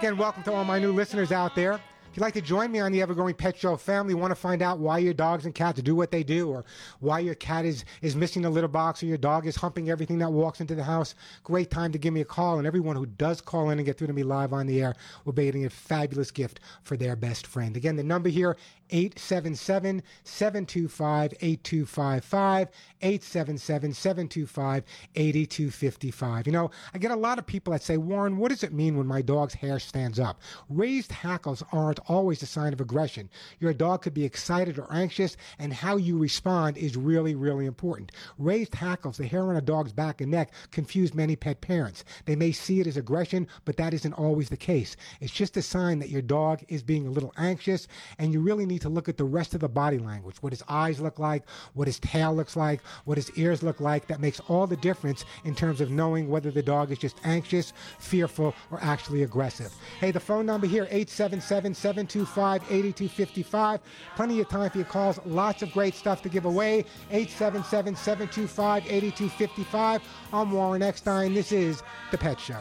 Again, 0.00 0.16
welcome 0.16 0.42
to 0.42 0.52
all 0.52 0.64
my 0.64 0.80
new 0.80 0.90
listeners 0.90 1.30
out 1.30 1.54
there. 1.54 1.74
If 1.74 2.16
you'd 2.16 2.22
like 2.22 2.34
to 2.34 2.40
join 2.40 2.72
me 2.72 2.80
on 2.80 2.90
the 2.90 3.00
Ever 3.00 3.14
Growing 3.14 3.36
Pet 3.36 3.56
Show 3.56 3.76
family, 3.76 4.14
want 4.14 4.32
to 4.32 4.34
find 4.34 4.62
out 4.62 4.80
why 4.80 4.98
your 4.98 5.14
dogs 5.14 5.44
and 5.44 5.54
cats 5.54 5.80
do 5.80 5.94
what 5.94 6.10
they 6.10 6.24
do, 6.24 6.48
or 6.48 6.64
why 6.98 7.20
your 7.20 7.36
cat 7.36 7.64
is, 7.64 7.84
is 8.02 8.16
missing 8.16 8.42
the 8.42 8.50
litter 8.50 8.66
box, 8.66 9.00
or 9.00 9.06
your 9.06 9.16
dog 9.16 9.46
is 9.46 9.54
humping 9.54 9.90
everything 9.90 10.18
that 10.18 10.32
walks 10.32 10.60
into 10.60 10.74
the 10.74 10.82
house, 10.82 11.14
great 11.44 11.70
time 11.70 11.92
to 11.92 11.98
give 11.98 12.12
me 12.12 12.22
a 12.22 12.24
call. 12.24 12.58
And 12.58 12.66
everyone 12.66 12.96
who 12.96 13.06
does 13.06 13.40
call 13.40 13.70
in 13.70 13.78
and 13.78 13.86
get 13.86 13.96
through 13.96 14.08
to 14.08 14.12
me 14.12 14.24
live 14.24 14.52
on 14.52 14.66
the 14.66 14.82
air 14.82 14.96
will 15.24 15.34
be 15.34 15.44
getting 15.44 15.66
a 15.66 15.70
fabulous 15.70 16.32
gift 16.32 16.58
for 16.82 16.96
their 16.96 17.14
best 17.14 17.46
friend. 17.46 17.76
Again, 17.76 17.94
the 17.94 18.02
number 18.02 18.28
here, 18.28 18.56
877 18.90 20.02
725 20.24 21.34
8255, 21.40 22.68
877 23.02 23.92
725 23.94 24.84
8255. 25.14 26.46
You 26.46 26.52
know, 26.52 26.70
I 26.94 26.98
get 26.98 27.10
a 27.10 27.16
lot 27.16 27.38
of 27.38 27.46
people 27.46 27.72
that 27.72 27.82
say, 27.82 27.96
Warren, 27.96 28.36
what 28.36 28.50
does 28.50 28.62
it 28.62 28.72
mean 28.72 28.96
when 28.96 29.06
my 29.06 29.22
dog's 29.22 29.54
hair 29.54 29.78
stands 29.78 30.18
up? 30.18 30.40
Raised 30.68 31.12
hackles 31.12 31.62
aren't 31.72 32.00
always 32.08 32.42
a 32.42 32.46
sign 32.46 32.72
of 32.72 32.80
aggression. 32.80 33.30
Your 33.58 33.72
dog 33.72 34.02
could 34.02 34.14
be 34.14 34.24
excited 34.24 34.78
or 34.78 34.92
anxious, 34.92 35.36
and 35.58 35.72
how 35.72 35.96
you 35.96 36.18
respond 36.18 36.76
is 36.76 36.96
really, 36.96 37.34
really 37.34 37.66
important. 37.66 38.12
Raised 38.38 38.74
hackles, 38.74 39.16
the 39.16 39.26
hair 39.26 39.44
on 39.44 39.56
a 39.56 39.60
dog's 39.60 39.92
back 39.92 40.20
and 40.20 40.30
neck, 40.30 40.52
confuse 40.70 41.14
many 41.14 41.36
pet 41.36 41.60
parents. 41.60 42.04
They 42.24 42.36
may 42.36 42.52
see 42.52 42.80
it 42.80 42.86
as 42.86 42.96
aggression, 42.96 43.46
but 43.64 43.76
that 43.76 43.94
isn't 43.94 44.12
always 44.14 44.48
the 44.48 44.56
case. 44.56 44.96
It's 45.20 45.32
just 45.32 45.56
a 45.56 45.62
sign 45.62 45.98
that 46.00 46.10
your 46.10 46.22
dog 46.22 46.62
is 46.68 46.82
being 46.82 47.06
a 47.06 47.10
little 47.10 47.32
anxious, 47.36 47.86
and 48.18 48.32
you 48.32 48.40
really 48.40 48.66
need 48.66 48.79
to 48.80 48.88
look 48.88 49.08
at 49.08 49.16
the 49.16 49.24
rest 49.24 49.54
of 49.54 49.60
the 49.60 49.68
body 49.68 49.98
language 49.98 50.36
what 50.40 50.52
his 50.52 50.62
eyes 50.68 51.00
look 51.00 51.18
like, 51.18 51.44
what 51.74 51.86
his 51.86 51.98
tail 52.00 52.34
looks 52.34 52.56
like, 52.56 52.80
what 53.04 53.16
his 53.16 53.30
ears 53.36 53.62
look 53.62 53.80
like. 53.80 54.06
That 54.06 54.20
makes 54.20 54.40
all 54.48 54.66
the 54.66 54.76
difference 54.76 55.24
in 55.44 55.54
terms 55.54 55.80
of 55.80 55.90
knowing 55.90 56.28
whether 56.28 56.50
the 56.50 56.62
dog 56.62 56.90
is 56.90 56.98
just 56.98 57.20
anxious, 57.24 57.72
fearful, 57.98 58.54
or 58.70 58.78
actually 58.82 59.22
aggressive. 59.22 59.72
Hey, 59.98 60.10
the 60.10 60.20
phone 60.20 60.46
number 60.46 60.66
here, 60.66 60.84
877 60.84 61.74
725 61.74 62.62
8255. 62.62 63.80
Plenty 64.16 64.40
of 64.40 64.48
time 64.48 64.70
for 64.70 64.78
your 64.78 64.86
calls. 64.86 65.18
Lots 65.26 65.62
of 65.62 65.72
great 65.72 65.94
stuff 65.94 66.22
to 66.22 66.28
give 66.28 66.44
away. 66.44 66.84
877 67.10 67.96
725 67.96 68.84
8255. 68.86 70.02
I'm 70.32 70.52
Warren 70.52 70.82
Eckstein. 70.82 71.34
This 71.34 71.52
is 71.52 71.82
The 72.10 72.18
Pet 72.18 72.40
Show. 72.40 72.60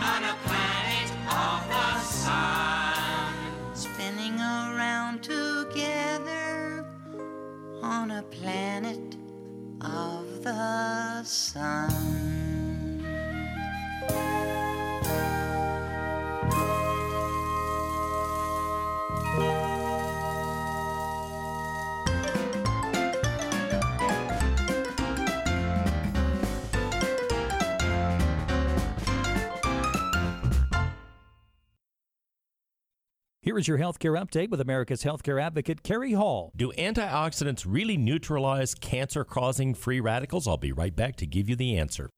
on 0.00 0.24
a 0.24 0.34
planet 0.44 1.10
of 1.28 1.68
the 1.68 2.00
sun. 2.00 2.87
Around 5.08 5.22
together 5.22 6.84
on 7.82 8.10
a 8.10 8.22
planet 8.24 9.16
of 9.80 10.44
the 10.44 11.22
sun. 11.22 11.88
Here 33.48 33.56
is 33.56 33.66
your 33.66 33.78
healthcare 33.78 34.22
update 34.22 34.50
with 34.50 34.60
America's 34.60 35.02
healthcare 35.02 35.42
advocate, 35.42 35.82
Kerry 35.82 36.12
Hall. 36.12 36.52
Do 36.54 36.70
antioxidants 36.72 37.64
really 37.66 37.96
neutralize 37.96 38.74
cancer 38.74 39.24
causing 39.24 39.72
free 39.72 40.00
radicals? 40.00 40.46
I'll 40.46 40.58
be 40.58 40.70
right 40.70 40.94
back 40.94 41.16
to 41.16 41.26
give 41.26 41.48
you 41.48 41.56
the 41.56 41.78
answer. 41.78 42.10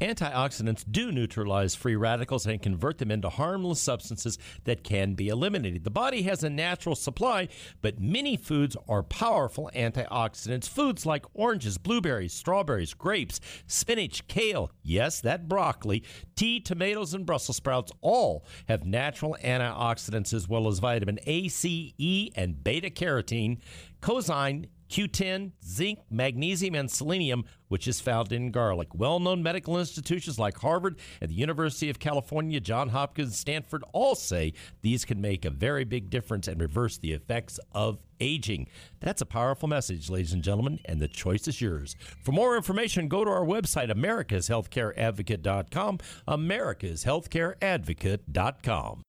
Antioxidants 0.00 0.84
do 0.90 1.12
neutralize 1.12 1.76
free 1.76 1.94
radicals 1.94 2.46
and 2.46 2.60
convert 2.60 2.98
them 2.98 3.12
into 3.12 3.28
harmless 3.28 3.80
substances 3.80 4.38
that 4.64 4.82
can 4.82 5.14
be 5.14 5.28
eliminated. 5.28 5.84
The 5.84 5.90
body 5.90 6.22
has 6.22 6.42
a 6.42 6.50
natural 6.50 6.96
supply, 6.96 7.46
but 7.80 8.00
many 8.00 8.36
foods 8.36 8.76
are 8.88 9.04
powerful 9.04 9.70
antioxidants. 9.72 10.68
Foods 10.68 11.06
like 11.06 11.24
oranges, 11.32 11.78
blueberries, 11.78 12.32
strawberries, 12.32 12.92
grapes, 12.92 13.38
spinach, 13.68 14.26
kale, 14.26 14.72
yes, 14.82 15.20
that 15.20 15.48
broccoli, 15.48 16.02
tea, 16.34 16.58
tomatoes, 16.58 17.14
and 17.14 17.24
Brussels 17.24 17.58
sprouts 17.58 17.92
all 18.00 18.44
have 18.66 18.84
natural 18.84 19.36
antioxidants 19.44 20.34
as 20.34 20.48
well 20.48 20.66
as 20.66 20.80
vitamin 20.80 21.20
A, 21.24 21.46
C, 21.46 21.94
E, 21.98 22.32
and 22.34 22.64
beta 22.64 22.90
carotene, 22.90 23.58
coenzyme, 24.02 24.66
Q10, 24.88 25.52
zinc, 25.64 26.00
magnesium, 26.10 26.74
and 26.74 26.90
selenium, 26.90 27.44
which 27.68 27.86
is 27.88 28.00
found 28.00 28.32
in 28.32 28.50
garlic. 28.50 28.94
Well 28.94 29.20
known 29.20 29.42
medical 29.42 29.78
institutions 29.78 30.38
like 30.38 30.58
Harvard 30.58 30.98
and 31.20 31.30
the 31.30 31.34
University 31.34 31.90
of 31.90 31.98
California, 31.98 32.60
Johns 32.60 32.92
Hopkins, 32.92 33.38
Stanford 33.38 33.84
all 33.92 34.14
say 34.14 34.52
these 34.82 35.04
can 35.04 35.20
make 35.20 35.44
a 35.44 35.50
very 35.50 35.84
big 35.84 36.08
difference 36.10 36.46
and 36.48 36.60
reverse 36.60 36.98
the 36.98 37.12
effects 37.12 37.58
of 37.72 37.98
aging. 38.20 38.68
That's 39.00 39.22
a 39.22 39.26
powerful 39.26 39.68
message, 39.68 40.10
ladies 40.10 40.32
and 40.32 40.42
gentlemen, 40.42 40.80
and 40.84 41.00
the 41.00 41.08
choice 41.08 41.48
is 41.48 41.60
yours. 41.60 41.96
For 42.22 42.30
more 42.32 42.56
information, 42.56 43.08
go 43.08 43.24
to 43.24 43.30
our 43.30 43.44
website, 43.44 43.90
americashealthcareadvocate.com, 43.90 45.98
americashealthcareadvocate.com. 46.28 49.02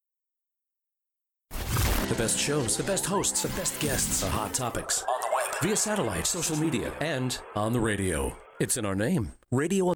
The 2.07 2.15
best 2.15 2.37
shows, 2.37 2.77
the 2.77 2.83
best 2.83 3.05
hosts, 3.05 3.41
the 3.41 3.47
best 3.59 3.79
guests, 3.79 4.21
the 4.21 4.29
hot 4.29 4.53
topics. 4.53 5.03
Via 5.61 5.75
satellite, 5.75 6.27
social 6.27 6.57
media, 6.57 6.91
and 6.99 7.37
on 7.55 7.71
the 7.71 7.79
radio. 7.79 8.35
It's 8.59 8.77
in 8.77 8.85
our 8.85 8.95
name. 8.95 9.31
Radio. 9.51 9.93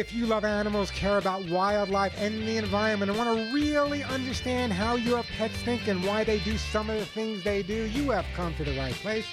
If 0.00 0.14
you 0.14 0.24
love 0.24 0.46
animals, 0.46 0.90
care 0.90 1.18
about 1.18 1.46
wildlife 1.50 2.14
and 2.16 2.40
the 2.48 2.56
environment, 2.56 3.10
and 3.10 3.18
want 3.18 3.36
to 3.36 3.54
really 3.54 4.02
understand 4.02 4.72
how 4.72 4.94
your 4.94 5.22
pets 5.36 5.54
think 5.56 5.88
and 5.88 6.02
why 6.06 6.24
they 6.24 6.38
do 6.38 6.56
some 6.56 6.88
of 6.88 6.98
the 6.98 7.04
things 7.04 7.44
they 7.44 7.62
do, 7.62 7.84
you 7.84 8.10
have 8.10 8.24
come 8.34 8.54
to 8.54 8.64
the 8.64 8.74
right 8.78 8.94
place. 8.94 9.26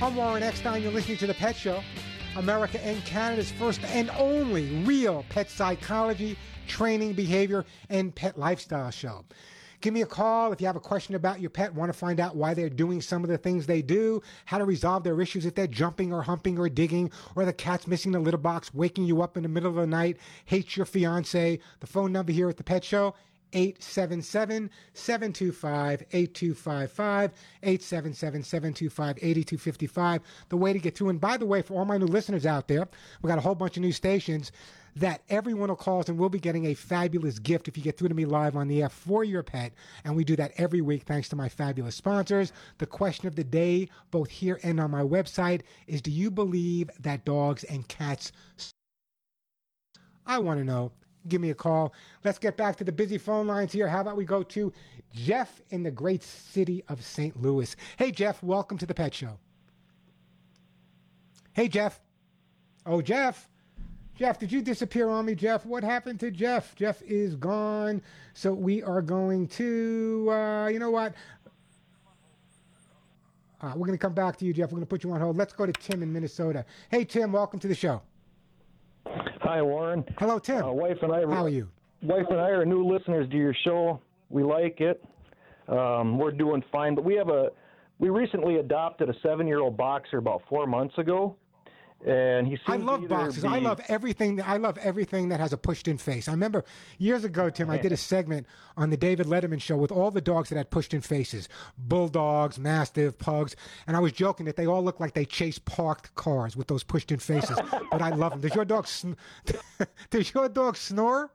I'm 0.00 0.16
Warren 0.16 0.42
Eckstein. 0.42 0.82
You're 0.82 0.90
listening 0.90 1.18
to 1.18 1.26
The 1.26 1.34
Pet 1.34 1.54
Show, 1.54 1.82
America 2.34 2.82
and 2.82 3.04
Canada's 3.04 3.50
first 3.50 3.84
and 3.84 4.08
only 4.16 4.64
real 4.84 5.22
pet 5.28 5.50
psychology, 5.50 6.38
training, 6.66 7.12
behavior, 7.12 7.66
and 7.90 8.14
pet 8.14 8.38
lifestyle 8.38 8.90
show. 8.90 9.22
Give 9.80 9.92
me 9.92 10.02
a 10.02 10.06
call 10.06 10.52
if 10.52 10.60
you 10.60 10.66
have 10.66 10.76
a 10.76 10.80
question 10.80 11.14
about 11.14 11.40
your 11.40 11.50
pet, 11.50 11.74
want 11.74 11.92
to 11.92 11.98
find 11.98 12.20
out 12.20 12.36
why 12.36 12.54
they're 12.54 12.68
doing 12.70 13.00
some 13.00 13.22
of 13.22 13.30
the 13.30 13.38
things 13.38 13.66
they 13.66 13.82
do, 13.82 14.22
how 14.44 14.58
to 14.58 14.64
resolve 14.64 15.04
their 15.04 15.20
issues 15.20 15.46
if 15.46 15.54
they're 15.54 15.66
jumping 15.66 16.12
or 16.12 16.22
humping 16.22 16.58
or 16.58 16.68
digging, 16.68 17.10
or 17.34 17.44
the 17.44 17.52
cat's 17.52 17.86
missing 17.86 18.12
the 18.12 18.18
litter 18.18 18.36
box, 18.36 18.72
waking 18.74 19.04
you 19.04 19.22
up 19.22 19.36
in 19.36 19.42
the 19.42 19.48
middle 19.48 19.70
of 19.70 19.76
the 19.76 19.86
night, 19.86 20.16
hates 20.46 20.76
your 20.76 20.86
fiance. 20.86 21.58
The 21.80 21.86
phone 21.86 22.12
number 22.12 22.32
here 22.32 22.48
at 22.48 22.56
the 22.56 22.64
Pet 22.64 22.84
Show, 22.84 23.14
877 23.52 24.70
725 24.92 26.04
8255, 26.12 27.32
877 27.62 28.42
725 28.42 29.18
8255. 29.18 30.22
The 30.48 30.56
way 30.56 30.72
to 30.72 30.78
get 30.78 30.96
through. 30.96 31.10
And 31.10 31.20
by 31.20 31.36
the 31.36 31.46
way, 31.46 31.62
for 31.62 31.74
all 31.74 31.84
my 31.84 31.98
new 31.98 32.06
listeners 32.06 32.44
out 32.44 32.68
there, 32.68 32.88
we 33.22 33.28
got 33.28 33.38
a 33.38 33.42
whole 33.42 33.54
bunch 33.54 33.76
of 33.76 33.82
new 33.82 33.92
stations 33.92 34.52
that 34.96 35.22
everyone 35.28 35.68
will 35.68 35.76
call 35.76 36.00
us 36.00 36.08
and 36.08 36.18
we'll 36.18 36.28
be 36.28 36.40
getting 36.40 36.66
a 36.66 36.74
fabulous 36.74 37.38
gift 37.38 37.68
if 37.68 37.76
you 37.76 37.82
get 37.82 37.98
through 37.98 38.08
to 38.08 38.14
me 38.14 38.24
live 38.24 38.56
on 38.56 38.66
the 38.66 38.82
air 38.82 38.88
for 38.88 39.24
your 39.24 39.42
pet. 39.42 39.72
And 40.04 40.16
we 40.16 40.24
do 40.24 40.36
that 40.36 40.52
every 40.56 40.80
week 40.80 41.02
thanks 41.02 41.28
to 41.28 41.36
my 41.36 41.48
fabulous 41.48 41.94
sponsors. 41.94 42.52
The 42.78 42.86
question 42.86 43.28
of 43.28 43.36
the 43.36 43.44
day, 43.44 43.88
both 44.10 44.30
here 44.30 44.58
and 44.62 44.80
on 44.80 44.90
my 44.90 45.02
website, 45.02 45.62
is 45.86 46.00
Do 46.00 46.10
you 46.10 46.30
believe 46.30 46.90
that 47.00 47.24
dogs 47.24 47.62
and 47.64 47.86
cats? 47.88 48.32
I 50.26 50.38
want 50.38 50.58
to 50.58 50.64
know. 50.64 50.92
Give 51.28 51.40
me 51.40 51.50
a 51.50 51.54
call. 51.54 51.92
Let's 52.24 52.38
get 52.38 52.56
back 52.56 52.76
to 52.76 52.84
the 52.84 52.92
busy 52.92 53.18
phone 53.18 53.46
lines 53.46 53.72
here. 53.72 53.88
How 53.88 54.00
about 54.00 54.16
we 54.16 54.24
go 54.24 54.42
to 54.44 54.72
Jeff 55.12 55.60
in 55.70 55.82
the 55.82 55.90
great 55.90 56.22
city 56.22 56.84
of 56.88 57.04
St. 57.04 57.40
Louis? 57.40 57.74
Hey, 57.96 58.12
Jeff, 58.12 58.42
welcome 58.42 58.78
to 58.78 58.86
the 58.86 58.94
Pet 58.94 59.12
Show. 59.12 59.38
Hey, 61.52 61.68
Jeff. 61.68 62.00
Oh, 62.86 63.02
Jeff. 63.02 63.50
Jeff, 64.16 64.38
did 64.38 64.50
you 64.50 64.62
disappear 64.62 65.10
on 65.10 65.26
me, 65.26 65.34
Jeff? 65.34 65.66
What 65.66 65.84
happened 65.84 66.18
to 66.20 66.30
Jeff? 66.30 66.74
Jeff 66.74 67.02
is 67.02 67.36
gone. 67.36 68.00
So 68.32 68.52
we 68.54 68.82
are 68.82 69.02
going 69.02 69.46
to, 69.48 70.28
uh, 70.30 70.68
you 70.68 70.78
know 70.78 70.90
what? 70.90 71.12
Uh, 73.60 73.72
we're 73.76 73.86
going 73.86 73.98
to 73.98 74.02
come 74.02 74.14
back 74.14 74.38
to 74.38 74.46
you, 74.46 74.54
Jeff. 74.54 74.70
We're 74.70 74.76
going 74.76 74.86
to 74.86 74.88
put 74.88 75.04
you 75.04 75.12
on 75.12 75.20
hold. 75.20 75.36
Let's 75.36 75.52
go 75.52 75.66
to 75.66 75.72
Tim 75.72 76.02
in 76.02 76.10
Minnesota. 76.10 76.64
Hey, 76.90 77.04
Tim, 77.04 77.30
welcome 77.30 77.60
to 77.60 77.68
the 77.68 77.74
show. 77.74 78.00
Hi, 79.06 79.60
Warren. 79.60 80.02
Hello, 80.18 80.38
Tim. 80.38 80.64
Uh, 80.64 80.72
wife 80.72 80.96
and 81.02 81.12
I. 81.12 81.20
How 81.20 81.44
are 81.44 81.50
you? 81.50 81.68
Wife 82.02 82.26
and 82.30 82.40
I 82.40 82.48
are 82.48 82.64
new 82.64 82.86
listeners 82.86 83.28
to 83.30 83.36
your 83.36 83.54
show. 83.64 84.00
We 84.30 84.42
like 84.42 84.80
it. 84.80 85.04
Um, 85.68 86.16
we're 86.16 86.32
doing 86.32 86.64
fine, 86.72 86.94
but 86.94 87.04
we 87.04 87.16
have 87.16 87.28
a. 87.28 87.50
We 87.98 88.08
recently 88.10 88.56
adopted 88.56 89.08
a 89.08 89.14
seven-year-old 89.22 89.76
boxer 89.76 90.18
about 90.18 90.42
four 90.48 90.66
months 90.66 90.96
ago, 90.98 91.36
and 92.04 92.46
he. 92.46 92.58
I 92.66 92.76
love 92.76 93.08
boxes. 93.08 93.44
I 93.44 93.58
love 93.58 93.80
everything. 93.88 94.40
I 94.42 94.58
love 94.58 94.78
everything 94.78 95.28
that 95.30 95.40
has 95.40 95.52
a 95.52 95.56
pushed-in 95.56 95.98
face. 95.98 96.28
I 96.28 96.32
remember 96.32 96.64
years 96.98 97.24
ago, 97.24 97.48
Tim. 97.48 97.70
I 97.70 97.78
did 97.78 97.92
a 97.92 97.96
segment 98.12 98.46
on 98.76 98.90
the 98.90 98.96
David 98.96 99.26
Letterman 99.26 99.60
show 99.60 99.76
with 99.76 99.90
all 99.90 100.10
the 100.10 100.20
dogs 100.20 100.50
that 100.50 100.56
had 100.56 100.70
pushed-in 100.70 101.00
faces: 101.00 101.48
bulldogs, 101.78 102.58
mastiff, 102.58 103.18
pugs. 103.18 103.56
And 103.86 103.96
I 103.96 104.00
was 104.00 104.12
joking 104.12 104.46
that 104.46 104.56
they 104.56 104.66
all 104.66 104.82
look 104.82 105.00
like 105.00 105.14
they 105.14 105.24
chase 105.24 105.58
parked 105.58 106.14
cars 106.14 106.56
with 106.56 106.68
those 106.68 106.84
pushed-in 106.84 107.18
faces. 107.18 107.58
but 107.90 108.02
I 108.02 108.10
love 108.10 108.32
them. 108.32 108.40
Does 108.40 108.54
your 108.54 108.64
dog? 108.64 108.86
Sn- 108.86 109.16
Does 110.10 110.32
your 110.34 110.48
dog 110.48 110.76
snore? 110.76 111.32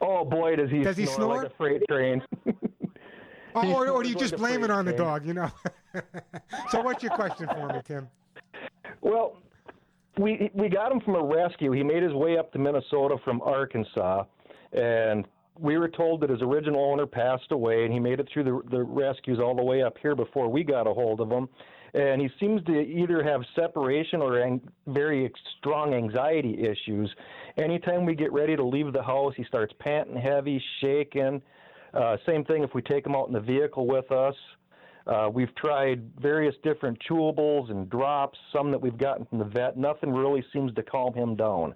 Oh 0.00 0.24
boy, 0.24 0.56
does 0.56 0.70
he! 0.70 0.82
Does 0.82 0.96
he 0.96 1.06
snore, 1.06 1.16
snore? 1.16 1.36
like 1.36 1.46
a 1.46 1.56
freight 1.56 1.82
train? 1.88 2.22
Or, 2.44 2.54
oh, 3.54 3.60
He 3.62 3.72
or, 3.72 3.88
or 3.88 4.02
do 4.02 4.08
you 4.10 4.16
just 4.16 4.36
blame 4.36 4.64
it 4.64 4.70
on 4.70 4.84
the 4.84 4.92
dog? 4.92 5.24
You 5.24 5.32
know. 5.32 5.50
so 6.70 6.82
what's 6.82 7.02
your 7.02 7.12
question 7.12 7.48
for 7.48 7.68
me, 7.68 7.80
Tim? 7.84 8.08
Well, 9.00 9.38
we 10.18 10.50
we 10.54 10.68
got 10.68 10.92
him 10.92 11.00
from 11.00 11.14
a 11.14 11.22
rescue. 11.22 11.72
He 11.72 11.82
made 11.82 12.02
his 12.02 12.12
way 12.12 12.38
up 12.38 12.52
to 12.52 12.58
Minnesota 12.58 13.16
from 13.24 13.40
Arkansas, 13.42 14.24
and 14.72 15.26
we 15.58 15.78
were 15.78 15.88
told 15.88 16.20
that 16.20 16.30
his 16.30 16.42
original 16.42 16.84
owner 16.84 17.06
passed 17.06 17.50
away, 17.50 17.84
and 17.84 17.92
he 17.92 18.00
made 18.00 18.20
it 18.20 18.28
through 18.32 18.44
the 18.44 18.60
the 18.70 18.82
rescues 18.82 19.38
all 19.38 19.54
the 19.54 19.64
way 19.64 19.82
up 19.82 19.96
here 20.00 20.14
before 20.14 20.48
we 20.48 20.64
got 20.64 20.86
a 20.86 20.94
hold 20.94 21.20
of 21.20 21.30
him. 21.30 21.48
And 21.94 22.20
he 22.20 22.28
seems 22.38 22.62
to 22.64 22.78
either 22.78 23.22
have 23.22 23.40
separation 23.54 24.20
or 24.20 24.42
ang- 24.42 24.68
very 24.88 25.32
strong 25.58 25.94
anxiety 25.94 26.60
issues. 26.60 27.10
Anytime 27.56 28.04
we 28.04 28.14
get 28.14 28.32
ready 28.32 28.54
to 28.54 28.62
leave 28.62 28.92
the 28.92 29.02
house, 29.02 29.32
he 29.34 29.44
starts 29.44 29.72
panting 29.78 30.16
heavy, 30.16 30.62
shaking. 30.80 31.40
Uh, 31.94 32.18
same 32.26 32.44
thing 32.44 32.62
if 32.62 32.74
we 32.74 32.82
take 32.82 33.06
him 33.06 33.14
out 33.14 33.28
in 33.28 33.32
the 33.32 33.40
vehicle 33.40 33.86
with 33.86 34.10
us. 34.12 34.34
Uh, 35.06 35.30
we've 35.32 35.54
tried 35.54 36.02
various 36.20 36.54
different 36.64 36.98
chewables 37.08 37.70
and 37.70 37.88
drops, 37.88 38.38
some 38.52 38.70
that 38.72 38.80
we've 38.80 38.98
gotten 38.98 39.24
from 39.26 39.38
the 39.38 39.44
vet. 39.44 39.76
Nothing 39.76 40.12
really 40.12 40.44
seems 40.52 40.74
to 40.74 40.82
calm 40.82 41.14
him 41.14 41.36
down. 41.36 41.74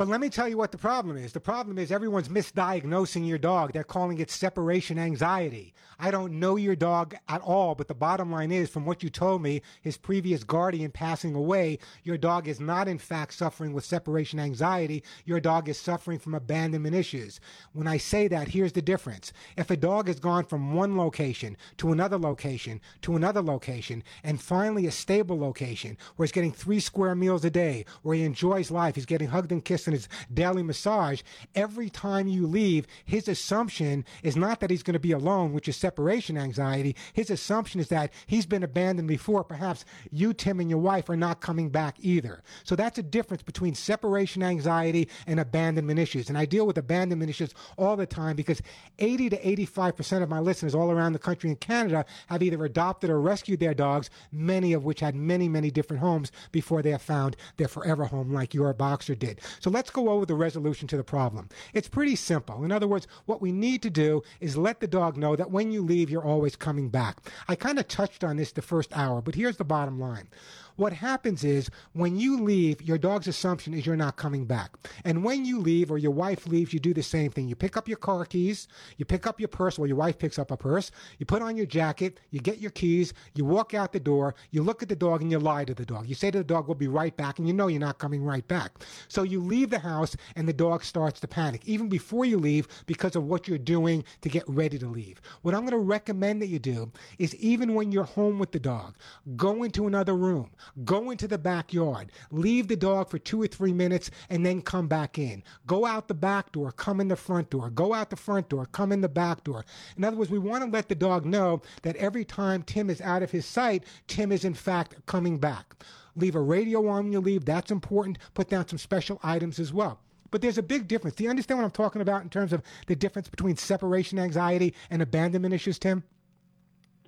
But 0.00 0.08
let 0.08 0.22
me 0.22 0.30
tell 0.30 0.48
you 0.48 0.56
what 0.56 0.72
the 0.72 0.78
problem 0.78 1.18
is. 1.18 1.34
The 1.34 1.40
problem 1.40 1.76
is 1.76 1.92
everyone's 1.92 2.30
misdiagnosing 2.30 3.28
your 3.28 3.36
dog. 3.36 3.74
They're 3.74 3.84
calling 3.84 4.18
it 4.18 4.30
separation 4.30 4.98
anxiety. 4.98 5.74
I 5.98 6.10
don't 6.10 6.40
know 6.40 6.56
your 6.56 6.74
dog 6.74 7.14
at 7.28 7.42
all, 7.42 7.74
but 7.74 7.86
the 7.86 7.94
bottom 7.94 8.32
line 8.32 8.50
is, 8.50 8.70
from 8.70 8.86
what 8.86 9.02
you 9.02 9.10
told 9.10 9.42
me, 9.42 9.60
his 9.82 9.98
previous 9.98 10.42
guardian 10.42 10.90
passing 10.90 11.34
away, 11.34 11.80
your 12.02 12.16
dog 12.16 12.48
is 12.48 12.58
not, 12.58 12.88
in 12.88 12.96
fact, 12.96 13.34
suffering 13.34 13.74
with 13.74 13.84
separation 13.84 14.40
anxiety. 14.40 15.02
Your 15.26 15.38
dog 15.38 15.68
is 15.68 15.78
suffering 15.78 16.18
from 16.18 16.34
abandonment 16.34 16.94
issues. 16.94 17.38
When 17.74 17.86
I 17.86 17.98
say 17.98 18.26
that, 18.28 18.48
here's 18.48 18.72
the 18.72 18.80
difference. 18.80 19.34
If 19.58 19.70
a 19.70 19.76
dog 19.76 20.06
has 20.06 20.18
gone 20.18 20.46
from 20.46 20.72
one 20.72 20.96
location 20.96 21.58
to 21.76 21.92
another 21.92 22.18
location 22.18 22.80
to 23.02 23.16
another 23.16 23.42
location, 23.42 24.02
and 24.24 24.40
finally 24.40 24.86
a 24.86 24.90
stable 24.90 25.38
location 25.38 25.98
where 26.16 26.24
he's 26.24 26.32
getting 26.32 26.52
three 26.52 26.80
square 26.80 27.14
meals 27.14 27.44
a 27.44 27.50
day, 27.50 27.84
where 28.00 28.16
he 28.16 28.22
enjoys 28.22 28.70
life, 28.70 28.94
he's 28.94 29.04
getting 29.04 29.28
hugged 29.28 29.52
and 29.52 29.62
kissed 29.62 29.89
in 29.90 29.94
his 29.94 30.08
daily 30.32 30.62
massage, 30.62 31.22
every 31.54 31.90
time 31.90 32.28
you 32.28 32.46
leave, 32.46 32.86
his 33.04 33.28
assumption 33.28 34.04
is 34.22 34.36
not 34.36 34.60
that 34.60 34.70
he's 34.70 34.82
going 34.82 34.94
to 34.94 35.00
be 35.00 35.12
alone, 35.12 35.52
which 35.52 35.68
is 35.68 35.76
separation 35.76 36.38
anxiety. 36.38 36.94
His 37.12 37.30
assumption 37.30 37.80
is 37.80 37.88
that 37.88 38.12
he's 38.26 38.46
been 38.46 38.62
abandoned 38.62 39.08
before. 39.08 39.44
Perhaps 39.44 39.84
you, 40.10 40.32
Tim, 40.32 40.60
and 40.60 40.70
your 40.70 40.78
wife 40.78 41.08
are 41.08 41.16
not 41.16 41.40
coming 41.40 41.68
back 41.70 41.96
either. 42.00 42.42
So 42.64 42.76
that's 42.76 42.98
a 42.98 43.02
difference 43.02 43.42
between 43.42 43.74
separation 43.74 44.42
anxiety 44.42 45.08
and 45.26 45.40
abandonment 45.40 45.98
issues. 45.98 46.28
And 46.28 46.38
I 46.38 46.44
deal 46.44 46.66
with 46.66 46.78
abandonment 46.78 47.30
issues 47.30 47.54
all 47.76 47.96
the 47.96 48.06
time 48.06 48.36
because 48.36 48.62
80 48.98 49.30
to 49.30 49.42
85% 49.56 50.22
of 50.22 50.28
my 50.28 50.38
listeners 50.38 50.74
all 50.74 50.90
around 50.90 51.12
the 51.12 51.18
country 51.18 51.50
and 51.50 51.60
Canada 51.60 52.04
have 52.28 52.42
either 52.42 52.64
adopted 52.64 53.10
or 53.10 53.20
rescued 53.20 53.60
their 53.60 53.74
dogs, 53.74 54.10
many 54.30 54.72
of 54.72 54.84
which 54.84 55.00
had 55.00 55.14
many, 55.14 55.48
many 55.48 55.70
different 55.70 56.00
homes 56.00 56.30
before 56.52 56.82
they 56.82 56.90
have 56.90 57.02
found 57.02 57.36
their 57.56 57.68
forever 57.68 58.04
home 58.04 58.32
like 58.32 58.54
your 58.54 58.72
boxer 58.74 59.14
did. 59.14 59.40
So 59.60 59.70
let's 59.70 59.79
go 59.88 60.10
over 60.10 60.26
the 60.26 60.34
resolution 60.34 60.86
to 60.88 60.98
the 60.98 61.02
problem. 61.02 61.48
It's 61.72 61.88
pretty 61.88 62.16
simple. 62.16 62.62
In 62.62 62.70
other 62.72 62.86
words, 62.86 63.06
what 63.24 63.40
we 63.40 63.52
need 63.52 63.80
to 63.82 63.90
do 63.90 64.22
is 64.40 64.58
let 64.58 64.80
the 64.80 64.86
dog 64.86 65.16
know 65.16 65.34
that 65.36 65.50
when 65.50 65.72
you 65.72 65.80
leave, 65.82 66.10
you're 66.10 66.22
always 66.22 66.56
coming 66.56 66.90
back. 66.90 67.30
I 67.48 67.54
kind 67.54 67.78
of 67.78 67.88
touched 67.88 68.22
on 68.22 68.36
this 68.36 68.52
the 68.52 68.60
first 68.60 68.94
hour, 68.94 69.22
but 69.22 69.36
here's 69.36 69.56
the 69.56 69.64
bottom 69.64 69.98
line. 69.98 70.28
What 70.76 70.92
happens 70.92 71.44
is 71.44 71.70
when 71.92 72.18
you 72.18 72.40
leave, 72.40 72.82
your 72.82 72.98
dog's 72.98 73.28
assumption 73.28 73.74
is 73.74 73.86
you're 73.86 73.96
not 73.96 74.16
coming 74.16 74.44
back. 74.44 74.70
And 75.04 75.24
when 75.24 75.44
you 75.44 75.60
leave 75.60 75.90
or 75.90 75.98
your 75.98 76.10
wife 76.10 76.46
leaves, 76.46 76.72
you 76.72 76.80
do 76.80 76.94
the 76.94 77.02
same 77.02 77.30
thing. 77.30 77.48
You 77.48 77.54
pick 77.54 77.76
up 77.76 77.88
your 77.88 77.98
car 77.98 78.24
keys, 78.24 78.68
you 78.96 79.04
pick 79.04 79.26
up 79.26 79.40
your 79.40 79.48
purse, 79.48 79.78
or 79.78 79.86
your 79.86 79.96
wife 79.96 80.18
picks 80.18 80.38
up 80.38 80.50
a 80.50 80.56
purse, 80.56 80.90
you 81.18 81.26
put 81.26 81.42
on 81.42 81.56
your 81.56 81.66
jacket, 81.66 82.20
you 82.30 82.40
get 82.40 82.58
your 82.58 82.70
keys, 82.70 83.12
you 83.34 83.44
walk 83.44 83.74
out 83.74 83.92
the 83.92 84.00
door, 84.00 84.34
you 84.50 84.62
look 84.62 84.82
at 84.82 84.88
the 84.88 84.96
dog 84.96 85.22
and 85.22 85.30
you 85.30 85.38
lie 85.38 85.64
to 85.64 85.74
the 85.74 85.84
dog. 85.84 86.08
You 86.08 86.14
say 86.14 86.30
to 86.30 86.38
the 86.38 86.44
dog, 86.44 86.66
we'll 86.66 86.74
be 86.74 86.88
right 86.88 87.16
back, 87.16 87.38
and 87.38 87.46
you 87.46 87.54
know 87.54 87.68
you're 87.68 87.80
not 87.80 87.98
coming 87.98 88.22
right 88.24 88.46
back. 88.46 88.72
So 89.08 89.22
you 89.22 89.40
leave 89.40 89.70
the 89.70 89.78
house 89.78 90.16
and 90.36 90.48
the 90.48 90.52
dog 90.52 90.84
starts 90.84 91.20
to 91.20 91.28
panic, 91.28 91.62
even 91.66 91.88
before 91.88 92.24
you 92.24 92.38
leave, 92.38 92.68
because 92.86 93.16
of 93.16 93.24
what 93.24 93.48
you're 93.48 93.58
doing 93.58 94.04
to 94.22 94.28
get 94.28 94.44
ready 94.48 94.78
to 94.78 94.86
leave. 94.86 95.20
What 95.42 95.54
I'm 95.54 95.62
going 95.62 95.72
to 95.72 95.78
recommend 95.78 96.42
that 96.42 96.48
you 96.48 96.58
do 96.58 96.92
is 97.18 97.34
even 97.36 97.74
when 97.74 97.92
you're 97.92 98.04
home 98.04 98.38
with 98.38 98.52
the 98.52 98.60
dog, 98.60 98.96
go 99.36 99.62
into 99.62 99.86
another 99.86 100.14
room, 100.14 100.50
go 100.84 101.10
into 101.10 101.28
the 101.28 101.38
backyard, 101.38 102.12
leave 102.30 102.68
the 102.68 102.76
dog 102.76 103.08
for 103.08 103.18
two 103.18 103.40
or 103.42 103.46
three 103.46 103.72
minutes, 103.72 104.10
and 104.28 104.44
then 104.44 104.62
come 104.62 104.88
back 104.88 105.18
in. 105.18 105.42
Go 105.66 105.86
out 105.86 106.08
the 106.08 106.14
back 106.14 106.52
door, 106.52 106.72
come 106.72 107.00
in 107.00 107.08
the 107.08 107.16
front 107.16 107.50
door, 107.50 107.70
go 107.70 107.94
out 107.94 108.10
the 108.10 108.16
front 108.16 108.48
door, 108.48 108.66
come 108.66 108.92
in 108.92 109.00
the 109.00 109.08
back 109.08 109.44
door. 109.44 109.64
In 109.96 110.04
other 110.04 110.16
words, 110.16 110.30
we 110.30 110.38
want 110.38 110.64
to 110.64 110.70
let 110.70 110.88
the 110.88 110.94
dog 110.94 111.24
know 111.24 111.62
that 111.82 111.96
every 111.96 112.24
time 112.24 112.62
Tim 112.62 112.90
is 112.90 113.00
out 113.00 113.22
of 113.22 113.30
his 113.30 113.46
sight, 113.46 113.84
Tim 114.06 114.32
is 114.32 114.44
in 114.44 114.54
fact 114.54 114.94
coming 115.06 115.38
back. 115.38 115.74
Leave 116.16 116.34
a 116.34 116.40
radio 116.40 116.86
on 116.88 117.04
when 117.04 117.12
you 117.12 117.20
leave, 117.20 117.44
that's 117.44 117.70
important. 117.70 118.18
Put 118.34 118.48
down 118.48 118.68
some 118.68 118.78
special 118.78 119.20
items 119.22 119.58
as 119.58 119.72
well. 119.72 120.00
But 120.30 120.42
there's 120.42 120.58
a 120.58 120.62
big 120.62 120.86
difference. 120.86 121.16
Do 121.16 121.24
you 121.24 121.30
understand 121.30 121.58
what 121.58 121.64
I'm 121.64 121.70
talking 121.70 122.02
about 122.02 122.22
in 122.22 122.28
terms 122.28 122.52
of 122.52 122.62
the 122.86 122.94
difference 122.94 123.28
between 123.28 123.56
separation 123.56 124.18
anxiety 124.18 124.74
and 124.90 125.02
abandonment 125.02 125.54
issues, 125.54 125.78
Tim? 125.78 126.04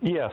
Yes. 0.01 0.33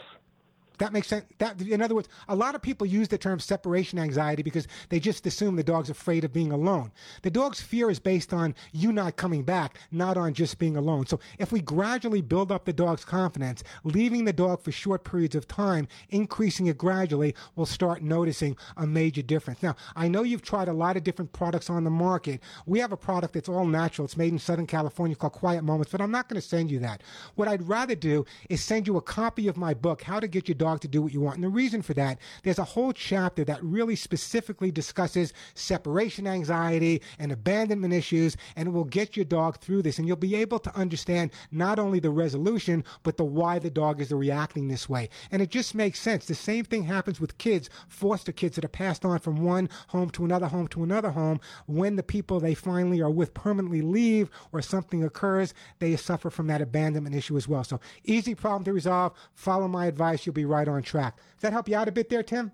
That 0.79 0.93
makes 0.93 1.07
sense. 1.07 1.25
That, 1.39 1.61
in 1.61 1.81
other 1.81 1.93
words, 1.93 2.07
a 2.29 2.35
lot 2.35 2.55
of 2.55 2.61
people 2.61 2.87
use 2.87 3.09
the 3.09 3.17
term 3.17 3.39
separation 3.39 3.99
anxiety 3.99 4.43
because 4.43 4.65
they 4.87 4.99
just 4.99 5.27
assume 5.27 5.57
the 5.57 5.63
dog's 5.63 5.89
afraid 5.89 6.23
of 6.23 6.31
being 6.31 6.53
alone. 6.53 6.91
The 7.21 7.29
dog's 7.29 7.61
fear 7.61 7.89
is 7.89 7.99
based 7.99 8.33
on 8.33 8.55
you 8.71 8.93
not 8.93 9.17
coming 9.17 9.43
back, 9.43 9.77
not 9.91 10.15
on 10.15 10.33
just 10.33 10.57
being 10.57 10.77
alone. 10.77 11.05
So 11.05 11.19
if 11.37 11.51
we 11.51 11.59
gradually 11.59 12.21
build 12.21 12.49
up 12.49 12.63
the 12.63 12.71
dog's 12.71 13.03
confidence, 13.03 13.61
leaving 13.83 14.23
the 14.23 14.31
dog 14.31 14.61
for 14.61 14.71
short 14.71 15.03
periods 15.03 15.35
of 15.35 15.49
time, 15.49 15.87
increasing 16.09 16.67
it 16.67 16.77
gradually, 16.77 17.35
we'll 17.57 17.65
start 17.65 18.01
noticing 18.01 18.55
a 18.77 18.87
major 18.87 19.21
difference. 19.21 19.61
Now, 19.61 19.75
I 19.97 20.07
know 20.07 20.23
you've 20.23 20.41
tried 20.41 20.69
a 20.69 20.73
lot 20.73 20.95
of 20.95 21.03
different 21.03 21.33
products 21.33 21.69
on 21.69 21.83
the 21.83 21.89
market. 21.89 22.41
We 22.65 22.79
have 22.79 22.93
a 22.93 22.97
product 22.97 23.33
that's 23.33 23.49
all 23.49 23.65
natural. 23.65 24.05
It's 24.05 24.15
made 24.15 24.31
in 24.31 24.39
Southern 24.39 24.65
California 24.65 25.17
called 25.17 25.33
Quiet 25.33 25.65
Moments, 25.65 25.91
but 25.91 25.99
I'm 25.99 26.11
not 26.11 26.29
going 26.29 26.41
to 26.41 26.47
send 26.47 26.71
you 26.71 26.79
that. 26.79 27.03
What 27.35 27.49
I'd 27.49 27.67
rather 27.67 27.95
do 27.95 28.25
is 28.49 28.63
send 28.63 28.87
you 28.87 28.95
a 28.95 29.01
copy 29.01 29.49
of 29.49 29.57
my 29.57 29.73
book, 29.73 30.03
How 30.03 30.21
to 30.21 30.27
Get 30.27 30.47
Your 30.47 30.55
Dog 30.55 30.68
to 30.77 30.87
Do 30.87 31.01
What 31.01 31.13
You 31.13 31.21
Want. 31.21 31.35
And 31.35 31.43
the 31.43 31.49
reason 31.49 31.81
for 31.81 31.93
that, 31.95 32.19
there's 32.43 32.59
a 32.59 32.63
whole 32.63 32.93
chapter 32.93 33.43
that 33.45 33.63
really 33.63 33.95
specifically 33.95 34.71
discusses 34.71 35.33
separation 35.53 36.27
anxiety 36.27 37.01
and 37.17 37.31
abandonment 37.31 37.93
issues, 37.93 38.37
and 38.55 38.67
it 38.67 38.71
will 38.71 38.83
get 38.83 39.15
your 39.15 39.25
dog 39.25 39.59
through 39.59 39.81
this. 39.81 39.97
And 39.97 40.07
you'll 40.07 40.17
be 40.17 40.35
able 40.35 40.59
to 40.59 40.75
understand 40.75 41.31
not 41.51 41.79
only 41.79 41.99
the 41.99 42.09
resolution, 42.09 42.83
but 43.03 43.17
the 43.17 43.23
why 43.23 43.59
the 43.59 43.69
dog 43.69 44.01
is 44.01 44.11
reacting 44.11 44.67
this 44.67 44.87
way. 44.87 45.09
And 45.31 45.41
it 45.41 45.49
just 45.49 45.73
makes 45.73 45.99
sense. 45.99 46.25
The 46.25 46.35
same 46.35 46.65
thing 46.65 46.83
happens 46.83 47.19
with 47.19 47.37
kids, 47.37 47.69
foster 47.87 48.31
kids 48.31 48.55
that 48.55 48.65
are 48.65 48.69
passed 48.69 49.05
on 49.05 49.19
from 49.19 49.43
one 49.43 49.69
home 49.87 50.09
to 50.11 50.25
another 50.25 50.47
home 50.47 50.67
to 50.69 50.83
another 50.83 51.11
home. 51.11 51.39
When 51.65 51.95
the 51.95 52.03
people 52.03 52.39
they 52.39 52.53
finally 52.53 53.01
are 53.01 53.09
with 53.09 53.33
permanently 53.33 53.81
leave 53.81 54.29
or 54.51 54.61
something 54.61 55.03
occurs, 55.03 55.53
they 55.79 55.95
suffer 55.95 56.29
from 56.29 56.47
that 56.47 56.61
abandonment 56.61 57.15
issue 57.15 57.37
as 57.37 57.47
well. 57.47 57.63
So 57.63 57.79
easy 58.03 58.35
problem 58.35 58.63
to 58.65 58.73
resolve. 58.73 59.13
Follow 59.33 59.67
my 59.67 59.85
advice. 59.85 60.25
You'll 60.25 60.33
be 60.33 60.45
right 60.45 60.58
on 60.67 60.81
track. 60.83 61.17
Does 61.17 61.41
that 61.41 61.53
help 61.53 61.69
you 61.69 61.75
out 61.75 61.87
a 61.87 61.91
bit 61.91 62.09
there, 62.09 62.23
Tim? 62.23 62.51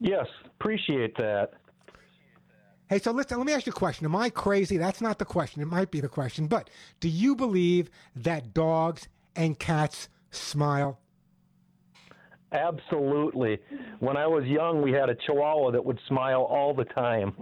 Yes, 0.00 0.26
appreciate 0.58 1.16
that. 1.16 1.52
Hey, 2.88 2.98
so 2.98 3.12
listen, 3.12 3.38
let 3.38 3.46
me 3.46 3.52
ask 3.52 3.66
you 3.66 3.72
a 3.72 3.74
question. 3.74 4.04
Am 4.04 4.14
I 4.14 4.28
crazy? 4.30 4.76
That's 4.76 5.00
not 5.00 5.18
the 5.18 5.24
question. 5.24 5.62
It 5.62 5.66
might 5.66 5.90
be 5.90 6.00
the 6.00 6.08
question. 6.08 6.46
But 6.46 6.68
do 7.00 7.08
you 7.08 7.34
believe 7.34 7.90
that 8.16 8.52
dogs 8.52 9.08
and 9.34 9.58
cats 9.58 10.08
smile? 10.30 11.00
Absolutely. 12.52 13.58
When 13.98 14.16
I 14.16 14.26
was 14.26 14.44
young, 14.44 14.82
we 14.82 14.92
had 14.92 15.08
a 15.08 15.14
Chihuahua 15.14 15.72
that 15.72 15.84
would 15.84 15.98
smile 16.06 16.42
all 16.42 16.74
the 16.74 16.84
time. 16.84 17.32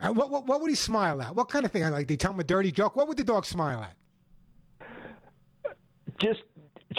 Uh, 0.00 0.12
what, 0.12 0.30
what, 0.30 0.46
what 0.46 0.60
would 0.60 0.70
he 0.70 0.76
smile 0.76 1.22
at? 1.22 1.34
What 1.34 1.48
kind 1.48 1.64
of 1.64 1.72
thing? 1.72 1.82
Like, 1.90 2.08
they 2.08 2.16
tell 2.16 2.32
him 2.32 2.40
a 2.40 2.44
dirty 2.44 2.72
joke? 2.72 2.96
What 2.96 3.06
would 3.08 3.16
the 3.16 3.24
dog 3.24 3.46
smile 3.46 3.82
at? 3.82 3.96
Just 6.18 6.40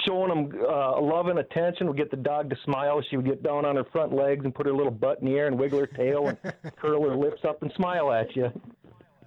showing 0.06 0.30
them 0.30 0.62
uh, 0.68 1.00
love 1.02 1.28
and 1.28 1.40
attention 1.40 1.88
would 1.88 1.98
get 1.98 2.12
the 2.12 2.18
dog 2.18 2.50
to 2.50 2.58
smile. 2.64 3.02
She 3.10 3.18
would 3.18 3.26
get 3.26 3.44
down 3.44 3.66
on 3.66 3.76
her 3.76 3.86
front 3.92 4.14
legs 4.14 4.44
and 4.46 4.54
put 4.54 4.66
her 4.66 4.74
little 4.74 4.92
butt 4.92 5.20
in 5.22 5.28
the 5.28 5.36
air 5.36 5.48
and 5.48 5.58
wiggle 5.58 5.80
her 5.80 5.88
tail 5.88 6.28
and 6.28 6.38
curl 6.78 7.08
her 7.10 7.16
lips 7.16 7.42
up 7.48 7.62
and 7.62 7.72
smile 7.76 8.12
at 8.12 8.36
you. 8.36 8.52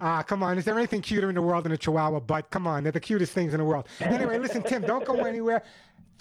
Ah, 0.03 0.23
come 0.23 0.41
on. 0.41 0.57
Is 0.57 0.65
there 0.65 0.75
anything 0.75 0.99
cuter 1.01 1.29
in 1.29 1.35
the 1.35 1.41
world 1.41 1.63
than 1.63 1.71
a 1.73 1.77
Chihuahua 1.77 2.21
butt? 2.21 2.49
Come 2.49 2.65
on. 2.65 2.81
They're 2.81 2.91
the 2.91 2.99
cutest 2.99 3.33
things 3.33 3.53
in 3.53 3.59
the 3.59 3.65
world. 3.65 3.87
Anyway, 3.99 4.39
listen, 4.39 4.63
Tim, 4.63 4.81
don't 4.81 5.05
go 5.05 5.23
anywhere. 5.25 5.61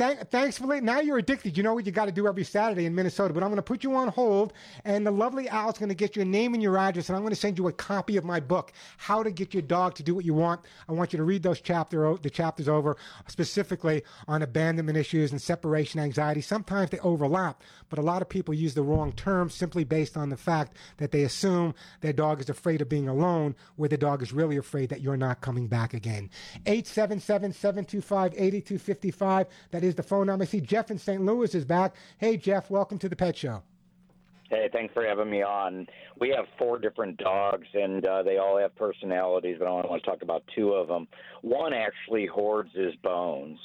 Thank, 0.01 0.31
thanks 0.31 0.57
for 0.57 0.67
late. 0.67 0.83
Now 0.83 1.01
you're 1.01 1.19
addicted. 1.19 1.59
You 1.59 1.63
know 1.63 1.75
what 1.75 1.85
you 1.85 1.93
got 1.93 2.07
to 2.07 2.11
do 2.11 2.27
every 2.27 2.43
Saturday 2.43 2.87
in 2.87 2.95
Minnesota. 2.95 3.35
But 3.35 3.43
I'm 3.43 3.51
going 3.51 3.57
to 3.57 3.63
put 3.63 3.85
you 3.85 3.95
on 3.97 4.09
hold, 4.09 4.55
and 4.87 5.07
the 5.07 5.11
lovely 5.11 5.47
Al's 5.47 5.77
going 5.77 5.91
to 5.91 5.95
get 5.95 6.17
your 6.17 6.25
name 6.25 6.55
and 6.55 6.63
your 6.63 6.79
address, 6.79 7.11
and 7.11 7.17
I'm 7.17 7.23
going 7.23 7.35
to 7.35 7.39
send 7.39 7.59
you 7.59 7.69
a 7.69 7.73
copy 7.73 8.17
of 8.17 8.25
my 8.25 8.41
book, 8.41 8.73
How 8.97 9.23
to 9.23 9.31
Get 9.31 9.53
Your 9.53 9.63
Dog 9.63 9.97
to 9.97 10.03
Do 10.03 10.15
What 10.15 10.25
You 10.25 10.33
Want. 10.33 10.63
I 10.89 10.93
want 10.93 11.13
you 11.13 11.19
to 11.19 11.23
read 11.23 11.43
those 11.43 11.61
chapter 11.61 12.17
the 12.17 12.31
chapters 12.31 12.67
over, 12.67 12.97
specifically 13.29 14.03
on 14.27 14.41
abandonment 14.41 14.97
issues 14.97 15.33
and 15.33 15.43
separation 15.43 16.01
anxiety. 16.01 16.41
Sometimes 16.41 16.89
they 16.89 16.99
overlap, 17.01 17.63
but 17.91 17.99
a 17.99 18.03
lot 18.03 18.23
of 18.23 18.29
people 18.31 18.55
use 18.55 18.73
the 18.73 18.83
wrong 18.83 19.13
term 19.13 19.51
simply 19.51 19.85
based 19.85 20.17
on 20.17 20.31
the 20.31 20.37
fact 20.39 20.79
that 20.97 21.13
they 21.13 21.25
assume 21.25 21.75
their 22.01 22.15
dog 22.15 22.41
is 22.41 22.49
afraid 22.49 22.81
of 22.81 22.89
being 22.89 23.07
alone, 23.07 23.55
where 23.77 23.91
the 23.91 23.99
dog 23.99 24.23
is 24.23 24.33
really 24.33 24.57
afraid 24.57 24.89
that 24.89 25.03
you're 25.03 25.19
not 25.19 25.43
coming 25.43 25.67
back 25.67 25.93
again. 25.93 26.31
877 26.65 27.53
725 27.53 28.33
8255. 28.33 29.47
That 29.73 29.85
is 29.85 29.90
the 29.95 30.03
phone 30.03 30.27
number. 30.27 30.43
I 30.43 30.47
see 30.47 30.61
Jeff 30.61 30.91
in 30.91 30.99
St. 30.99 31.25
Louis 31.25 31.55
is 31.55 31.65
back. 31.65 31.95
Hey, 32.19 32.37
Jeff, 32.37 32.71
welcome 32.71 32.99
to 32.99 33.09
the 33.09 33.17
Pet 33.17 33.37
Show. 33.37 33.63
Hey, 34.51 34.69
thanks 34.73 34.93
for 34.93 35.05
having 35.05 35.31
me 35.31 35.43
on. 35.43 35.87
We 36.19 36.31
have 36.31 36.47
four 36.59 36.81
different 36.81 37.19
dogs, 37.19 37.69
and 37.73 38.05
uh, 38.05 38.25
they 38.25 38.39
all 38.39 38.59
have 38.59 38.75
personalities, 38.75 39.57
but 39.61 39.67
I 39.67 39.71
only 39.71 39.89
want 39.89 40.03
to 40.03 40.11
talk 40.11 40.23
about 40.23 40.43
two 40.57 40.73
of 40.73 40.89
them. 40.89 41.07
One 41.43 41.73
actually 41.73 42.27
hoards 42.27 42.71
his 42.75 42.97
bones. 42.97 43.59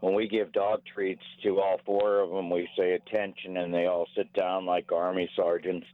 When 0.00 0.14
we 0.14 0.28
give 0.28 0.52
dog 0.52 0.82
treats 0.94 1.24
to 1.42 1.58
all 1.58 1.80
four 1.84 2.20
of 2.20 2.30
them, 2.30 2.50
we 2.50 2.68
say 2.78 2.92
attention, 2.92 3.56
and 3.56 3.74
they 3.74 3.86
all 3.86 4.06
sit 4.16 4.32
down 4.32 4.64
like 4.64 4.92
army 4.92 5.28
sergeants, 5.34 5.88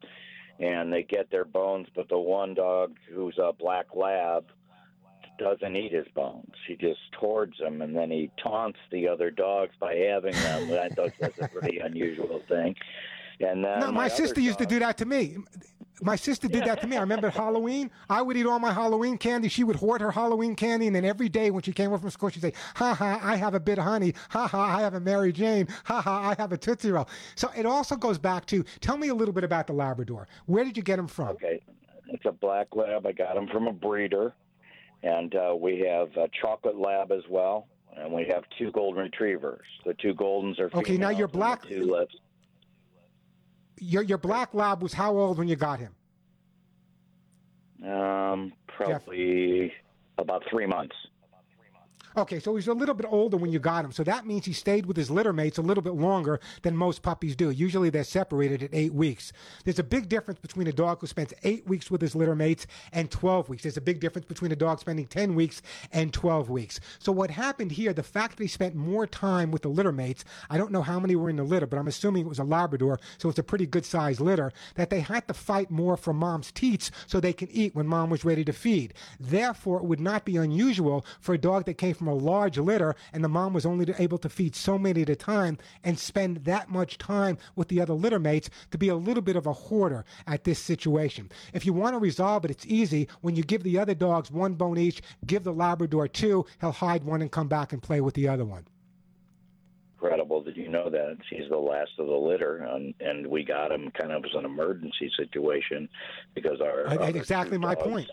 and 0.60 0.92
they 0.92 1.04
get 1.04 1.30
their 1.30 1.46
bones. 1.46 1.88
But 1.94 2.10
the 2.10 2.18
one 2.18 2.52
dog 2.52 2.96
who's 3.10 3.38
a 3.38 3.54
black 3.54 3.86
lab 3.96 4.44
doesn't 5.38 5.76
eat 5.76 5.92
his 5.92 6.06
bones. 6.14 6.52
He 6.66 6.76
just 6.76 7.00
hoards 7.18 7.58
them, 7.58 7.82
and 7.82 7.96
then 7.96 8.10
he 8.10 8.30
taunts 8.42 8.78
the 8.90 9.08
other 9.08 9.30
dogs 9.30 9.72
by 9.78 9.94
having 9.94 10.32
them. 10.32 10.72
I 10.72 10.88
thought 10.88 11.12
that's 11.20 11.38
a 11.38 11.48
pretty 11.48 11.78
unusual 11.78 12.42
thing. 12.48 12.74
And 13.40 13.64
then 13.64 13.80
No, 13.80 13.86
my, 13.86 14.02
my 14.04 14.08
sister 14.08 14.40
used 14.40 14.58
to 14.58 14.66
do 14.66 14.78
that 14.78 14.96
to 14.98 15.06
me. 15.06 15.36
My 16.02 16.16
sister 16.16 16.48
did 16.48 16.64
that 16.64 16.80
to 16.80 16.86
me. 16.88 16.96
I 16.96 17.00
remember 17.00 17.30
Halloween, 17.30 17.90
I 18.10 18.20
would 18.20 18.36
eat 18.36 18.46
all 18.46 18.58
my 18.58 18.72
Halloween 18.72 19.16
candy. 19.16 19.48
She 19.48 19.62
would 19.62 19.76
hoard 19.76 20.00
her 20.00 20.10
Halloween 20.10 20.56
candy, 20.56 20.88
and 20.88 20.94
then 20.94 21.04
every 21.04 21.28
day 21.28 21.50
when 21.50 21.62
she 21.62 21.72
came 21.72 21.90
home 21.90 22.00
from 22.00 22.10
school, 22.10 22.28
she'd 22.30 22.42
say, 22.42 22.52
"Ha 22.76 22.94
ha, 22.94 23.20
I 23.22 23.36
have 23.36 23.54
a 23.54 23.60
Bit-O-Honey. 23.60 24.12
Ha 24.30 24.48
ha, 24.48 24.76
I 24.76 24.80
have 24.82 24.94
a 24.94 25.00
Mary 25.00 25.32
Jane. 25.32 25.68
Ha 25.84 26.00
ha, 26.00 26.30
I 26.30 26.34
have 26.40 26.52
a 26.52 26.58
Tootsie 26.58 26.90
Roll." 26.90 27.08
So 27.36 27.48
it 27.56 27.64
also 27.64 27.94
goes 27.96 28.18
back 28.18 28.44
to 28.46 28.64
tell 28.80 28.96
me 28.96 29.08
a 29.08 29.14
little 29.14 29.32
bit 29.34 29.44
about 29.44 29.66
the 29.68 29.72
Labrador. 29.72 30.26
Where 30.46 30.64
did 30.64 30.76
you 30.76 30.82
get 30.82 30.98
him 30.98 31.06
from? 31.06 31.28
Okay, 31.28 31.60
it's 32.08 32.24
a 32.24 32.32
black 32.32 32.74
lab. 32.74 33.06
I 33.06 33.12
got 33.12 33.36
him 33.36 33.46
from 33.46 33.68
a 33.68 33.72
breeder, 33.72 34.34
and 35.04 35.34
uh, 35.34 35.54
we 35.54 35.80
have 35.80 36.08
a 36.16 36.28
chocolate 36.40 36.76
lab 36.78 37.12
as 37.12 37.22
well, 37.28 37.68
and 37.96 38.10
we 38.12 38.26
have 38.30 38.44
two 38.58 38.72
golden 38.72 39.02
retrievers. 39.02 39.66
The 39.84 39.94
two 39.94 40.14
goldens 40.14 40.58
are 40.58 40.70
Okay, 40.74 40.96
now 40.96 41.10
your 41.10 41.28
black-. 41.28 41.64
Your 43.78 44.02
your 44.02 44.18
black 44.18 44.54
lab 44.54 44.82
was 44.82 44.94
how 44.94 45.16
old 45.18 45.36
when 45.36 45.48
you 45.48 45.56
got 45.56 45.78
him? 45.80 45.94
Um, 47.86 48.52
probably 48.66 49.72
about 50.16 50.42
three 50.48 50.66
months. 50.66 50.94
Okay, 52.16 52.38
so 52.38 52.54
he's 52.54 52.68
a 52.68 52.72
little 52.72 52.94
bit 52.94 53.06
older 53.10 53.36
when 53.36 53.50
you 53.50 53.58
got 53.58 53.84
him. 53.84 53.90
So 53.90 54.04
that 54.04 54.24
means 54.24 54.46
he 54.46 54.52
stayed 54.52 54.86
with 54.86 54.96
his 54.96 55.10
litter 55.10 55.32
mates 55.32 55.58
a 55.58 55.62
little 55.62 55.82
bit 55.82 55.94
longer 55.94 56.38
than 56.62 56.76
most 56.76 57.02
puppies 57.02 57.34
do. 57.34 57.50
Usually 57.50 57.90
they're 57.90 58.04
separated 58.04 58.62
at 58.62 58.70
eight 58.72 58.94
weeks. 58.94 59.32
There's 59.64 59.80
a 59.80 59.84
big 59.84 60.08
difference 60.08 60.38
between 60.38 60.68
a 60.68 60.72
dog 60.72 61.00
who 61.00 61.08
spends 61.08 61.34
eight 61.42 61.66
weeks 61.66 61.90
with 61.90 62.00
his 62.00 62.14
litter 62.14 62.36
mates 62.36 62.68
and 62.92 63.10
12 63.10 63.48
weeks. 63.48 63.64
There's 63.64 63.76
a 63.76 63.80
big 63.80 63.98
difference 63.98 64.26
between 64.26 64.52
a 64.52 64.56
dog 64.56 64.78
spending 64.78 65.06
10 65.06 65.34
weeks 65.34 65.60
and 65.90 66.12
12 66.12 66.50
weeks. 66.50 66.78
So 67.00 67.10
what 67.10 67.32
happened 67.32 67.72
here, 67.72 67.92
the 67.92 68.04
fact 68.04 68.36
that 68.36 68.44
he 68.44 68.48
spent 68.48 68.76
more 68.76 69.08
time 69.08 69.50
with 69.50 69.62
the 69.62 69.68
litter 69.68 69.92
mates, 69.92 70.24
I 70.48 70.56
don't 70.56 70.70
know 70.70 70.82
how 70.82 71.00
many 71.00 71.16
were 71.16 71.30
in 71.30 71.36
the 71.36 71.42
litter, 71.42 71.66
but 71.66 71.78
I'm 71.80 71.88
assuming 71.88 72.26
it 72.26 72.28
was 72.28 72.38
a 72.38 72.44
Labrador, 72.44 73.00
so 73.18 73.28
it's 73.28 73.40
a 73.40 73.42
pretty 73.42 73.66
good 73.66 73.84
sized 73.84 74.20
litter, 74.20 74.52
that 74.76 74.90
they 74.90 75.00
had 75.00 75.26
to 75.26 75.34
fight 75.34 75.68
more 75.68 75.96
for 75.96 76.12
mom's 76.12 76.52
teats 76.52 76.92
so 77.08 77.18
they 77.18 77.32
can 77.32 77.50
eat 77.50 77.74
when 77.74 77.88
mom 77.88 78.08
was 78.08 78.24
ready 78.24 78.44
to 78.44 78.52
feed. 78.52 78.94
Therefore, 79.18 79.78
it 79.78 79.84
would 79.84 80.00
not 80.00 80.24
be 80.24 80.36
unusual 80.36 81.04
for 81.18 81.34
a 81.34 81.38
dog 81.38 81.64
that 81.64 81.74
came 81.74 81.94
from 81.94 82.03
a 82.06 82.14
large 82.14 82.58
litter 82.58 82.94
and 83.12 83.22
the 83.22 83.28
mom 83.28 83.52
was 83.52 83.66
only 83.66 83.92
able 83.98 84.18
to 84.18 84.28
feed 84.28 84.54
so 84.54 84.78
many 84.78 85.02
at 85.02 85.08
a 85.08 85.16
time 85.16 85.58
and 85.82 85.98
spend 85.98 86.44
that 86.44 86.70
much 86.70 86.98
time 86.98 87.38
with 87.56 87.68
the 87.68 87.80
other 87.80 87.94
litter 87.94 88.18
mates 88.18 88.50
to 88.70 88.78
be 88.78 88.88
a 88.88 88.96
little 88.96 89.22
bit 89.22 89.36
of 89.36 89.46
a 89.46 89.52
hoarder 89.52 90.04
at 90.26 90.44
this 90.44 90.58
situation. 90.58 91.30
If 91.52 91.66
you 91.66 91.72
want 91.72 91.94
to 91.94 91.98
resolve 91.98 92.44
it, 92.44 92.50
it's 92.50 92.66
easy. 92.66 93.08
When 93.20 93.36
you 93.36 93.42
give 93.42 93.62
the 93.62 93.78
other 93.78 93.94
dogs 93.94 94.30
one 94.30 94.54
bone 94.54 94.78
each, 94.78 95.02
give 95.26 95.44
the 95.44 95.52
Labrador 95.52 96.08
two, 96.08 96.46
he'll 96.60 96.72
hide 96.72 97.04
one 97.04 97.22
and 97.22 97.30
come 97.30 97.48
back 97.48 97.72
and 97.72 97.82
play 97.82 98.00
with 98.00 98.14
the 98.14 98.28
other 98.28 98.44
one. 98.44 98.66
Incredible 99.94 100.42
that 100.44 100.56
you 100.56 100.68
know 100.68 100.90
that. 100.90 101.16
He's 101.30 101.48
the 101.48 101.56
last 101.56 101.92
of 101.98 102.06
the 102.06 102.12
litter, 102.12 102.58
and, 102.58 102.92
and 103.00 103.26
we 103.26 103.42
got 103.42 103.72
him 103.72 103.90
kind 103.98 104.12
of 104.12 104.22
as 104.24 104.32
an 104.34 104.44
emergency 104.44 105.10
situation 105.16 105.88
because 106.34 106.60
our 106.60 106.88
I- 106.88 107.08
exactly 107.08 107.56
my 107.56 107.74
dogs 107.74 107.88
point. 107.88 108.10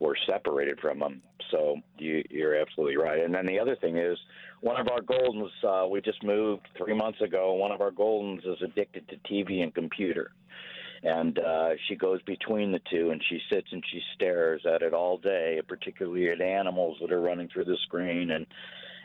Were 0.00 0.16
separated 0.26 0.78
from 0.80 1.00
them. 1.00 1.22
so 1.50 1.76
you, 1.98 2.22
you're 2.30 2.54
absolutely 2.54 2.96
right. 2.96 3.20
And 3.20 3.34
then 3.34 3.46
the 3.46 3.58
other 3.58 3.74
thing 3.76 3.96
is, 3.96 4.16
one 4.60 4.80
of 4.80 4.88
our 4.88 5.00
Goldens, 5.00 5.50
uh, 5.64 5.88
we 5.88 6.00
just 6.00 6.22
moved 6.22 6.68
three 6.76 6.94
months 6.94 7.20
ago. 7.20 7.54
One 7.54 7.72
of 7.72 7.80
our 7.80 7.90
Goldens 7.90 8.46
is 8.46 8.62
addicted 8.62 9.08
to 9.08 9.16
TV 9.32 9.62
and 9.62 9.74
computer, 9.74 10.30
and 11.02 11.38
uh, 11.38 11.70
she 11.88 11.96
goes 11.96 12.22
between 12.22 12.72
the 12.72 12.80
two, 12.90 13.10
and 13.10 13.22
she 13.28 13.40
sits 13.50 13.68
and 13.72 13.82
she 13.90 14.00
stares 14.14 14.62
at 14.66 14.82
it 14.82 14.94
all 14.94 15.18
day, 15.18 15.60
particularly 15.66 16.30
at 16.30 16.40
animals 16.40 16.98
that 17.00 17.12
are 17.12 17.20
running 17.20 17.48
through 17.48 17.64
the 17.64 17.78
screen 17.84 18.30
and 18.30 18.46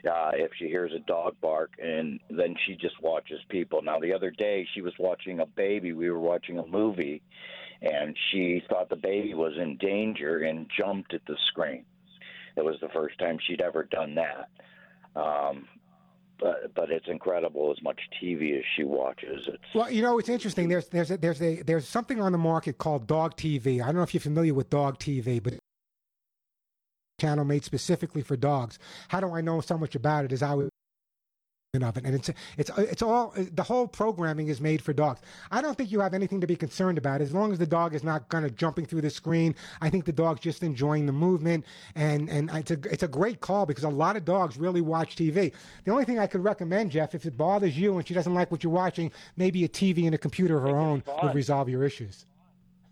uh, 0.10 0.32
if 0.34 0.52
she 0.58 0.68
hears 0.68 0.92
a 0.94 1.00
dog 1.00 1.36
bark, 1.42 1.72
and 1.82 2.20
then 2.30 2.56
she 2.66 2.76
just 2.76 3.02
watches 3.02 3.40
people. 3.50 3.82
Now, 3.82 4.00
the 4.00 4.14
other 4.14 4.32
day, 4.32 4.68
she 4.74 4.82
was 4.82 4.94
watching 5.00 5.40
a 5.40 5.46
baby. 5.46 5.94
We 5.94 6.10
were 6.10 6.20
watching 6.20 6.60
a 6.60 6.66
movie, 6.66 7.22
and 7.82 8.16
she 8.32 8.64
thought 8.70 8.90
the 8.90 8.96
baby 8.96 9.34
was 9.34 9.54
in 9.58 9.78
danger 9.78 10.40
and 10.40 10.70
jumped 10.78 11.14
at 11.14 11.26
the 11.26 11.38
screen. 11.48 11.86
It 12.56 12.64
was 12.64 12.76
the 12.82 12.90
first 12.90 13.18
time 13.20 13.38
she'd 13.42 13.62
ever 13.62 13.84
done 13.84 14.16
that. 14.16 14.50
Um, 15.16 15.68
but 16.40 16.74
but 16.76 16.92
it's 16.92 17.08
incredible 17.08 17.74
as 17.76 17.82
much 17.84 18.00
TV 18.22 18.58
as 18.58 18.66
she 18.76 18.84
watches. 18.84 19.48
It's 19.48 19.64
Well, 19.74 19.90
you 19.90 20.02
know, 20.02 20.20
it's 20.20 20.30
interesting. 20.30 20.68
There's 20.68 20.88
there's 20.88 21.12
a, 21.12 21.18
there's 21.18 21.42
a 21.42 21.62
there's 21.62 21.88
something 21.88 22.20
on 22.20 22.32
the 22.32 22.38
market 22.38 22.78
called 22.78 23.08
Dog 23.08 23.38
TV. 23.38 23.82
I 23.82 23.86
don't 23.86 23.96
know 23.96 24.04
if 24.04 24.14
you're 24.14 24.22
familiar 24.22 24.54
with 24.54 24.70
Dog 24.70 25.00
TV, 25.00 25.42
but 25.42 25.56
channel 27.24 27.46
made 27.46 27.64
specifically 27.64 28.22
for 28.22 28.36
dogs. 28.36 28.78
How 29.08 29.22
do 29.22 29.34
I 29.34 29.40
know 29.40 29.62
so 29.62 29.78
much 29.78 29.96
about 29.96 30.26
it? 30.26 30.34
Is 30.34 30.44
I 30.44 30.54
was 30.56 30.70
of 31.82 31.98
it, 31.98 32.06
and 32.06 32.14
it's 32.14 32.30
it's 32.56 32.70
it's 32.78 33.02
all 33.02 33.34
the 33.36 33.64
whole 33.64 33.88
programming 33.88 34.48
is 34.48 34.62
made 34.62 34.80
for 34.80 34.94
dogs. 34.94 35.22
I 35.50 35.60
don't 35.60 35.76
think 35.76 35.92
you 35.92 36.02
have 36.02 36.14
anything 36.14 36.40
to 36.42 36.46
be 36.46 36.56
concerned 36.56 37.00
about 37.00 37.20
as 37.20 37.34
long 37.34 37.52
as 37.52 37.58
the 37.58 37.66
dog 37.66 37.96
is 37.96 38.04
not 38.04 38.30
kind 38.30 38.46
of 38.46 38.56
jumping 38.56 38.86
through 38.86 39.02
the 39.02 39.10
screen. 39.10 39.56
I 39.82 39.90
think 39.90 40.06
the 40.06 40.12
dog's 40.12 40.42
just 40.42 40.62
enjoying 40.62 41.08
the 41.08 41.14
movement, 41.14 41.66
and 41.96 42.30
and 42.30 42.52
it's 42.52 42.70
a 42.70 42.78
it's 42.92 43.02
a 43.02 43.08
great 43.08 43.42
call 43.42 43.66
because 43.66 43.86
a 43.86 43.90
lot 43.90 44.16
of 44.16 44.24
dogs 44.24 44.56
really 44.56 44.82
watch 44.82 45.16
TV. 45.16 45.52
The 45.86 45.92
only 45.92 46.06
thing 46.06 46.20
I 46.20 46.28
could 46.28 46.44
recommend, 46.44 46.92
Jeff, 46.92 47.16
if 47.16 47.26
it 47.26 47.36
bothers 47.36 47.76
you 47.76 47.98
and 47.98 48.08
she 48.08 48.14
doesn't 48.14 48.36
like 48.36 48.52
what 48.52 48.64
you're 48.64 48.72
watching, 48.72 49.12
maybe 49.36 49.64
a 49.64 49.70
TV 49.70 50.06
and 50.06 50.14
a 50.14 50.20
computer 50.20 50.58
of 50.58 50.64
her 50.64 50.78
own 50.78 51.02
would 51.24 51.34
resolve 51.34 51.70
your 51.70 51.84
issues. 51.84 52.28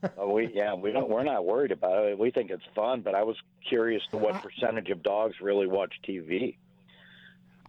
Uh, 0.03 0.25
we 0.27 0.51
yeah 0.53 0.73
we 0.73 0.91
don't 0.91 1.09
we're 1.09 1.23
not 1.23 1.45
worried 1.45 1.71
about 1.71 2.05
it. 2.05 2.17
We 2.17 2.31
think 2.31 2.51
it's 2.51 2.63
fun, 2.75 3.01
but 3.01 3.15
I 3.15 3.23
was 3.23 3.35
curious 3.67 4.01
to 4.11 4.17
what 4.17 4.41
percentage 4.41 4.89
of 4.89 5.03
dogs 5.03 5.35
really 5.41 5.67
watch 5.67 5.93
TV. 6.07 6.55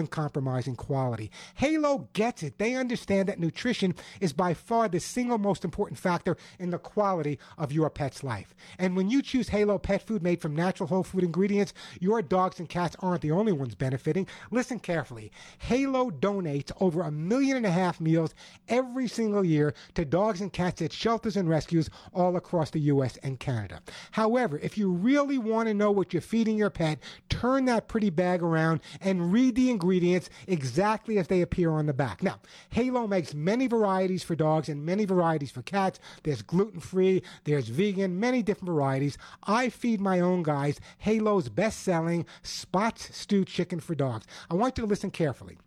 uncompromising 0.52 0.76
quality. 0.76 1.32
Halo 1.56 2.10
gets 2.14 2.44
it. 2.44 2.58
They 2.58 2.76
understand 2.76 3.30
that 3.30 3.40
nutrition 3.40 3.96
is 4.20 4.34
by 4.34 4.54
far 4.54 4.88
the 4.88 5.00
single 5.00 5.38
most 5.38 5.64
important 5.64 6.00
factor 6.00 6.38
in 6.60 6.70
the 6.70 6.78
quality 6.78 7.40
of 7.58 7.72
your 7.72 7.90
pet's 7.90 8.24
life. 8.24 8.54
And 8.78 8.96
when 8.96 9.10
you 9.10 9.22
choose 9.22 9.50
Halo 9.50 9.78
pet 9.78 10.06
food 10.06 10.22
made 10.22 10.42
from 10.42 10.56
natural 10.56 10.88
whole 10.88 11.04
food 11.04 11.24
ingredients, 11.24 11.74
your 12.00 12.22
dogs 12.22 12.60
and 12.60 12.68
cats 12.68 12.96
aren't 13.00 13.22
the 13.22 13.32
only 13.32 13.52
ones 13.52 13.76
benefiting. 13.76 14.28
Listen 14.52 14.80
carefully. 14.80 15.32
Halo 15.60 16.10
donates 16.10 16.72
over 16.80 17.02
a 17.02 17.12
million 17.12 17.58
and 17.58 17.66
a 17.66 17.72
half 17.72 18.00
meals 18.02 18.34
every 18.68 19.08
single 19.08 19.46
year 19.46 19.74
to 19.96 20.06
dogs 20.06 20.42
and 20.42 20.52
cats 20.52 20.82
at 20.82 20.94
shelters 20.94 21.38
and 21.38 21.50
rescues 21.50 21.90
all 22.14 22.36
across 22.36 22.72
the 22.72 22.80
U.S. 22.80 23.18
and 23.24 23.40
Canada. 23.40 23.82
However, 24.12 24.60
if 24.60 24.78
you 24.78 24.92
really 24.92 25.38
want 25.38 25.68
to 25.68 25.74
know 25.74 25.92
what 25.92 26.14
you're 26.14 26.22
feeding 26.22 26.58
your 26.58 26.70
pet, 26.70 27.00
turn 27.30 27.66
that 27.66 27.88
pretty 27.88 28.10
bag 28.10 28.42
around 28.42 28.82
and 29.00 29.32
read 29.32 29.56
the 29.56 29.70
ingredients 29.70 30.30
exactly 30.48 31.18
as 31.18 31.28
they 31.28 31.42
appear 31.42 31.72
on 31.72 31.86
the 31.86 31.94
back. 31.94 32.24
Now, 32.24 32.40
Halo 32.70 33.08
makes 33.08 33.34
many 33.34 33.68
varieties 33.68 34.24
for 34.24 34.36
dogs 34.36 34.70
and 34.70 34.86
many 34.86 35.06
varieties 35.06 35.52
for 35.52 35.62
cats. 35.62 36.00
There's 36.24 36.42
gluten 36.42 36.80
free, 36.80 37.24
there's 37.44 37.68
vegan, 37.68 38.20
many 38.20 38.42
different 38.42 38.74
varieties. 38.74 39.18
I 39.44 39.70
feed 39.70 40.02
my 40.02 40.20
own 40.20 40.44
guys 40.44 40.80
Halo's 41.00 41.50
best 41.50 41.82
selling 41.82 42.26
Spots 42.44 43.16
Stew 43.16 43.46
Chicken 43.46 43.80
for 43.80 43.96
Dogs. 43.96 44.26
I 44.50 44.56
want 44.56 44.78
you 44.78 44.84
to 44.84 44.90
listen 44.90 45.12
carefully. 45.12 45.58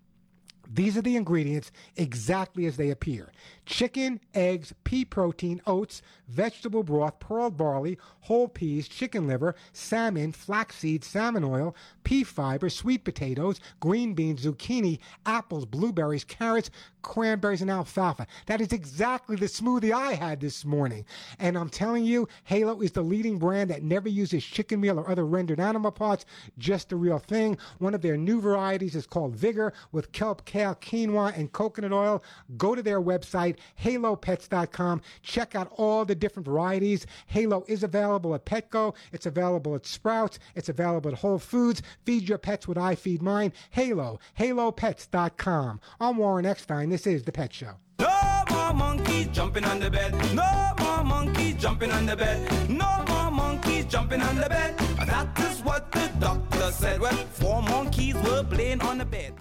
These 0.71 0.97
are 0.97 1.03
the 1.03 1.17
ingredients 1.17 1.71
exactly 1.97 2.67
as 2.67 2.77
they 2.77 2.91
appear 2.91 3.33
chicken, 3.67 4.21
eggs, 4.35 4.73
pea 4.85 5.05
protein, 5.05 5.61
oats, 5.67 6.03
vegetable 6.29 6.83
broth, 6.83 7.19
pearl 7.19 7.51
barley, 7.51 7.99
whole 8.21 8.49
peas, 8.49 8.89
chicken 8.89 9.27
liver, 9.27 9.55
salmon, 9.73 10.33
flaxseed, 10.33 11.05
salmon 11.05 11.45
oil, 11.45 11.75
pea 12.03 12.25
fiber, 12.25 12.69
sweet 12.69 13.05
potatoes, 13.05 13.61
green 13.81 14.15
beans, 14.15 14.45
zucchini, 14.45 14.99
apples, 15.27 15.65
blueberries, 15.65 16.25
carrots, 16.25 16.71
cranberries, 17.03 17.63
and 17.63 17.71
alfalfa. 17.71 18.27
That 18.47 18.61
is 18.61 18.73
exactly 18.73 19.37
the 19.37 19.47
smoothie 19.47 19.93
I 19.93 20.15
had 20.15 20.41
this 20.41 20.65
morning. 20.65 21.05
And 21.39 21.57
I'm 21.57 21.69
telling 21.69 22.05
you, 22.05 22.29
Halo 22.45 22.81
is 22.81 22.93
the 22.93 23.03
leading 23.03 23.39
brand 23.39 23.71
that 23.71 23.83
never 23.83 24.09
uses 24.09 24.45
chicken 24.45 24.81
meal 24.81 24.99
or 24.99 25.09
other 25.09 25.27
rendered 25.27 25.61
animal 25.61 25.93
parts, 25.93 26.25
just 26.59 26.89
the 26.89 26.97
real 26.97 27.19
thing. 27.19 27.59
One 27.79 27.95
of 27.95 28.03
their 28.03 28.17
new 28.17 28.41
varieties 28.41 28.97
is 28.97 29.07
called 29.07 29.37
Vigor 29.37 29.73
with 29.93 30.13
kelp, 30.13 30.45
kale, 30.45 30.75
quinoa, 30.75 31.37
and 31.37 31.53
coconut 31.53 31.93
oil. 31.93 32.23
Go 32.57 32.75
to 32.75 32.83
their 32.83 33.01
website, 33.01 33.54
halopets.com. 33.83 35.03
Check 35.23 35.55
out 35.55 35.73
all 35.77 36.05
the 36.05 36.15
different 36.15 36.47
varieties. 36.47 37.07
Halo 37.27 37.65
is 37.69 37.83
available 37.83 38.35
at 38.35 38.45
Petco. 38.45 38.95
It's 39.13 39.27
available 39.27 39.75
at 39.75 39.87
Sprouts. 39.87 40.39
It's 40.55 40.69
available 40.69 41.11
at 41.11 41.19
Whole 41.19 41.39
Foods. 41.39 41.83
Feed 42.05 42.29
your 42.29 42.39
pets 42.39 42.69
what 42.69 42.79
I 42.79 42.95
feed 42.95 43.23
mine. 43.23 43.53
Halo, 43.71 44.19
halopets.com. 44.39 45.81
I'm 46.01 46.17
Warren 46.17 46.47
Eckstein. 46.47 46.91
This 46.91 47.07
is 47.07 47.23
The 47.23 47.33
Pet 47.33 47.53
Show. 47.53 47.75
No 47.99 48.43
more 48.51 48.75
monkeys 48.75 49.29
jumping 49.29 49.65
on 49.65 49.81
the 49.81 49.91
bed. 49.91 50.13
No 50.35 50.73
more 50.81 51.05
monkeys 51.05 51.55
jumping 51.55 51.93
on 51.93 52.07
the 52.07 52.17
bed. 52.17 52.69
No 52.69 53.05
more 53.09 53.31
monkeys 53.31 53.85
jumping 53.87 54.21
on 54.21 54.37
the 54.37 54.49
bed. 54.49 54.77
That 55.07 55.39
is 55.41 55.63
what 55.63 55.93
the 55.93 56.11
doctor 56.19 56.73
said. 56.73 57.01
Well, 57.01 57.15
four 57.15 57.63
monkeys 57.63 58.15
were 58.15 58.43
playing 58.45 58.81
on 58.83 58.99
the 58.99 59.05
bed. 59.05 59.35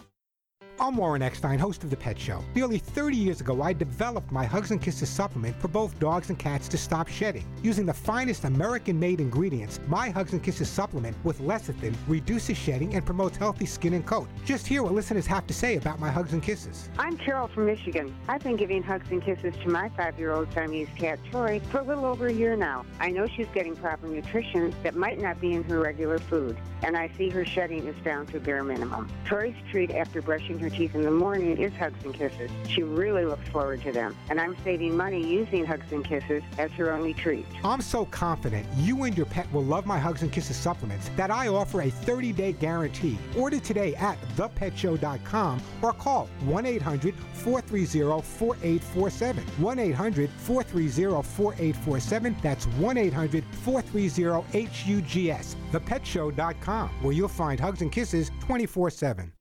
I'm 0.79 0.97
Warren 0.97 1.21
Eckstein, 1.21 1.59
host 1.59 1.83
of 1.83 1.91
The 1.91 1.95
Pet 1.95 2.19
Show. 2.19 2.43
Nearly 2.55 2.79
30 2.79 3.15
years 3.15 3.39
ago, 3.41 3.61
I 3.61 3.73
developed 3.73 4.31
my 4.31 4.43
Hugs 4.43 4.71
and 4.71 4.81
Kisses 4.81 5.07
supplement 5.07 5.55
for 5.61 5.67
both 5.67 5.97
dogs 5.99 6.29
and 6.29 6.37
cats 6.37 6.67
to 6.69 6.77
stop 6.77 7.07
shedding. 7.07 7.45
Using 7.61 7.85
the 7.85 7.93
finest 7.93 8.43
American 8.43 8.99
made 8.99 9.21
ingredients, 9.21 9.79
my 9.87 10.09
Hugs 10.09 10.33
and 10.33 10.43
Kisses 10.43 10.67
supplement 10.67 11.15
with 11.23 11.39
lecithin 11.39 11.95
reduces 12.07 12.57
shedding 12.57 12.95
and 12.95 13.05
promotes 13.05 13.37
healthy 13.37 13.67
skin 13.67 13.93
and 13.93 14.05
coat. 14.05 14.27
Just 14.45 14.65
hear 14.65 14.81
what 14.83 14.93
listeners 14.93 15.27
have 15.27 15.45
to 15.47 15.53
say 15.53 15.77
about 15.77 15.99
my 15.99 16.09
Hugs 16.09 16.33
and 16.33 16.41
Kisses. 16.41 16.89
I'm 16.97 17.17
Carol 17.17 17.47
from 17.49 17.67
Michigan. 17.67 18.13
I've 18.27 18.43
been 18.43 18.57
giving 18.57 18.81
hugs 18.81 19.09
and 19.11 19.23
kisses 19.23 19.53
to 19.63 19.69
my 19.69 19.89
five-year-old 19.89 20.51
Siamese 20.53 20.89
cat, 20.97 21.19
Troy, 21.29 21.61
for 21.71 21.79
a 21.79 21.83
little 21.83 22.05
over 22.05 22.27
a 22.27 22.33
year 22.33 22.55
now. 22.55 22.83
I 22.99 23.11
know 23.11 23.27
she's 23.27 23.47
getting 23.53 23.75
proper 23.75 24.07
nutrition 24.07 24.73
that 24.81 24.95
might 24.95 25.21
not 25.21 25.39
be 25.39 25.53
in 25.53 25.63
her 25.65 25.79
regular 25.79 26.17
food, 26.17 26.57
and 26.81 26.97
I 26.97 27.09
see 27.15 27.29
her 27.29 27.45
shedding 27.45 27.87
is 27.87 27.95
down 28.03 28.25
to 28.27 28.37
a 28.37 28.39
bare 28.39 28.63
minimum. 28.63 29.09
Troy's 29.23 29.55
treat 29.71 29.91
after 29.91 30.21
brushing 30.21 30.62
her 30.63 30.69
teeth 30.69 30.95
in 30.95 31.01
the 31.01 31.11
morning 31.11 31.57
is 31.57 31.73
hugs 31.73 32.01
and 32.05 32.13
kisses. 32.13 32.49
She 32.69 32.83
really 32.83 33.25
looks 33.25 33.49
forward 33.49 33.81
to 33.83 33.91
them, 33.91 34.15
and 34.29 34.39
I'm 34.39 34.55
saving 34.63 34.95
money 34.95 35.21
using 35.25 35.65
hugs 35.65 35.91
and 35.91 36.05
kisses 36.05 36.43
as 36.57 36.71
her 36.71 36.91
only 36.91 37.13
treat. 37.13 37.45
I'm 37.63 37.81
so 37.81 38.05
confident 38.05 38.65
you 38.77 39.03
and 39.03 39.15
your 39.17 39.25
pet 39.25 39.51
will 39.53 39.63
love 39.63 39.85
my 39.85 39.99
Hugs 39.99 40.21
and 40.21 40.31
Kisses 40.31 40.55
supplements 40.55 41.09
that 41.15 41.31
I 41.31 41.49
offer 41.49 41.81
a 41.81 41.91
30-day 41.91 42.53
guarantee. 42.53 43.19
Order 43.37 43.59
today 43.59 43.93
at 43.95 44.17
thepetshow.com 44.35 45.61
or 45.81 45.91
call 45.93 46.29
1-800-430-4847. 46.45 49.43
1-800-430-4847. 49.59 52.41
That's 52.41 52.65
1-800-430-HUGS. 52.65 55.55
Thepetshow.com 55.71 56.89
where 57.01 57.13
you'll 57.13 57.27
find 57.27 57.59
Hugs 57.59 57.81
and 57.81 57.91
Kisses 57.91 58.31
24-7. 58.47 59.31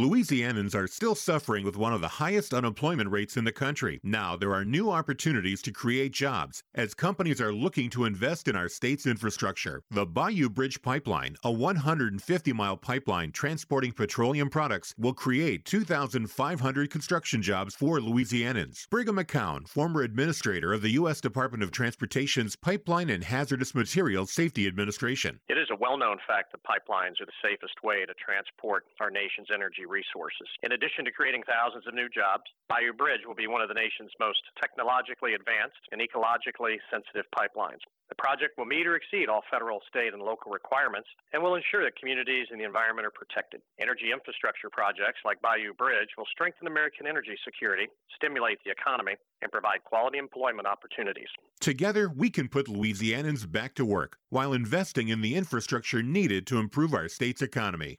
Louisianans 0.00 0.74
are 0.74 0.86
still 0.86 1.14
suffering 1.14 1.62
with 1.62 1.76
one 1.76 1.92
of 1.92 2.00
the 2.00 2.08
highest 2.08 2.54
unemployment 2.54 3.10
rates 3.10 3.36
in 3.36 3.44
the 3.44 3.52
country. 3.52 4.00
Now, 4.02 4.34
there 4.34 4.54
are 4.54 4.64
new 4.64 4.90
opportunities 4.90 5.60
to 5.60 5.72
create 5.72 6.12
jobs 6.12 6.62
as 6.74 6.94
companies 6.94 7.38
are 7.38 7.52
looking 7.52 7.90
to 7.90 8.06
invest 8.06 8.48
in 8.48 8.56
our 8.56 8.70
state's 8.70 9.06
infrastructure. 9.06 9.82
The 9.90 10.06
Bayou 10.06 10.48
Bridge 10.48 10.80
Pipeline, 10.80 11.36
a 11.44 11.52
150 11.52 12.52
mile 12.54 12.78
pipeline 12.78 13.30
transporting 13.30 13.92
petroleum 13.92 14.48
products, 14.48 14.94
will 14.96 15.12
create 15.12 15.66
2,500 15.66 16.90
construction 16.90 17.42
jobs 17.42 17.74
for 17.74 17.98
Louisianans. 17.98 18.88
Brigham 18.88 19.16
McCown, 19.16 19.68
former 19.68 20.00
administrator 20.00 20.72
of 20.72 20.80
the 20.80 20.92
U.S. 20.92 21.20
Department 21.20 21.62
of 21.62 21.72
Transportation's 21.72 22.56
Pipeline 22.56 23.10
and 23.10 23.22
Hazardous 23.22 23.74
Materials 23.74 24.32
Safety 24.32 24.66
Administration. 24.66 25.40
It 25.50 25.58
is 25.58 25.68
a 25.70 25.76
well 25.76 25.98
known 25.98 26.16
fact 26.26 26.52
that 26.52 26.62
pipelines 26.62 27.20
are 27.20 27.26
the 27.26 27.32
safest 27.44 27.84
way 27.84 28.06
to 28.06 28.14
transport 28.14 28.86
our 28.98 29.10
nation's 29.10 29.48
energy 29.52 29.84
resources. 29.90 30.46
In 30.62 30.72
addition 30.72 31.04
to 31.04 31.12
creating 31.12 31.42
thousands 31.44 31.86
of 31.86 31.94
new 31.94 32.08
jobs, 32.08 32.46
Bayou 32.70 32.94
Bridge 32.94 33.26
will 33.26 33.34
be 33.34 33.50
one 33.50 33.60
of 33.60 33.68
the 33.68 33.74
nation's 33.74 34.14
most 34.22 34.40
technologically 34.62 35.34
advanced 35.34 35.82
and 35.90 36.00
ecologically 36.00 36.78
sensitive 36.88 37.26
pipelines. 37.34 37.82
The 38.08 38.18
project 38.18 38.58
will 38.58 38.66
meet 38.66 38.86
or 38.86 38.96
exceed 38.96 39.28
all 39.28 39.42
federal, 39.50 39.80
state, 39.88 40.14
and 40.14 40.22
local 40.22 40.50
requirements 40.50 41.08
and 41.32 41.42
will 41.42 41.54
ensure 41.54 41.84
that 41.84 41.94
communities 41.98 42.46
and 42.50 42.60
the 42.60 42.64
environment 42.64 43.06
are 43.06 43.14
protected. 43.14 43.62
Energy 43.78 44.10
infrastructure 44.12 44.70
projects 44.70 45.20
like 45.24 45.40
Bayou 45.42 45.74
Bridge 45.74 46.10
will 46.18 46.26
strengthen 46.30 46.66
American 46.66 47.06
energy 47.06 47.38
security, 47.44 47.86
stimulate 48.16 48.58
the 48.64 48.70
economy, 48.70 49.14
and 49.42 49.52
provide 49.52 49.84
quality 49.84 50.18
employment 50.18 50.66
opportunities. 50.66 51.28
Together, 51.60 52.08
we 52.08 52.30
can 52.30 52.48
put 52.48 52.66
Louisianans 52.66 53.50
back 53.50 53.74
to 53.76 53.84
work 53.84 54.18
while 54.28 54.52
investing 54.52 55.08
in 55.08 55.20
the 55.20 55.34
infrastructure 55.34 56.02
needed 56.02 56.46
to 56.48 56.58
improve 56.58 56.94
our 56.94 57.08
state's 57.08 57.42
economy. 57.42 57.98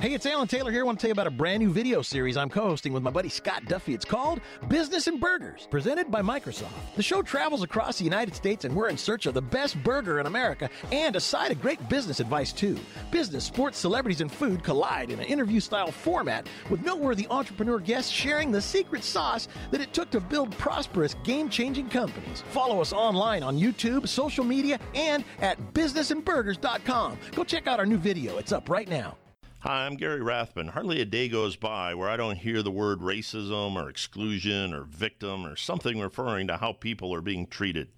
Hey, 0.00 0.14
it's 0.14 0.24
Alan 0.24 0.48
Taylor 0.48 0.70
here. 0.70 0.80
I 0.80 0.84
want 0.84 0.98
to 0.98 1.02
tell 1.02 1.08
you 1.10 1.12
about 1.12 1.26
a 1.26 1.30
brand 1.30 1.62
new 1.62 1.70
video 1.70 2.00
series 2.00 2.34
I'm 2.38 2.48
co 2.48 2.62
hosting 2.62 2.94
with 2.94 3.02
my 3.02 3.10
buddy 3.10 3.28
Scott 3.28 3.66
Duffy. 3.66 3.92
It's 3.92 4.06
called 4.06 4.40
Business 4.68 5.08
and 5.08 5.20
Burgers, 5.20 5.68
presented 5.70 6.10
by 6.10 6.22
Microsoft. 6.22 6.94
The 6.96 7.02
show 7.02 7.20
travels 7.20 7.62
across 7.62 7.98
the 7.98 8.04
United 8.04 8.34
States, 8.34 8.64
and 8.64 8.74
we're 8.74 8.88
in 8.88 8.96
search 8.96 9.26
of 9.26 9.34
the 9.34 9.42
best 9.42 9.76
burger 9.84 10.18
in 10.18 10.24
America 10.24 10.70
and 10.90 11.16
a 11.16 11.20
side 11.20 11.50
of 11.50 11.60
great 11.60 11.86
business 11.90 12.18
advice, 12.18 12.50
too. 12.50 12.78
Business, 13.10 13.44
sports, 13.44 13.76
celebrities, 13.76 14.22
and 14.22 14.32
food 14.32 14.64
collide 14.64 15.10
in 15.10 15.20
an 15.20 15.26
interview 15.26 15.60
style 15.60 15.92
format 15.92 16.46
with 16.70 16.82
noteworthy 16.82 17.26
entrepreneur 17.28 17.78
guests 17.78 18.10
sharing 18.10 18.50
the 18.50 18.62
secret 18.62 19.04
sauce 19.04 19.48
that 19.70 19.82
it 19.82 19.92
took 19.92 20.08
to 20.12 20.20
build 20.20 20.50
prosperous, 20.52 21.12
game 21.24 21.50
changing 21.50 21.90
companies. 21.90 22.42
Follow 22.52 22.80
us 22.80 22.94
online 22.94 23.42
on 23.42 23.58
YouTube, 23.58 24.08
social 24.08 24.44
media, 24.44 24.80
and 24.94 25.24
at 25.40 25.58
businessandburgers.com. 25.74 27.18
Go 27.32 27.44
check 27.44 27.66
out 27.66 27.78
our 27.78 27.84
new 27.84 27.98
video, 27.98 28.38
it's 28.38 28.52
up 28.52 28.70
right 28.70 28.88
now. 28.88 29.18
Hi, 29.62 29.84
I'm 29.84 29.96
Gary 29.96 30.20
Rathman. 30.20 30.70
Hardly 30.70 31.02
a 31.02 31.04
day 31.04 31.28
goes 31.28 31.54
by 31.54 31.94
where 31.94 32.08
I 32.08 32.16
don't 32.16 32.38
hear 32.38 32.62
the 32.62 32.70
word 32.70 33.00
racism 33.00 33.74
or 33.76 33.90
exclusion 33.90 34.72
or 34.72 34.84
victim 34.84 35.44
or 35.44 35.54
something 35.54 36.00
referring 36.00 36.46
to 36.46 36.56
how 36.56 36.72
people 36.72 37.12
are 37.12 37.20
being 37.20 37.46
treated. 37.46 37.88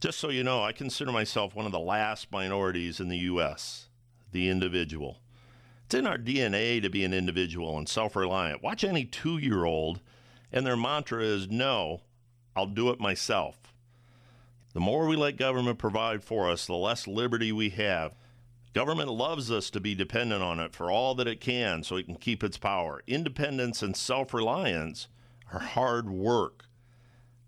Just 0.00 0.18
so 0.18 0.28
you 0.28 0.44
know, 0.44 0.62
I 0.62 0.72
consider 0.72 1.12
myself 1.12 1.54
one 1.54 1.64
of 1.64 1.72
the 1.72 1.80
last 1.80 2.30
minorities 2.30 3.00
in 3.00 3.08
the 3.08 3.16
U.S., 3.16 3.88
the 4.32 4.50
individual. 4.50 5.22
It's 5.86 5.94
in 5.94 6.06
our 6.06 6.18
DNA 6.18 6.82
to 6.82 6.90
be 6.90 7.04
an 7.04 7.14
individual 7.14 7.78
and 7.78 7.88
self 7.88 8.14
reliant. 8.14 8.62
Watch 8.62 8.84
any 8.84 9.06
two 9.06 9.38
year 9.38 9.64
old, 9.64 10.02
and 10.52 10.66
their 10.66 10.76
mantra 10.76 11.22
is 11.22 11.48
no, 11.48 12.02
I'll 12.54 12.66
do 12.66 12.90
it 12.90 13.00
myself. 13.00 13.72
The 14.74 14.80
more 14.80 15.06
we 15.06 15.16
let 15.16 15.38
government 15.38 15.78
provide 15.78 16.22
for 16.22 16.50
us, 16.50 16.66
the 16.66 16.74
less 16.74 17.06
liberty 17.06 17.50
we 17.50 17.70
have. 17.70 18.12
Government 18.72 19.10
loves 19.10 19.50
us 19.50 19.68
to 19.70 19.80
be 19.80 19.94
dependent 19.96 20.42
on 20.42 20.60
it 20.60 20.74
for 20.74 20.90
all 20.90 21.14
that 21.16 21.26
it 21.26 21.40
can 21.40 21.82
so 21.82 21.96
it 21.96 22.06
can 22.06 22.14
keep 22.14 22.44
its 22.44 22.56
power. 22.56 23.02
Independence 23.06 23.82
and 23.82 23.96
self 23.96 24.32
reliance 24.32 25.08
are 25.52 25.60
hard 25.60 26.08
work. 26.08 26.66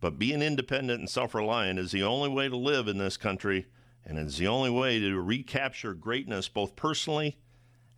But 0.01 0.19
being 0.19 0.43
independent 0.43 0.99
and 0.99 1.09
self 1.09 1.35
reliant 1.35 1.79
is 1.79 1.93
the 1.93 2.03
only 2.03 2.29
way 2.29 2.49
to 2.49 2.57
live 2.57 2.89
in 2.89 2.99
this 2.99 3.17
country, 3.17 3.67
and 4.05 4.19
it's 4.19 4.39
the 4.39 4.49
only 4.49 4.71
way 4.71 4.99
to 4.99 5.21
recapture 5.21 5.95
greatness 5.95 6.49
both 6.49 6.75
personally 6.75 7.39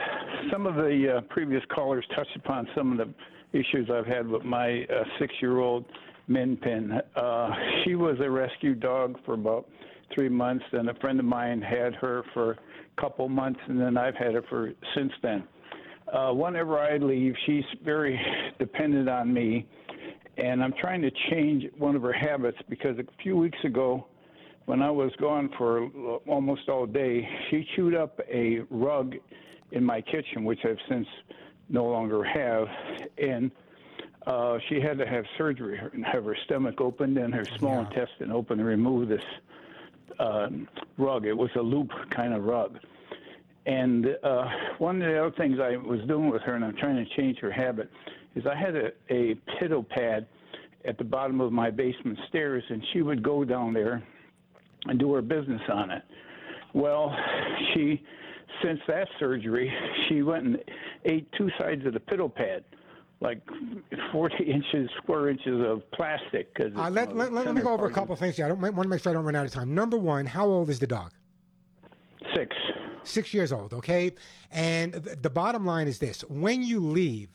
some 0.51 0.65
of 0.65 0.75
the 0.75 1.17
uh, 1.17 1.21
previous 1.29 1.63
callers 1.73 2.05
touched 2.15 2.35
upon 2.35 2.67
some 2.75 2.97
of 2.97 3.07
the 3.07 3.57
issues 3.57 3.89
I've 3.91 4.05
had 4.05 4.27
with 4.27 4.43
my 4.43 4.83
uh, 4.83 5.03
six-year-old 5.19 5.85
Min 6.27 6.55
Pin. 6.57 7.01
Uh, 7.15 7.49
she 7.83 7.95
was 7.95 8.17
a 8.21 8.29
rescue 8.29 8.75
dog 8.75 9.17
for 9.25 9.33
about 9.33 9.67
three 10.13 10.29
months, 10.29 10.63
and 10.71 10.89
a 10.89 10.93
friend 10.95 11.19
of 11.19 11.25
mine 11.25 11.61
had 11.61 11.93
her 11.95 12.23
for 12.33 12.51
a 12.51 13.01
couple 13.01 13.27
months, 13.27 13.59
and 13.67 13.79
then 13.79 13.97
I've 13.97 14.15
had 14.15 14.33
her 14.33 14.43
for 14.49 14.71
since 14.95 15.11
then. 15.21 15.43
Uh, 16.11 16.31
whenever 16.31 16.79
I 16.79 16.97
leave, 16.97 17.33
she's 17.45 17.65
very 17.83 18.19
dependent 18.59 19.09
on 19.09 19.33
me, 19.33 19.67
and 20.37 20.63
I'm 20.63 20.73
trying 20.79 21.01
to 21.01 21.11
change 21.31 21.65
one 21.77 21.95
of 21.95 22.01
her 22.03 22.13
habits 22.13 22.57
because 22.69 22.97
a 22.97 23.03
few 23.21 23.35
weeks 23.35 23.59
ago, 23.63 24.07
when 24.69 24.83
I 24.83 24.91
was 24.91 25.11
gone 25.19 25.49
for 25.57 25.87
almost 26.27 26.69
all 26.69 26.85
day, 26.85 27.27
she 27.49 27.67
chewed 27.75 27.95
up 27.95 28.19
a 28.31 28.59
rug 28.69 29.15
in 29.71 29.83
my 29.83 29.99
kitchen, 29.99 30.43
which 30.43 30.59
I've 30.63 30.77
since 30.87 31.07
no 31.69 31.85
longer 31.85 32.23
have, 32.23 32.67
and 33.17 33.49
uh, 34.27 34.59
she 34.69 34.79
had 34.79 34.99
to 34.99 35.07
have 35.07 35.25
surgery 35.39 35.81
and 35.91 36.05
have 36.05 36.23
her 36.23 36.37
stomach 36.45 36.81
opened 36.81 37.17
and 37.17 37.33
her 37.33 37.45
small 37.57 37.81
yeah. 37.81 37.87
intestine 37.87 38.31
open 38.31 38.59
to 38.59 38.63
remove 38.63 39.09
this 39.09 39.23
um, 40.19 40.67
rug. 40.99 41.25
It 41.25 41.35
was 41.35 41.49
a 41.55 41.63
loop 41.63 41.89
kind 42.11 42.35
of 42.35 42.43
rug. 42.43 42.77
And 43.65 44.05
uh, 44.21 44.45
one 44.77 45.01
of 45.01 45.07
the 45.11 45.19
other 45.19 45.35
things 45.35 45.57
I 45.59 45.77
was 45.77 46.01
doing 46.07 46.29
with 46.29 46.43
her, 46.43 46.53
and 46.53 46.63
I'm 46.63 46.75
trying 46.75 47.03
to 47.03 47.15
change 47.15 47.39
her 47.39 47.51
habit, 47.51 47.89
is 48.35 48.45
I 48.45 48.55
had 48.55 48.75
a, 48.75 48.89
a 49.09 49.33
piddle 49.59 49.89
pad 49.89 50.27
at 50.85 50.99
the 50.99 51.05
bottom 51.05 51.41
of 51.41 51.51
my 51.51 51.71
basement 51.71 52.19
stairs, 52.27 52.63
and 52.69 52.85
she 52.93 53.01
would 53.01 53.23
go 53.23 53.43
down 53.43 53.73
there 53.73 54.03
and 54.85 54.99
do 54.99 55.13
her 55.13 55.21
business 55.21 55.61
on 55.71 55.91
it. 55.91 56.03
Well, 56.73 57.15
she 57.73 58.01
since 58.63 58.79
that 58.87 59.07
surgery, 59.19 59.71
she 60.07 60.21
went 60.21 60.45
and 60.45 60.57
ate 61.05 61.27
two 61.37 61.49
sides 61.57 61.85
of 61.85 61.93
the 61.93 61.99
piddle 61.99 62.33
pad, 62.33 62.63
like 63.21 63.41
40 64.11 64.43
inches, 64.45 64.89
square 65.01 65.29
inches 65.29 65.61
of 65.65 65.89
plastic. 65.91 66.53
Cause 66.55 66.71
uh, 66.75 66.89
let, 66.89 67.15
let, 67.15 67.31
let, 67.31 67.53
me 67.53 67.61
go 67.61 67.73
over 67.73 67.87
a 67.87 67.91
couple 67.91 68.13
of 68.13 68.19
things 68.19 68.35
here. 68.35 68.45
I 68.45 68.49
don't 68.49 68.59
want 68.59 68.75
to 68.75 68.87
make 68.87 69.01
sure 69.01 69.11
I 69.11 69.13
don't 69.13 69.25
run 69.25 69.35
out 69.35 69.45
of 69.45 69.51
time. 69.51 69.73
Number 69.73 69.97
one, 69.97 70.25
how 70.25 70.47
old 70.47 70.69
is 70.69 70.79
the 70.79 70.87
dog? 70.87 71.11
Six. 72.35 72.55
Six 73.03 73.33
years 73.33 73.51
old, 73.51 73.73
okay? 73.73 74.11
And 74.51 74.93
the 74.93 75.29
bottom 75.29 75.65
line 75.65 75.87
is 75.87 75.99
this 75.99 76.21
when 76.21 76.63
you 76.63 76.79
leave, 76.79 77.29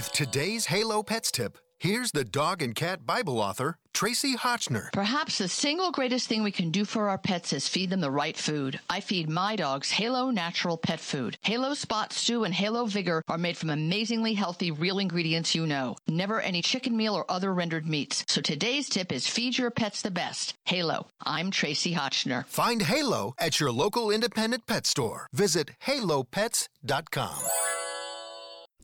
With 0.00 0.12
today's 0.12 0.64
Halo 0.64 1.02
Pets 1.02 1.30
tip, 1.30 1.58
here's 1.76 2.10
the 2.10 2.24
dog 2.24 2.62
and 2.62 2.74
cat 2.74 3.04
Bible 3.04 3.38
author, 3.38 3.76
Tracie 3.92 4.34
Hotchner. 4.34 4.90
Perhaps 4.94 5.36
the 5.36 5.46
single 5.46 5.90
greatest 5.90 6.26
thing 6.26 6.42
we 6.42 6.52
can 6.52 6.70
do 6.70 6.86
for 6.86 7.10
our 7.10 7.18
pets 7.18 7.52
is 7.52 7.68
feed 7.68 7.90
them 7.90 8.00
the 8.00 8.10
right 8.10 8.34
food. 8.34 8.80
I 8.88 9.00
feed 9.00 9.28
my 9.28 9.56
dogs 9.56 9.90
Halo 9.90 10.30
Natural 10.30 10.78
Pet 10.78 11.00
Food. 11.00 11.36
Halo 11.42 11.74
Spot 11.74 12.14
Stew 12.14 12.44
and 12.44 12.54
Halo 12.54 12.86
Vigor 12.86 13.22
are 13.28 13.36
made 13.36 13.58
from 13.58 13.68
amazingly 13.68 14.32
healthy, 14.32 14.70
real 14.70 15.00
ingredients 15.00 15.54
you 15.54 15.66
know. 15.66 15.96
Never 16.08 16.40
any 16.40 16.62
chicken 16.62 16.96
meal 16.96 17.14
or 17.14 17.30
other 17.30 17.52
rendered 17.52 17.86
meats. 17.86 18.24
So 18.26 18.40
today's 18.40 18.88
tip 18.88 19.12
is 19.12 19.26
feed 19.26 19.58
your 19.58 19.70
pets 19.70 20.00
the 20.00 20.10
best. 20.10 20.54
Halo. 20.64 21.08
I'm 21.26 21.50
Tracie 21.50 21.94
Hotchner. 21.94 22.46
Find 22.46 22.80
Halo 22.80 23.34
at 23.38 23.60
your 23.60 23.70
local 23.70 24.10
independent 24.10 24.66
pet 24.66 24.86
store. 24.86 25.28
Visit 25.34 25.72
halopets.com. 25.86 27.42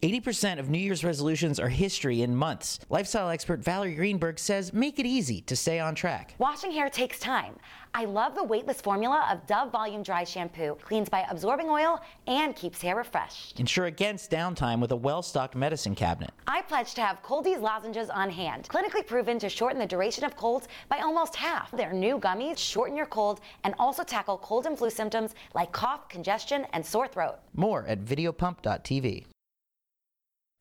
80% 0.07 0.61
of 0.61 0.71
New 0.71 0.79
Year's 0.79 1.03
resolutions 1.03 1.59
are 1.59 1.69
history 1.69 2.23
in 2.23 2.37
months. 2.37 2.79
Lifestyle 2.89 3.29
expert 3.29 3.59
Valerie 3.59 3.97
Greenberg 3.97 4.39
says 4.39 4.73
make 4.73 5.01
it 5.01 5.07
easy 5.07 5.41
to 5.43 5.57
stay 5.57 5.81
on 5.81 5.97
track. 5.97 6.37
Washing 6.39 6.71
hair 6.71 6.89
takes 6.89 7.19
time. 7.19 7.57
I 7.93 8.05
love 8.05 8.37
the 8.37 8.45
weightless 8.45 8.81
formula 8.81 9.27
of 9.33 9.45
Dove 9.49 9.73
Volume 9.73 10.05
Dry 10.05 10.23
Shampoo. 10.23 10.77
Cleans 10.81 11.09
by 11.09 11.27
absorbing 11.29 11.69
oil 11.69 12.01
and 12.29 12.55
keeps 12.55 12.81
hair 12.81 12.95
refreshed. 12.95 13.59
Ensure 13.59 13.87
against 13.87 14.31
downtime 14.31 14.81
with 14.81 14.93
a 14.93 14.97
well 14.97 15.23
stocked 15.23 15.57
medicine 15.57 15.97
cabinet. 15.97 16.31
I 16.47 16.63
pledge 16.63 16.95
to 16.95 17.01
have 17.01 17.21
Cold-EEZE 17.23 17.59
lozenges 17.59 18.09
on 18.09 18.31
hand, 18.31 18.69
clinically 18.69 19.05
proven 19.05 19.41
to 19.41 19.49
shorten 19.49 19.81
the 19.81 19.87
duration 19.87 20.23
of 20.23 20.37
colds 20.37 20.69
by 20.89 20.99
almost 20.99 21.35
half. 21.35 21.73
Their 21.73 21.93
new 21.93 22.21
gummies 22.21 22.59
shorten 22.59 22.97
your 22.97 23.07
cold 23.07 23.41
and 23.65 23.75
also 23.79 24.05
tackle 24.05 24.39
cold 24.39 24.67
and 24.67 24.79
flu 24.79 24.89
symptoms 24.89 25.35
like 25.55 25.73
cough, 25.73 26.09
congestion, 26.09 26.65
and 26.73 26.87
sore 26.87 27.09
throat. 27.09 27.39
More 27.55 27.85
at 27.89 28.05
videopump.tv. 28.05 29.25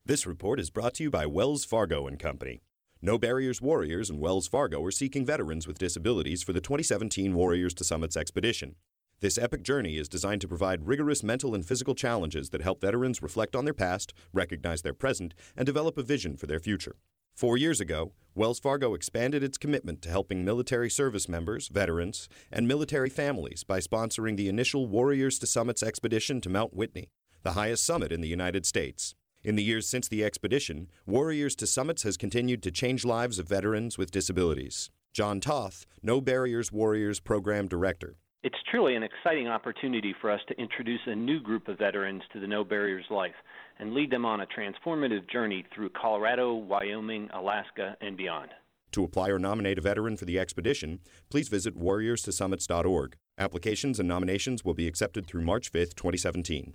This 0.06 0.24
report 0.24 0.60
is 0.60 0.70
brought 0.70 0.94
to 0.94 1.02
you 1.02 1.10
by 1.10 1.26
Wells 1.26 1.64
Fargo 1.64 2.06
and 2.06 2.16
Company. 2.16 2.60
No 3.02 3.18
Barriers 3.18 3.60
Warriors 3.60 4.08
and 4.08 4.20
Wells 4.20 4.46
Fargo 4.46 4.80
are 4.84 4.92
seeking 4.92 5.26
veterans 5.26 5.66
with 5.66 5.80
disabilities 5.80 6.44
for 6.44 6.52
the 6.52 6.60
2017 6.60 7.34
Warriors 7.34 7.74
to 7.74 7.82
Summits 7.82 8.16
expedition. 8.16 8.76
This 9.18 9.36
epic 9.36 9.64
journey 9.64 9.96
is 9.96 10.08
designed 10.08 10.42
to 10.42 10.46
provide 10.46 10.86
rigorous 10.86 11.24
mental 11.24 11.56
and 11.56 11.66
physical 11.66 11.96
challenges 11.96 12.50
that 12.50 12.62
help 12.62 12.80
veterans 12.80 13.20
reflect 13.20 13.56
on 13.56 13.64
their 13.64 13.74
past, 13.74 14.14
recognize 14.32 14.82
their 14.82 14.94
present, 14.94 15.34
and 15.56 15.66
develop 15.66 15.98
a 15.98 16.04
vision 16.04 16.36
for 16.36 16.46
their 16.46 16.60
future. 16.60 16.94
Four 17.34 17.56
years 17.56 17.80
ago, 17.80 18.12
Wells 18.36 18.60
Fargo 18.60 18.94
expanded 18.94 19.42
its 19.42 19.58
commitment 19.58 20.02
to 20.02 20.08
helping 20.08 20.44
military 20.44 20.88
service 20.88 21.28
members, 21.28 21.66
veterans, 21.66 22.28
and 22.52 22.68
military 22.68 23.10
families 23.10 23.64
by 23.64 23.80
sponsoring 23.80 24.36
the 24.36 24.48
initial 24.48 24.86
Warriors 24.86 25.40
to 25.40 25.48
Summits 25.48 25.82
expedition 25.82 26.40
to 26.42 26.48
Mount 26.48 26.74
Whitney, 26.74 27.08
the 27.42 27.54
highest 27.54 27.84
summit 27.84 28.12
in 28.12 28.20
the 28.20 28.28
United 28.28 28.64
States. 28.66 29.16
In 29.46 29.54
the 29.54 29.62
years 29.62 29.88
since 29.88 30.08
the 30.08 30.24
expedition, 30.24 30.88
Warriors 31.06 31.54
to 31.54 31.68
Summits 31.68 32.02
has 32.02 32.16
continued 32.16 32.64
to 32.64 32.72
change 32.72 33.04
lives 33.04 33.38
of 33.38 33.46
veterans 33.46 33.96
with 33.96 34.10
disabilities. 34.10 34.90
John 35.12 35.38
Toth, 35.38 35.86
No 36.02 36.20
Barriers 36.20 36.72
Warriors 36.72 37.20
Program 37.20 37.68
Director. 37.68 38.16
It's 38.42 38.56
truly 38.68 38.96
an 38.96 39.04
exciting 39.04 39.46
opportunity 39.46 40.12
for 40.20 40.32
us 40.32 40.40
to 40.48 40.60
introduce 40.60 40.98
a 41.06 41.14
new 41.14 41.38
group 41.38 41.68
of 41.68 41.78
veterans 41.78 42.24
to 42.32 42.40
the 42.40 42.48
No 42.48 42.64
Barriers 42.64 43.04
life 43.08 43.36
and 43.78 43.94
lead 43.94 44.10
them 44.10 44.24
on 44.24 44.40
a 44.40 44.46
transformative 44.46 45.30
journey 45.30 45.64
through 45.72 45.90
Colorado, 45.90 46.52
Wyoming, 46.52 47.30
Alaska, 47.32 47.96
and 48.00 48.16
beyond. 48.16 48.50
To 48.90 49.04
apply 49.04 49.28
or 49.28 49.38
nominate 49.38 49.78
a 49.78 49.80
veteran 49.80 50.16
for 50.16 50.24
the 50.24 50.40
expedition, 50.40 50.98
please 51.30 51.48
visit 51.48 51.78
warriorstosummits.org. 51.78 53.14
Applications 53.38 54.00
and 54.00 54.08
nominations 54.08 54.64
will 54.64 54.74
be 54.74 54.88
accepted 54.88 55.28
through 55.28 55.42
March 55.42 55.70
5th, 55.70 55.94
2017. 55.94 56.74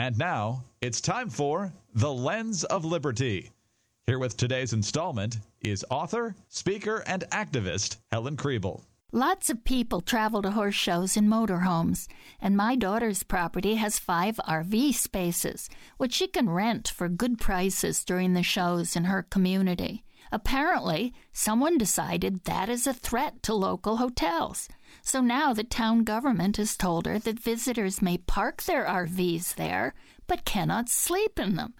And 0.00 0.16
now 0.16 0.64
it's 0.80 1.02
time 1.02 1.28
for 1.28 1.74
The 1.94 2.10
Lens 2.10 2.64
of 2.64 2.86
Liberty. 2.86 3.50
Here 4.06 4.18
with 4.18 4.34
today's 4.34 4.72
installment 4.72 5.36
is 5.60 5.84
author, 5.90 6.34
speaker, 6.48 7.04
and 7.06 7.24
activist 7.30 7.98
Helen 8.10 8.38
Krieble. 8.38 8.80
Lots 9.12 9.50
of 9.50 9.62
people 9.62 10.00
travel 10.00 10.40
to 10.40 10.52
horse 10.52 10.74
shows 10.74 11.18
in 11.18 11.28
motorhomes, 11.28 12.08
and 12.40 12.56
my 12.56 12.76
daughter's 12.76 13.22
property 13.22 13.74
has 13.74 13.98
five 13.98 14.36
RV 14.48 14.94
spaces, 14.94 15.68
which 15.98 16.14
she 16.14 16.28
can 16.28 16.48
rent 16.48 16.88
for 16.88 17.10
good 17.10 17.38
prices 17.38 18.02
during 18.02 18.32
the 18.32 18.42
shows 18.42 18.96
in 18.96 19.04
her 19.04 19.22
community. 19.22 20.02
Apparently, 20.32 21.12
someone 21.32 21.76
decided 21.76 22.44
that 22.44 22.68
is 22.68 22.86
a 22.86 22.94
threat 22.94 23.42
to 23.42 23.54
local 23.54 23.96
hotels. 23.96 24.68
So 25.02 25.20
now 25.20 25.52
the 25.52 25.64
town 25.64 26.04
government 26.04 26.56
has 26.56 26.76
told 26.76 27.06
her 27.06 27.18
that 27.18 27.40
visitors 27.40 28.00
may 28.00 28.18
park 28.18 28.62
their 28.62 28.84
RVs 28.84 29.54
there, 29.56 29.94
but 30.26 30.44
cannot 30.44 30.88
sleep 30.88 31.38
in 31.38 31.56
them. 31.56 31.74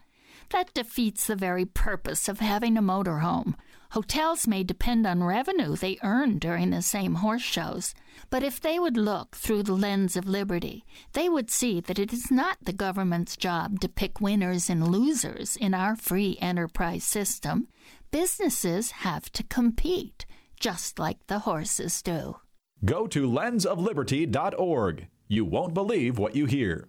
That 0.50 0.74
defeats 0.74 1.26
the 1.26 1.36
very 1.36 1.64
purpose 1.64 2.28
of 2.28 2.40
having 2.40 2.76
a 2.76 2.82
motorhome. 2.82 3.54
Hotels 3.90 4.46
may 4.46 4.62
depend 4.64 5.06
on 5.06 5.22
revenue 5.22 5.74
they 5.76 5.98
earn 6.02 6.38
during 6.38 6.70
the 6.70 6.82
same 6.82 7.16
horse 7.16 7.42
shows, 7.42 7.94
but 8.30 8.42
if 8.42 8.60
they 8.60 8.78
would 8.78 8.96
look 8.96 9.36
through 9.36 9.64
the 9.64 9.74
lens 9.74 10.16
of 10.16 10.28
liberty, 10.28 10.84
they 11.12 11.28
would 11.28 11.50
see 11.50 11.80
that 11.80 11.98
it 11.98 12.12
is 12.12 12.30
not 12.30 12.58
the 12.62 12.72
government's 12.72 13.36
job 13.36 13.80
to 13.80 13.88
pick 13.88 14.20
winners 14.20 14.70
and 14.70 14.88
losers 14.88 15.56
in 15.56 15.74
our 15.74 15.96
free 15.96 16.36
enterprise 16.40 17.02
system. 17.02 17.68
Businesses 18.12 18.90
have 18.90 19.30
to 19.30 19.44
compete, 19.44 20.26
just 20.58 20.98
like 20.98 21.18
the 21.28 21.40
horses 21.40 22.02
do. 22.02 22.36
Go 22.84 23.06
to 23.06 23.30
lensofliberty.org. 23.30 25.06
You 25.28 25.44
won't 25.44 25.74
believe 25.74 26.18
what 26.18 26.34
you 26.34 26.46
hear. 26.46 26.88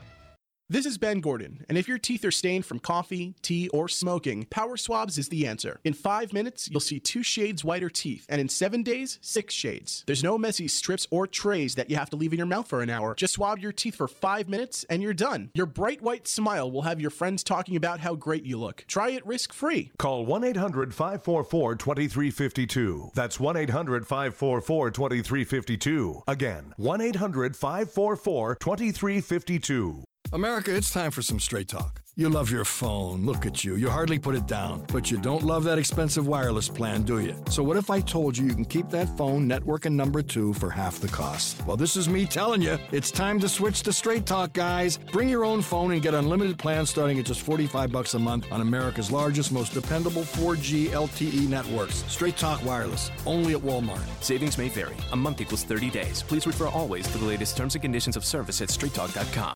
This 0.71 0.85
is 0.85 0.97
Ben 0.97 1.19
Gordon, 1.19 1.65
and 1.67 1.77
if 1.77 1.89
your 1.89 1.97
teeth 1.97 2.23
are 2.23 2.31
stained 2.31 2.65
from 2.65 2.79
coffee, 2.79 3.35
tea, 3.41 3.67
or 3.73 3.89
smoking, 3.89 4.45
Power 4.45 4.77
Swabs 4.77 5.17
is 5.17 5.27
the 5.27 5.45
answer. 5.45 5.81
In 5.83 5.91
five 5.91 6.31
minutes, 6.31 6.69
you'll 6.71 6.79
see 6.79 6.97
two 6.97 7.23
shades 7.23 7.61
whiter 7.61 7.89
teeth, 7.89 8.25
and 8.29 8.39
in 8.39 8.47
seven 8.47 8.81
days, 8.81 9.19
six 9.21 9.53
shades. 9.53 10.05
There's 10.07 10.23
no 10.23 10.37
messy 10.37 10.69
strips 10.69 11.07
or 11.11 11.27
trays 11.27 11.75
that 11.75 11.89
you 11.89 11.97
have 11.97 12.09
to 12.11 12.15
leave 12.15 12.31
in 12.31 12.37
your 12.37 12.47
mouth 12.47 12.69
for 12.69 12.81
an 12.81 12.89
hour. 12.89 13.15
Just 13.15 13.33
swab 13.33 13.59
your 13.59 13.73
teeth 13.73 13.95
for 13.95 14.07
five 14.07 14.47
minutes, 14.47 14.85
and 14.89 15.03
you're 15.03 15.13
done. 15.13 15.51
Your 15.53 15.65
bright 15.65 16.01
white 16.01 16.25
smile 16.25 16.71
will 16.71 16.83
have 16.83 17.01
your 17.01 17.11
friends 17.11 17.43
talking 17.43 17.75
about 17.75 17.99
how 17.99 18.15
great 18.15 18.45
you 18.45 18.57
look. 18.57 18.85
Try 18.87 19.09
it 19.09 19.27
risk 19.27 19.51
free. 19.51 19.91
Call 19.97 20.25
1 20.25 20.45
800 20.45 20.93
544 20.93 21.75
2352. 21.75 23.11
That's 23.13 23.41
1 23.41 23.57
800 23.57 24.07
544 24.07 24.91
2352. 24.91 26.23
Again, 26.29 26.73
1 26.77 27.01
800 27.01 27.57
544 27.57 28.55
2352. 28.55 30.05
America, 30.33 30.73
it's 30.73 30.89
time 30.91 31.11
for 31.11 31.21
some 31.21 31.39
straight 31.39 31.67
talk. 31.67 32.01
You 32.15 32.29
love 32.29 32.51
your 32.51 32.65
phone. 32.65 33.25
Look 33.25 33.45
at 33.45 33.63
you. 33.63 33.75
You 33.75 33.89
hardly 33.89 34.19
put 34.19 34.35
it 34.35 34.45
down. 34.45 34.85
But 34.93 35.09
you 35.09 35.17
don't 35.17 35.43
love 35.43 35.63
that 35.63 35.77
expensive 35.77 36.27
wireless 36.27 36.69
plan, 36.69 37.03
do 37.03 37.19
you? 37.19 37.35
So, 37.49 37.63
what 37.63 37.77
if 37.77 37.89
I 37.89 37.99
told 38.01 38.37
you 38.37 38.45
you 38.45 38.53
can 38.53 38.65
keep 38.65 38.89
that 38.89 39.09
phone 39.17 39.47
network 39.47 39.85
and 39.85 39.95
number 39.95 40.21
two 40.21 40.53
for 40.53 40.69
half 40.69 40.99
the 40.99 41.07
cost? 41.07 41.65
Well, 41.65 41.77
this 41.77 41.95
is 41.95 42.07
me 42.07 42.25
telling 42.25 42.61
you. 42.61 42.77
It's 42.91 43.11
time 43.11 43.39
to 43.39 43.49
switch 43.49 43.81
to 43.83 43.93
Straight 43.93 44.25
Talk, 44.25 44.53
guys. 44.53 44.99
Bring 45.11 45.29
your 45.29 45.43
own 45.43 45.61
phone 45.61 45.91
and 45.91 46.01
get 46.01 46.13
unlimited 46.13 46.57
plans 46.57 46.89
starting 46.89 47.17
at 47.17 47.25
just 47.25 47.41
45 47.41 47.91
bucks 47.91 48.13
a 48.13 48.19
month 48.19 48.45
on 48.51 48.61
America's 48.61 49.11
largest, 49.11 49.51
most 49.51 49.73
dependable 49.73 50.23
4G 50.23 50.89
LTE 50.89 51.47
networks. 51.47 52.03
Straight 52.11 52.37
Talk 52.37 52.63
Wireless. 52.65 53.09
Only 53.25 53.53
at 53.53 53.61
Walmart. 53.61 54.05
Savings 54.23 54.57
may 54.57 54.69
vary. 54.69 54.95
A 55.11 55.15
month 55.15 55.41
equals 55.41 55.63
30 55.63 55.89
days. 55.89 56.23
Please 56.23 56.45
refer 56.45 56.67
always 56.67 57.07
to 57.07 57.17
the 57.17 57.25
latest 57.25 57.57
terms 57.57 57.75
and 57.75 57.81
conditions 57.81 58.15
of 58.15 58.23
service 58.23 58.61
at 58.61 58.69
straighttalk.com. 58.69 59.55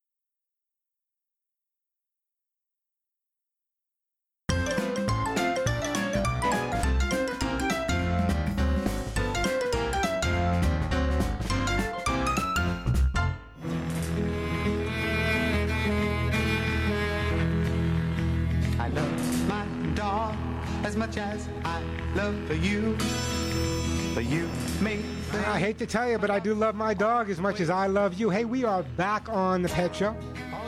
As 20.91 20.97
much 20.97 21.15
as 21.15 21.47
I 21.63 21.81
love 22.15 22.35
for 22.47 22.53
you. 22.53 22.97
But 24.13 24.25
you 24.25 24.49
may 24.81 24.99
I 25.47 25.57
hate 25.57 25.77
to 25.77 25.85
tell 25.85 26.09
you, 26.09 26.17
but 26.17 26.29
I 26.29 26.37
do 26.37 26.53
love 26.53 26.75
my 26.75 26.93
dog 26.93 27.29
as 27.29 27.39
much 27.39 27.61
as 27.61 27.69
I 27.69 27.87
love 27.87 28.15
you. 28.15 28.29
Hey, 28.29 28.43
we 28.43 28.65
are 28.65 28.83
back 28.83 29.29
on 29.29 29.61
the 29.61 29.69
Pet 29.69 29.95
Show. 29.95 30.13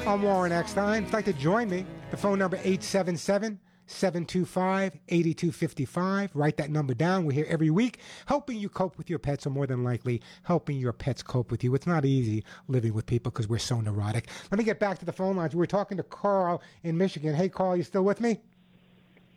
I'm 0.07 0.21
Warren 0.21 0.53
Eckstein. 0.53 1.03
If 1.03 1.09
you'd 1.09 1.13
like 1.13 1.25
to 1.25 1.33
join 1.33 1.69
me, 1.69 1.85
the 2.09 2.15
phone 2.15 2.39
number 2.39 2.55
877 2.55 3.59
725 3.85 4.97
8255. 5.09 6.33
Write 6.33 6.55
that 6.55 6.69
number 6.69 6.93
down. 6.93 7.25
We're 7.25 7.33
here 7.33 7.47
every 7.49 7.69
week 7.69 7.99
helping 8.25 8.57
you 8.57 8.69
cope 8.69 8.97
with 8.97 9.09
your 9.09 9.19
pets, 9.19 9.45
or 9.45 9.49
more 9.49 9.67
than 9.67 9.83
likely, 9.83 10.21
helping 10.43 10.77
your 10.77 10.93
pets 10.93 11.21
cope 11.21 11.51
with 11.51 11.65
you. 11.65 11.75
It's 11.75 11.85
not 11.85 12.05
easy 12.05 12.45
living 12.69 12.93
with 12.93 13.07
people 13.07 13.29
because 13.29 13.49
we're 13.49 13.57
so 13.57 13.81
neurotic. 13.81 14.29
Let 14.51 14.57
me 14.57 14.63
get 14.63 14.79
back 14.79 14.99
to 14.99 15.05
the 15.05 15.11
phone 15.11 15.35
lines. 15.35 15.53
We 15.53 15.59
were 15.59 15.67
talking 15.67 15.97
to 15.97 16.03
Carl 16.03 16.61
in 16.83 16.97
Michigan. 16.97 17.35
Hey, 17.35 17.49
Carl, 17.49 17.75
you 17.75 17.83
still 17.83 18.03
with 18.03 18.21
me? 18.21 18.39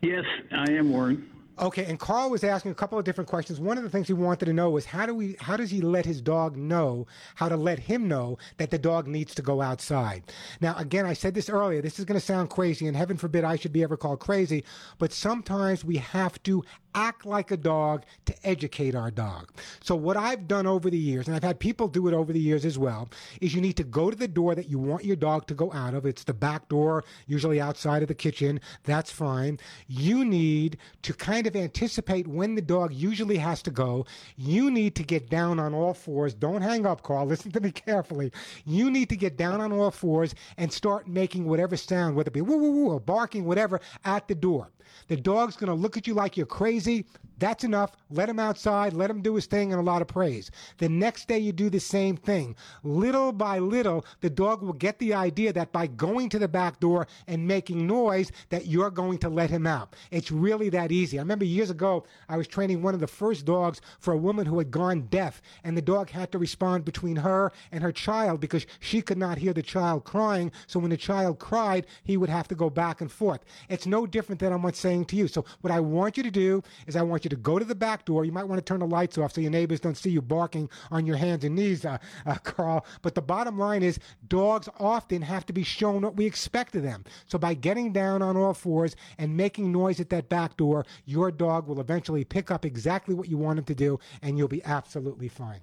Yes, 0.01 0.25
I 0.51 0.71
am, 0.71 0.91
Warren. 0.91 1.29
Okay, 1.59 1.85
and 1.85 1.99
Carl 1.99 2.29
was 2.29 2.43
asking 2.43 2.69
a 2.69 2.75
couple 2.75 2.99
of 2.99 3.05
different 3.05 3.27
questions. 3.27 3.59
One 3.59 3.79
of 3.79 3.83
the 3.83 3.89
things 3.89 4.05
he 4.05 4.13
wanted 4.13 4.45
to 4.45 4.53
know 4.53 4.69
was 4.69 4.85
how 4.85 5.07
do 5.07 5.15
we 5.15 5.35
how 5.39 5.57
does 5.57 5.71
he 5.71 5.81
let 5.81 6.05
his 6.05 6.21
dog 6.21 6.55
know 6.55 7.07
how 7.33 7.49
to 7.49 7.57
let 7.57 7.79
him 7.79 8.07
know 8.07 8.37
that 8.57 8.69
the 8.69 8.77
dog 8.77 9.07
needs 9.07 9.33
to 9.35 9.41
go 9.41 9.59
outside? 9.59 10.21
Now, 10.61 10.75
again, 10.77 11.07
I 11.07 11.13
said 11.13 11.33
this 11.33 11.49
earlier. 11.49 11.81
This 11.81 11.97
is 11.97 12.05
going 12.05 12.19
to 12.19 12.25
sound 12.25 12.51
crazy, 12.51 12.85
and 12.85 12.95
heaven 12.95 13.17
forbid 13.17 13.43
I 13.43 13.55
should 13.55 13.73
be 13.73 13.81
ever 13.81 13.97
called 13.97 14.19
crazy, 14.19 14.63
but 14.99 15.11
sometimes 15.11 15.83
we 15.83 15.97
have 15.97 16.41
to 16.43 16.63
act 16.97 17.27
like 17.27 17.51
a 17.51 17.57
dog 17.57 18.03
to 18.25 18.33
educate 18.43 18.95
our 18.95 19.11
dog. 19.11 19.51
So 19.83 19.95
what 19.95 20.17
I've 20.17 20.47
done 20.47 20.65
over 20.65 20.89
the 20.89 20.97
years, 20.97 21.27
and 21.27 21.35
I've 21.35 21.43
had 21.43 21.59
people 21.59 21.87
do 21.87 22.07
it 22.07 22.13
over 22.13 22.33
the 22.33 22.39
years 22.39 22.65
as 22.65 22.79
well, 22.79 23.07
is 23.39 23.53
you 23.53 23.61
need 23.61 23.77
to 23.77 23.83
go 23.83 24.09
to 24.09 24.17
the 24.17 24.27
door 24.27 24.55
that 24.55 24.67
you 24.67 24.79
want 24.79 25.05
your 25.05 25.15
dog 25.15 25.45
to 25.47 25.53
go 25.53 25.71
out 25.73 25.93
of. 25.93 26.07
It's 26.07 26.23
the 26.23 26.33
back 26.33 26.67
door, 26.69 27.03
usually 27.27 27.61
outside 27.61 28.01
of 28.01 28.07
the 28.07 28.15
kitchen. 28.15 28.59
That's 28.83 29.11
fine. 29.11 29.59
You 29.87 30.25
need 30.25 30.77
to 31.03 31.13
kind 31.13 31.45
of 31.45 31.55
anticipate 31.55 32.27
when 32.27 32.55
the 32.55 32.63
dog 32.63 32.91
usually 32.91 33.37
has 33.37 33.61
to 33.63 33.71
go. 33.71 34.07
You 34.35 34.71
need 34.71 34.95
to 34.95 35.03
get 35.03 35.29
down 35.29 35.59
on 35.59 35.75
all 35.75 35.93
fours. 35.93 36.33
Don't 36.33 36.63
hang 36.63 36.87
up, 36.87 37.03
Carl. 37.03 37.25
Listen 37.27 37.51
to 37.51 37.59
me 37.59 37.71
carefully. 37.71 38.31
You 38.65 38.89
need 38.89 39.09
to 39.09 39.15
get 39.15 39.37
down 39.37 39.61
on 39.61 39.71
all 39.71 39.91
fours 39.91 40.33
and 40.57 40.73
start 40.73 41.07
making 41.07 41.45
whatever 41.45 41.77
sound, 41.77 42.15
whether 42.15 42.29
it 42.29 42.33
be 42.33 42.41
woo 42.41 42.57
woo 42.57 42.71
woo 42.71 42.89
or 42.89 42.99
barking, 42.99 43.45
whatever, 43.45 43.79
at 44.03 44.27
the 44.27 44.35
door. 44.35 44.71
The 45.07 45.17
dog's 45.17 45.55
going 45.55 45.69
to 45.69 45.73
look 45.73 45.97
at 45.97 46.07
you 46.07 46.13
like 46.13 46.37
you're 46.37 46.45
crazy. 46.45 47.05
That's 47.39 47.63
enough. 47.63 47.91
Let 48.09 48.29
him 48.29 48.39
outside. 48.39 48.93
Let 48.93 49.11
him 49.11 49.21
do 49.21 49.35
his 49.35 49.45
thing 49.45 49.71
and 49.71 49.79
a 49.79 49.83
lot 49.83 50.01
of 50.01 50.07
praise. 50.07 50.49
The 50.79 50.89
next 50.89 51.27
day, 51.27 51.37
you 51.37 51.51
do 51.51 51.69
the 51.69 51.79
same 51.79 52.17
thing. 52.17 52.55
Little 52.83 53.31
by 53.31 53.59
little, 53.59 54.05
the 54.21 54.29
dog 54.29 54.63
will 54.63 54.73
get 54.73 54.97
the 54.97 55.13
idea 55.13 55.53
that 55.53 55.71
by 55.71 55.85
going 55.85 56.29
to 56.29 56.39
the 56.39 56.47
back 56.47 56.79
door 56.79 57.07
and 57.27 57.47
making 57.47 57.85
noise, 57.85 58.31
that 58.49 58.65
you're 58.65 58.89
going 58.89 59.19
to 59.19 59.29
let 59.29 59.51
him 59.51 59.67
out. 59.67 59.95
It's 60.09 60.31
really 60.31 60.69
that 60.69 60.91
easy. 60.91 61.19
I 61.19 61.21
remember 61.21 61.45
years 61.45 61.69
ago, 61.69 62.05
I 62.27 62.37
was 62.37 62.47
training 62.47 62.81
one 62.81 62.95
of 62.95 62.99
the 62.99 63.07
first 63.07 63.45
dogs 63.45 63.81
for 63.99 64.13
a 64.13 64.17
woman 64.17 64.47
who 64.47 64.57
had 64.57 64.71
gone 64.71 65.07
deaf, 65.11 65.41
and 65.63 65.77
the 65.77 65.81
dog 65.81 66.09
had 66.09 66.31
to 66.31 66.39
respond 66.39 66.85
between 66.85 67.17
her 67.17 67.51
and 67.71 67.83
her 67.83 67.91
child 67.91 68.39
because 68.39 68.65
she 68.79 69.01
could 69.01 69.17
not 69.17 69.37
hear 69.37 69.53
the 69.53 69.61
child 69.61 70.05
crying. 70.05 70.51
So 70.65 70.79
when 70.79 70.89
the 70.89 70.97
child 70.97 71.37
cried, 71.37 71.85
he 72.03 72.17
would 72.17 72.29
have 72.29 72.47
to 72.47 72.55
go 72.55 72.69
back 72.71 72.99
and 72.99 73.11
forth. 73.11 73.45
It's 73.69 73.85
no 73.85 74.07
different 74.07 74.39
than 74.39 74.53
Saying 74.77 75.05
to 75.05 75.15
you. 75.15 75.27
So 75.27 75.43
what 75.61 75.71
I 75.71 75.79
want 75.79 76.17
you 76.17 76.23
to 76.23 76.31
do 76.31 76.61
is 76.85 76.95
I 76.95 77.01
want 77.01 77.25
you 77.25 77.29
to 77.29 77.35
go 77.35 77.57
to 77.57 77.65
the 77.65 77.75
back 77.75 78.05
door. 78.05 78.25
You 78.25 78.31
might 78.31 78.43
want 78.43 78.59
to 78.59 78.63
turn 78.63 78.79
the 78.79 78.87
lights 78.87 79.17
off 79.17 79.33
so 79.33 79.41
your 79.41 79.51
neighbors 79.51 79.79
don't 79.79 79.97
see 79.97 80.09
you 80.09 80.21
barking 80.21 80.69
on 80.91 81.05
your 81.05 81.17
hands 81.17 81.43
and 81.43 81.55
knees, 81.55 81.83
uh, 81.83 81.97
uh, 82.25 82.35
Carl. 82.43 82.85
But 83.01 83.15
the 83.15 83.21
bottom 83.21 83.57
line 83.57 83.81
is 83.81 83.99
dogs 84.27 84.69
often 84.79 85.21
have 85.23 85.45
to 85.47 85.53
be 85.53 85.63
shown 85.63 86.03
what 86.03 86.15
we 86.15 86.25
expect 86.25 86.75
of 86.75 86.83
them. 86.83 87.03
So 87.25 87.37
by 87.37 87.55
getting 87.55 87.91
down 87.91 88.21
on 88.21 88.37
all 88.37 88.53
fours 88.53 88.95
and 89.17 89.35
making 89.35 89.71
noise 89.71 89.99
at 89.99 90.09
that 90.11 90.29
back 90.29 90.57
door, 90.57 90.85
your 91.05 91.31
dog 91.31 91.67
will 91.67 91.81
eventually 91.81 92.23
pick 92.23 92.51
up 92.51 92.65
exactly 92.65 93.15
what 93.15 93.29
you 93.29 93.37
want 93.37 93.59
him 93.59 93.65
to 93.65 93.75
do, 93.75 93.99
and 94.21 94.37
you'll 94.37 94.47
be 94.47 94.63
absolutely 94.63 95.27
fine. 95.27 95.61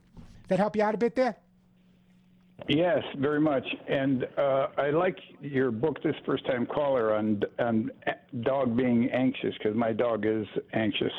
That 0.48 0.58
help 0.58 0.76
you 0.76 0.82
out 0.82 0.94
a 0.94 0.98
bit 0.98 1.14
there? 1.14 1.36
Yes, 2.68 3.02
very 3.18 3.40
much. 3.40 3.64
And 3.88 4.26
uh, 4.38 4.68
I 4.78 4.90
like 4.90 5.18
your 5.40 5.70
book, 5.70 6.02
this 6.02 6.14
first 6.24 6.46
time 6.46 6.66
caller, 6.66 7.14
on, 7.14 7.42
on 7.58 7.90
dog 8.42 8.76
being 8.76 9.10
anxious, 9.10 9.54
because 9.58 9.76
my 9.76 9.92
dog 9.92 10.24
is 10.24 10.46
anxious. 10.72 11.12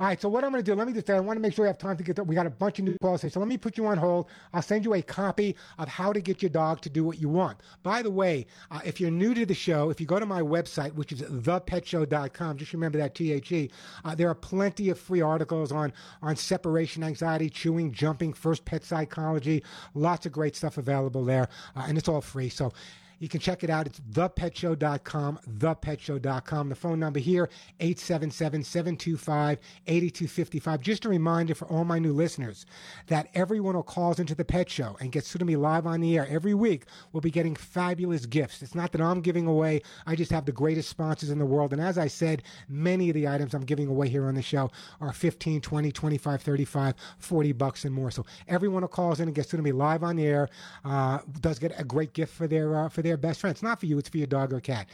All 0.00 0.06
right, 0.06 0.18
so 0.18 0.30
what 0.30 0.44
I'm 0.44 0.50
going 0.50 0.64
to 0.64 0.70
do, 0.70 0.74
let 0.74 0.86
me 0.86 0.94
just 0.94 1.06
say, 1.06 1.14
I 1.14 1.20
want 1.20 1.36
to 1.36 1.42
make 1.42 1.52
sure 1.52 1.64
we 1.64 1.66
have 1.66 1.76
time 1.76 1.98
to 1.98 2.02
get 2.02 2.16
to, 2.16 2.24
we 2.24 2.34
got 2.34 2.46
a 2.46 2.50
bunch 2.50 2.78
of 2.78 2.86
new 2.86 2.96
calls 3.02 3.20
here. 3.20 3.28
So 3.28 3.38
let 3.38 3.50
me 3.50 3.58
put 3.58 3.76
you 3.76 3.84
on 3.84 3.98
hold. 3.98 4.28
I'll 4.54 4.62
send 4.62 4.86
you 4.86 4.94
a 4.94 5.02
copy 5.02 5.54
of 5.76 5.88
how 5.88 6.10
to 6.10 6.22
get 6.22 6.40
your 6.40 6.48
dog 6.48 6.80
to 6.80 6.88
do 6.88 7.04
what 7.04 7.20
you 7.20 7.28
want. 7.28 7.58
By 7.82 8.00
the 8.00 8.10
way, 8.10 8.46
uh, 8.70 8.80
if 8.82 8.98
you're 8.98 9.10
new 9.10 9.34
to 9.34 9.44
the 9.44 9.52
show, 9.52 9.90
if 9.90 10.00
you 10.00 10.06
go 10.06 10.18
to 10.18 10.24
my 10.24 10.40
website, 10.40 10.94
which 10.94 11.12
is 11.12 11.20
thepetshow.com, 11.20 12.56
just 12.56 12.72
remember 12.72 12.96
that 12.96 13.14
T-H-E, 13.14 13.70
uh, 14.02 14.14
there 14.14 14.30
are 14.30 14.34
plenty 14.34 14.88
of 14.88 14.98
free 14.98 15.20
articles 15.20 15.70
on, 15.70 15.92
on 16.22 16.34
separation 16.34 17.04
anxiety, 17.04 17.50
chewing, 17.50 17.92
jumping, 17.92 18.32
first 18.32 18.64
pet 18.64 18.82
psychology, 18.82 19.62
lots 19.92 20.24
of 20.24 20.32
great 20.32 20.56
stuff 20.56 20.78
available 20.78 21.26
there, 21.26 21.50
uh, 21.76 21.84
and 21.86 21.98
it's 21.98 22.08
all 22.08 22.22
free. 22.22 22.48
So 22.48 22.72
you 23.20 23.28
can 23.28 23.38
check 23.38 23.62
it 23.62 23.70
out. 23.70 23.86
It's 23.86 24.00
thepetshow.com, 24.00 25.38
thepetshow.com. 25.58 26.68
The 26.70 26.74
phone 26.74 26.98
number 26.98 27.20
here, 27.20 27.50
877-725-8255. 27.80 30.80
Just 30.80 31.04
a 31.04 31.08
reminder 31.08 31.54
for 31.54 31.66
all 31.66 31.84
my 31.84 31.98
new 31.98 32.14
listeners 32.14 32.64
that 33.06 33.28
everyone 33.34 33.74
who 33.74 33.82
calls 33.82 34.18
into 34.18 34.34
the 34.34 34.44
Pet 34.44 34.70
Show 34.70 34.96
and 35.00 35.12
gets 35.12 35.30
to 35.32 35.44
me 35.44 35.56
live 35.56 35.86
on 35.86 36.00
the 36.00 36.16
air 36.16 36.26
every 36.30 36.54
week 36.54 36.86
will 37.12 37.20
be 37.20 37.30
getting 37.30 37.54
fabulous 37.54 38.24
gifts. 38.26 38.62
It's 38.62 38.74
not 38.74 38.90
that 38.92 39.02
I'm 39.02 39.20
giving 39.20 39.46
away. 39.46 39.82
I 40.06 40.16
just 40.16 40.32
have 40.32 40.46
the 40.46 40.52
greatest 40.52 40.88
sponsors 40.88 41.28
in 41.30 41.38
the 41.38 41.46
world. 41.46 41.74
And 41.74 41.82
as 41.82 41.98
I 41.98 42.08
said, 42.08 42.42
many 42.68 43.10
of 43.10 43.14
the 43.14 43.28
items 43.28 43.52
I'm 43.52 43.64
giving 43.64 43.88
away 43.88 44.08
here 44.08 44.26
on 44.26 44.34
the 44.34 44.42
show 44.42 44.70
are 45.00 45.12
15, 45.12 45.60
20, 45.60 45.92
25, 45.92 46.42
35, 46.42 46.94
40 47.18 47.52
bucks 47.52 47.84
and 47.84 47.94
more. 47.94 48.10
So 48.10 48.24
everyone 48.48 48.82
who 48.82 48.88
calls 48.88 49.20
in 49.20 49.28
and 49.28 49.34
gets 49.34 49.50
to 49.50 49.58
me 49.58 49.72
live 49.72 50.02
on 50.02 50.16
the 50.16 50.26
air 50.26 50.48
uh, 50.86 51.18
does 51.40 51.58
get 51.58 51.78
a 51.78 51.84
great 51.84 52.14
gift 52.14 52.32
for 52.32 52.46
their 52.46 52.76
uh, 52.76 52.88
for 52.88 53.02
their 53.02 53.09
best 53.16 53.40
friend. 53.40 53.52
It's 53.54 53.62
not 53.62 53.80
for 53.80 53.86
you, 53.86 53.98
it's 53.98 54.08
for 54.08 54.18
your 54.18 54.26
dog 54.26 54.52
or 54.52 54.60
cat. 54.60 54.88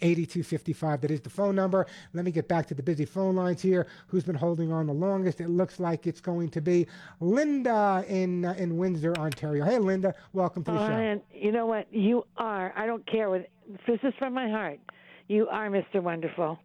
877-725-8255. 0.00 1.00
That 1.00 1.10
is 1.10 1.20
the 1.20 1.30
phone 1.30 1.54
number. 1.54 1.86
Let 2.12 2.24
me 2.24 2.30
get 2.30 2.48
back 2.48 2.66
to 2.68 2.74
the 2.74 2.82
busy 2.82 3.04
phone 3.04 3.36
lines 3.36 3.62
here. 3.62 3.86
Who's 4.08 4.24
been 4.24 4.34
holding 4.34 4.72
on 4.72 4.86
the 4.86 4.92
longest? 4.92 5.40
It 5.40 5.48
looks 5.50 5.78
like 5.80 6.06
it's 6.06 6.20
going 6.20 6.48
to 6.50 6.60
be 6.60 6.86
Linda 7.20 8.04
in 8.08 8.44
uh, 8.44 8.54
in 8.58 8.76
Windsor, 8.76 9.14
Ontario. 9.16 9.64
Hey 9.64 9.78
Linda, 9.78 10.14
welcome 10.32 10.64
to 10.64 10.70
the 10.70 10.78
Oh, 10.78 10.86
show. 10.86 10.92
and 10.92 11.20
you 11.32 11.52
know 11.52 11.66
what? 11.66 11.86
You 11.92 12.24
are. 12.36 12.72
I 12.76 12.86
don't 12.86 13.06
care 13.06 13.30
what. 13.30 13.48
This 13.86 13.98
is 14.02 14.12
from 14.18 14.34
my 14.34 14.48
heart. 14.48 14.78
You 15.28 15.48
are 15.48 15.70
Mr. 15.70 16.02
Wonderful. 16.02 16.58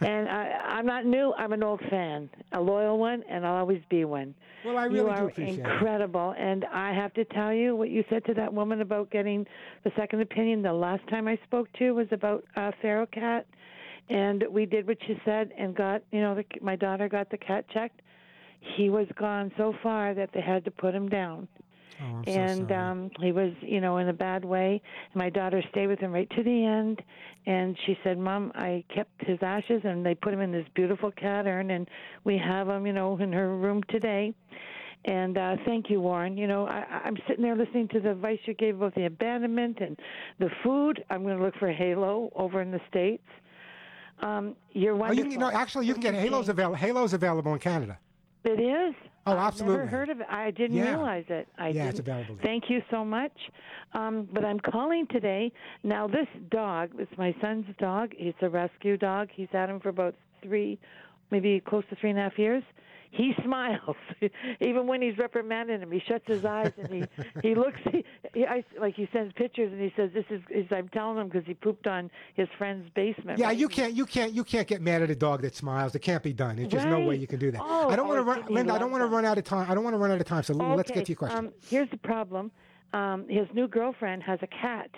And 0.00 0.28
I, 0.28 0.60
I'm 0.64 0.86
not 0.86 1.04
new. 1.06 1.32
I'm 1.36 1.52
an 1.52 1.62
old 1.62 1.80
fan, 1.90 2.28
a 2.52 2.60
loyal 2.60 2.98
one, 2.98 3.22
and 3.28 3.46
I'll 3.46 3.56
always 3.56 3.82
be 3.88 4.04
one. 4.04 4.34
Well, 4.64 4.78
I 4.78 4.86
you 4.86 4.92
really 4.92 5.04
do 5.04 5.08
are 5.10 5.28
appreciate 5.28 5.58
it. 5.58 5.66
incredible, 5.66 6.34
and 6.38 6.64
I 6.66 6.92
have 6.92 7.12
to 7.14 7.24
tell 7.24 7.52
you 7.52 7.74
what 7.76 7.90
you 7.90 8.04
said 8.10 8.24
to 8.26 8.34
that 8.34 8.52
woman 8.52 8.80
about 8.80 9.10
getting 9.10 9.46
the 9.84 9.92
second 9.96 10.20
opinion. 10.20 10.62
The 10.62 10.72
last 10.72 11.06
time 11.08 11.26
I 11.28 11.38
spoke 11.44 11.68
to 11.78 11.92
was 11.92 12.06
about 12.10 12.44
uh, 12.56 12.70
feral 12.80 13.06
cat, 13.06 13.46
and 14.08 14.44
we 14.50 14.66
did 14.66 14.86
what 14.86 14.98
you 15.08 15.16
said 15.24 15.52
and 15.58 15.74
got. 15.74 16.02
You 16.12 16.20
know, 16.20 16.34
the, 16.34 16.44
my 16.60 16.76
daughter 16.76 17.08
got 17.08 17.30
the 17.30 17.38
cat 17.38 17.64
checked. 17.72 18.00
He 18.76 18.90
was 18.90 19.06
gone 19.18 19.50
so 19.56 19.74
far 19.82 20.14
that 20.14 20.30
they 20.32 20.40
had 20.40 20.64
to 20.64 20.70
put 20.70 20.94
him 20.94 21.08
down 21.08 21.48
Oh, 22.04 22.22
so 22.24 22.30
and 22.32 22.68
sorry. 22.68 22.80
um 22.80 23.10
he 23.20 23.32
was 23.32 23.52
you 23.60 23.80
know 23.80 23.98
in 23.98 24.08
a 24.08 24.12
bad 24.12 24.44
way 24.44 24.80
and 25.12 25.16
my 25.16 25.30
daughter 25.30 25.62
stayed 25.70 25.86
with 25.86 26.00
him 26.00 26.12
right 26.12 26.28
to 26.30 26.42
the 26.42 26.64
end 26.64 27.00
and 27.46 27.76
she 27.86 27.96
said 28.02 28.18
mom 28.18 28.50
i 28.54 28.82
kept 28.94 29.10
his 29.24 29.38
ashes 29.42 29.82
and 29.84 30.04
they 30.04 30.14
put 30.14 30.32
him 30.32 30.40
in 30.40 30.50
this 30.52 30.66
beautiful 30.74 31.10
cat 31.12 31.46
urn 31.46 31.70
and 31.70 31.88
we 32.24 32.36
have 32.38 32.68
him 32.68 32.86
you 32.86 32.92
know 32.92 33.16
in 33.18 33.32
her 33.32 33.56
room 33.56 33.82
today 33.88 34.34
and 35.04 35.36
uh 35.38 35.56
thank 35.64 35.90
you 35.90 36.00
warren 36.00 36.36
you 36.36 36.46
know 36.46 36.66
i 36.66 36.84
i'm 37.04 37.16
sitting 37.28 37.42
there 37.42 37.56
listening 37.56 37.86
to 37.88 38.00
the 38.00 38.10
advice 38.10 38.38
you 38.46 38.54
gave 38.54 38.76
about 38.76 38.94
the 38.94 39.06
abandonment 39.06 39.78
and 39.80 39.96
the 40.38 40.50
food 40.64 41.04
i'm 41.10 41.22
going 41.22 41.36
to 41.36 41.42
look 41.44 41.54
for 41.56 41.70
halo 41.72 42.30
over 42.36 42.60
in 42.62 42.70
the 42.70 42.80
states 42.88 43.22
um 44.20 44.54
you're 44.72 44.94
Oh, 44.94 44.98
wonderful 44.98 45.24
you 45.24 45.30
can, 45.30 45.40
no, 45.40 45.50
actually, 45.50 45.86
you 45.86 45.94
can 45.94 46.02
get 46.02 46.14
Halo's 46.14 46.48
available. 46.48 46.76
Halo's 46.76 47.12
available 47.12 47.52
in 47.52 47.58
Canada. 47.58 47.98
it 48.44 48.60
is. 48.60 48.94
Oh, 49.26 49.36
absolutely. 49.36 49.74
I've 49.74 49.84
never 49.84 49.96
heard 49.96 50.08
of 50.08 50.20
it. 50.20 50.26
I 50.28 50.50
didn't 50.50 50.76
Yeah. 50.76 50.90
realize 50.96 51.24
it. 51.28 51.46
I 51.56 51.68
Yeah, 51.68 51.72
didn't. 51.84 51.88
it's 51.90 51.98
available. 52.00 52.36
Thank 52.42 52.68
you 52.68 52.82
so 52.90 53.04
much. 53.04 53.32
Um, 53.92 54.28
but 54.32 54.44
I'm 54.44 54.58
calling 54.58 55.06
today. 55.08 55.52
Now, 55.84 56.08
this 56.08 56.26
dog, 56.50 56.90
it's 56.98 57.16
my 57.16 57.34
son's 57.40 57.66
dog. 57.78 58.14
He's 58.16 58.34
a 58.42 58.48
rescue 58.48 58.96
dog. 58.96 59.28
He's 59.32 59.48
had 59.52 59.70
him 59.70 59.78
for 59.78 59.90
about 59.90 60.14
three, 60.42 60.78
maybe 61.30 61.60
close 61.60 61.84
to 61.90 61.96
three 61.96 62.10
and 62.10 62.18
a 62.18 62.22
half 62.22 62.38
years. 62.38 62.64
He 63.12 63.34
smiles 63.44 63.96
even 64.60 64.86
when 64.86 65.00
he's 65.02 65.16
reprimanding 65.18 65.80
him. 65.80 65.92
He 65.92 66.00
shuts 66.00 66.24
his 66.26 66.44
eyes 66.44 66.72
and 66.76 66.88
he 66.92 67.04
he 67.42 67.54
looks. 67.54 67.78
He, 67.90 68.04
he 68.34 68.46
I, 68.46 68.64
like 68.80 68.94
he 68.94 69.08
sends 69.12 69.32
pictures 69.34 69.70
and 69.70 69.80
he 69.80 69.92
says, 69.96 70.10
"This 70.12 70.24
is." 70.30 70.42
is 70.50 70.66
I'm 70.72 70.88
telling 70.88 71.18
him 71.18 71.28
because 71.28 71.46
he 71.46 71.54
pooped 71.54 71.86
on 71.86 72.10
his 72.34 72.48
friend's 72.58 72.88
basement. 72.94 73.38
Yeah, 73.38 73.46
right? 73.46 73.56
you 73.56 73.68
can't, 73.68 73.94
you 73.94 74.06
can't, 74.06 74.32
you 74.32 74.44
can't 74.44 74.66
get 74.66 74.80
mad 74.80 75.02
at 75.02 75.10
a 75.10 75.14
dog 75.14 75.42
that 75.42 75.54
smiles. 75.54 75.94
It 75.94 76.00
can't 76.00 76.22
be 76.22 76.32
done. 76.32 76.56
There's 76.56 76.68
just 76.68 76.86
no 76.86 77.00
way 77.00 77.16
you 77.16 77.26
can 77.26 77.38
do 77.38 77.50
that. 77.50 77.60
Oh, 77.62 77.90
I 77.90 77.96
don't 77.96 78.08
want 78.08 78.18
to 78.18 78.22
oh, 78.22 78.34
run, 78.34 78.52
Linda. 78.52 78.72
I 78.72 78.78
don't 78.78 78.90
want 78.90 79.02
to 79.02 79.06
run 79.06 79.24
out 79.24 79.38
of 79.38 79.44
time. 79.44 79.70
I 79.70 79.74
don't 79.74 79.84
want 79.84 79.94
to 79.94 79.98
run 79.98 80.10
out 80.10 80.20
of 80.20 80.26
time. 80.26 80.42
So 80.42 80.54
let's 80.54 80.90
get 80.90 81.06
to 81.06 81.12
your 81.12 81.16
question. 81.16 81.38
Um, 81.38 81.52
here's 81.68 81.90
the 81.90 81.98
problem. 81.98 82.50
Um, 82.92 83.26
his 83.28 83.46
new 83.54 83.68
girlfriend 83.68 84.22
has 84.22 84.38
a 84.42 84.46
cat, 84.46 84.90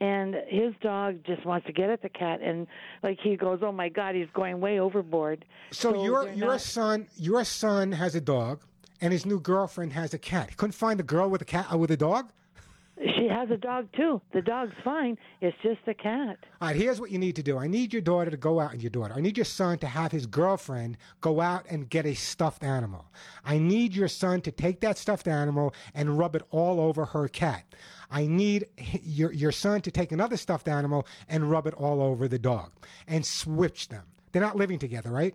and 0.00 0.34
his 0.48 0.74
dog 0.82 1.24
just 1.24 1.44
wants 1.46 1.66
to 1.66 1.72
get 1.72 1.90
at 1.90 2.02
the 2.02 2.08
cat, 2.08 2.40
and 2.42 2.66
like 3.02 3.18
he 3.22 3.36
goes, 3.36 3.60
"Oh 3.62 3.72
my 3.72 3.88
God, 3.88 4.14
he's 4.14 4.28
going 4.34 4.60
way 4.60 4.78
overboard." 4.78 5.44
so 5.70 6.04
your 6.04 6.28
your 6.30 6.52
not- 6.52 6.60
son, 6.60 7.06
your 7.16 7.44
son 7.44 7.92
has 7.92 8.14
a 8.14 8.20
dog, 8.20 8.62
and 9.00 9.12
his 9.12 9.24
new 9.24 9.40
girlfriend 9.40 9.92
has 9.92 10.14
a 10.14 10.18
cat. 10.18 10.50
He 10.50 10.56
couldn't 10.56 10.72
find 10.72 11.00
a 11.00 11.04
girl 11.04 11.28
with 11.30 11.42
a 11.42 11.46
cat 11.46 11.72
uh, 11.72 11.78
with 11.78 11.90
a 11.90 11.96
dog. 11.96 12.30
She 12.98 13.28
has 13.28 13.50
a 13.50 13.58
dog 13.58 13.88
too. 13.94 14.22
The 14.32 14.40
dog's 14.40 14.72
fine. 14.82 15.18
It's 15.42 15.56
just 15.62 15.80
the 15.84 15.92
cat. 15.92 16.38
All 16.60 16.68
right, 16.68 16.76
here's 16.76 16.98
what 16.98 17.10
you 17.10 17.18
need 17.18 17.36
to 17.36 17.42
do. 17.42 17.58
I 17.58 17.66
need 17.66 17.92
your 17.92 18.00
daughter 18.00 18.30
to 18.30 18.38
go 18.38 18.58
out, 18.58 18.72
and 18.72 18.82
your 18.82 18.90
daughter. 18.90 19.12
I 19.14 19.20
need 19.20 19.36
your 19.36 19.44
son 19.44 19.76
to 19.78 19.86
have 19.86 20.12
his 20.12 20.26
girlfriend 20.26 20.96
go 21.20 21.42
out 21.42 21.66
and 21.68 21.90
get 21.90 22.06
a 22.06 22.14
stuffed 22.14 22.64
animal. 22.64 23.04
I 23.44 23.58
need 23.58 23.94
your 23.94 24.08
son 24.08 24.40
to 24.42 24.50
take 24.50 24.80
that 24.80 24.96
stuffed 24.96 25.28
animal 25.28 25.74
and 25.94 26.18
rub 26.18 26.36
it 26.36 26.42
all 26.50 26.80
over 26.80 27.04
her 27.04 27.28
cat. 27.28 27.64
I 28.10 28.26
need 28.26 28.66
your 29.02 29.30
your 29.30 29.52
son 29.52 29.82
to 29.82 29.90
take 29.90 30.10
another 30.10 30.38
stuffed 30.38 30.68
animal 30.68 31.06
and 31.28 31.50
rub 31.50 31.66
it 31.66 31.74
all 31.74 32.00
over 32.00 32.28
the 32.28 32.38
dog 32.38 32.72
and 33.06 33.26
switch 33.26 33.88
them. 33.88 34.04
They're 34.32 34.42
not 34.42 34.56
living 34.56 34.78
together, 34.78 35.10
right? 35.10 35.34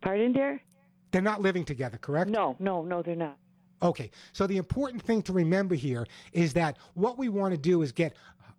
Pardon, 0.00 0.32
dear? 0.32 0.62
They're 1.10 1.22
not 1.22 1.42
living 1.42 1.64
together, 1.64 1.98
correct? 1.98 2.30
No, 2.30 2.56
no, 2.58 2.82
no, 2.82 3.02
they're 3.02 3.16
not. 3.16 3.38
Okay, 3.82 4.10
so 4.32 4.46
the 4.46 4.56
important 4.56 5.02
thing 5.02 5.22
to 5.22 5.32
remember 5.32 5.74
here 5.74 6.06
is 6.32 6.54
that 6.54 6.78
what 6.94 7.18
we 7.18 7.28
want 7.28 7.52
to 7.52 7.58
do 7.58 7.82
is 7.82 7.92
get 7.92 8.14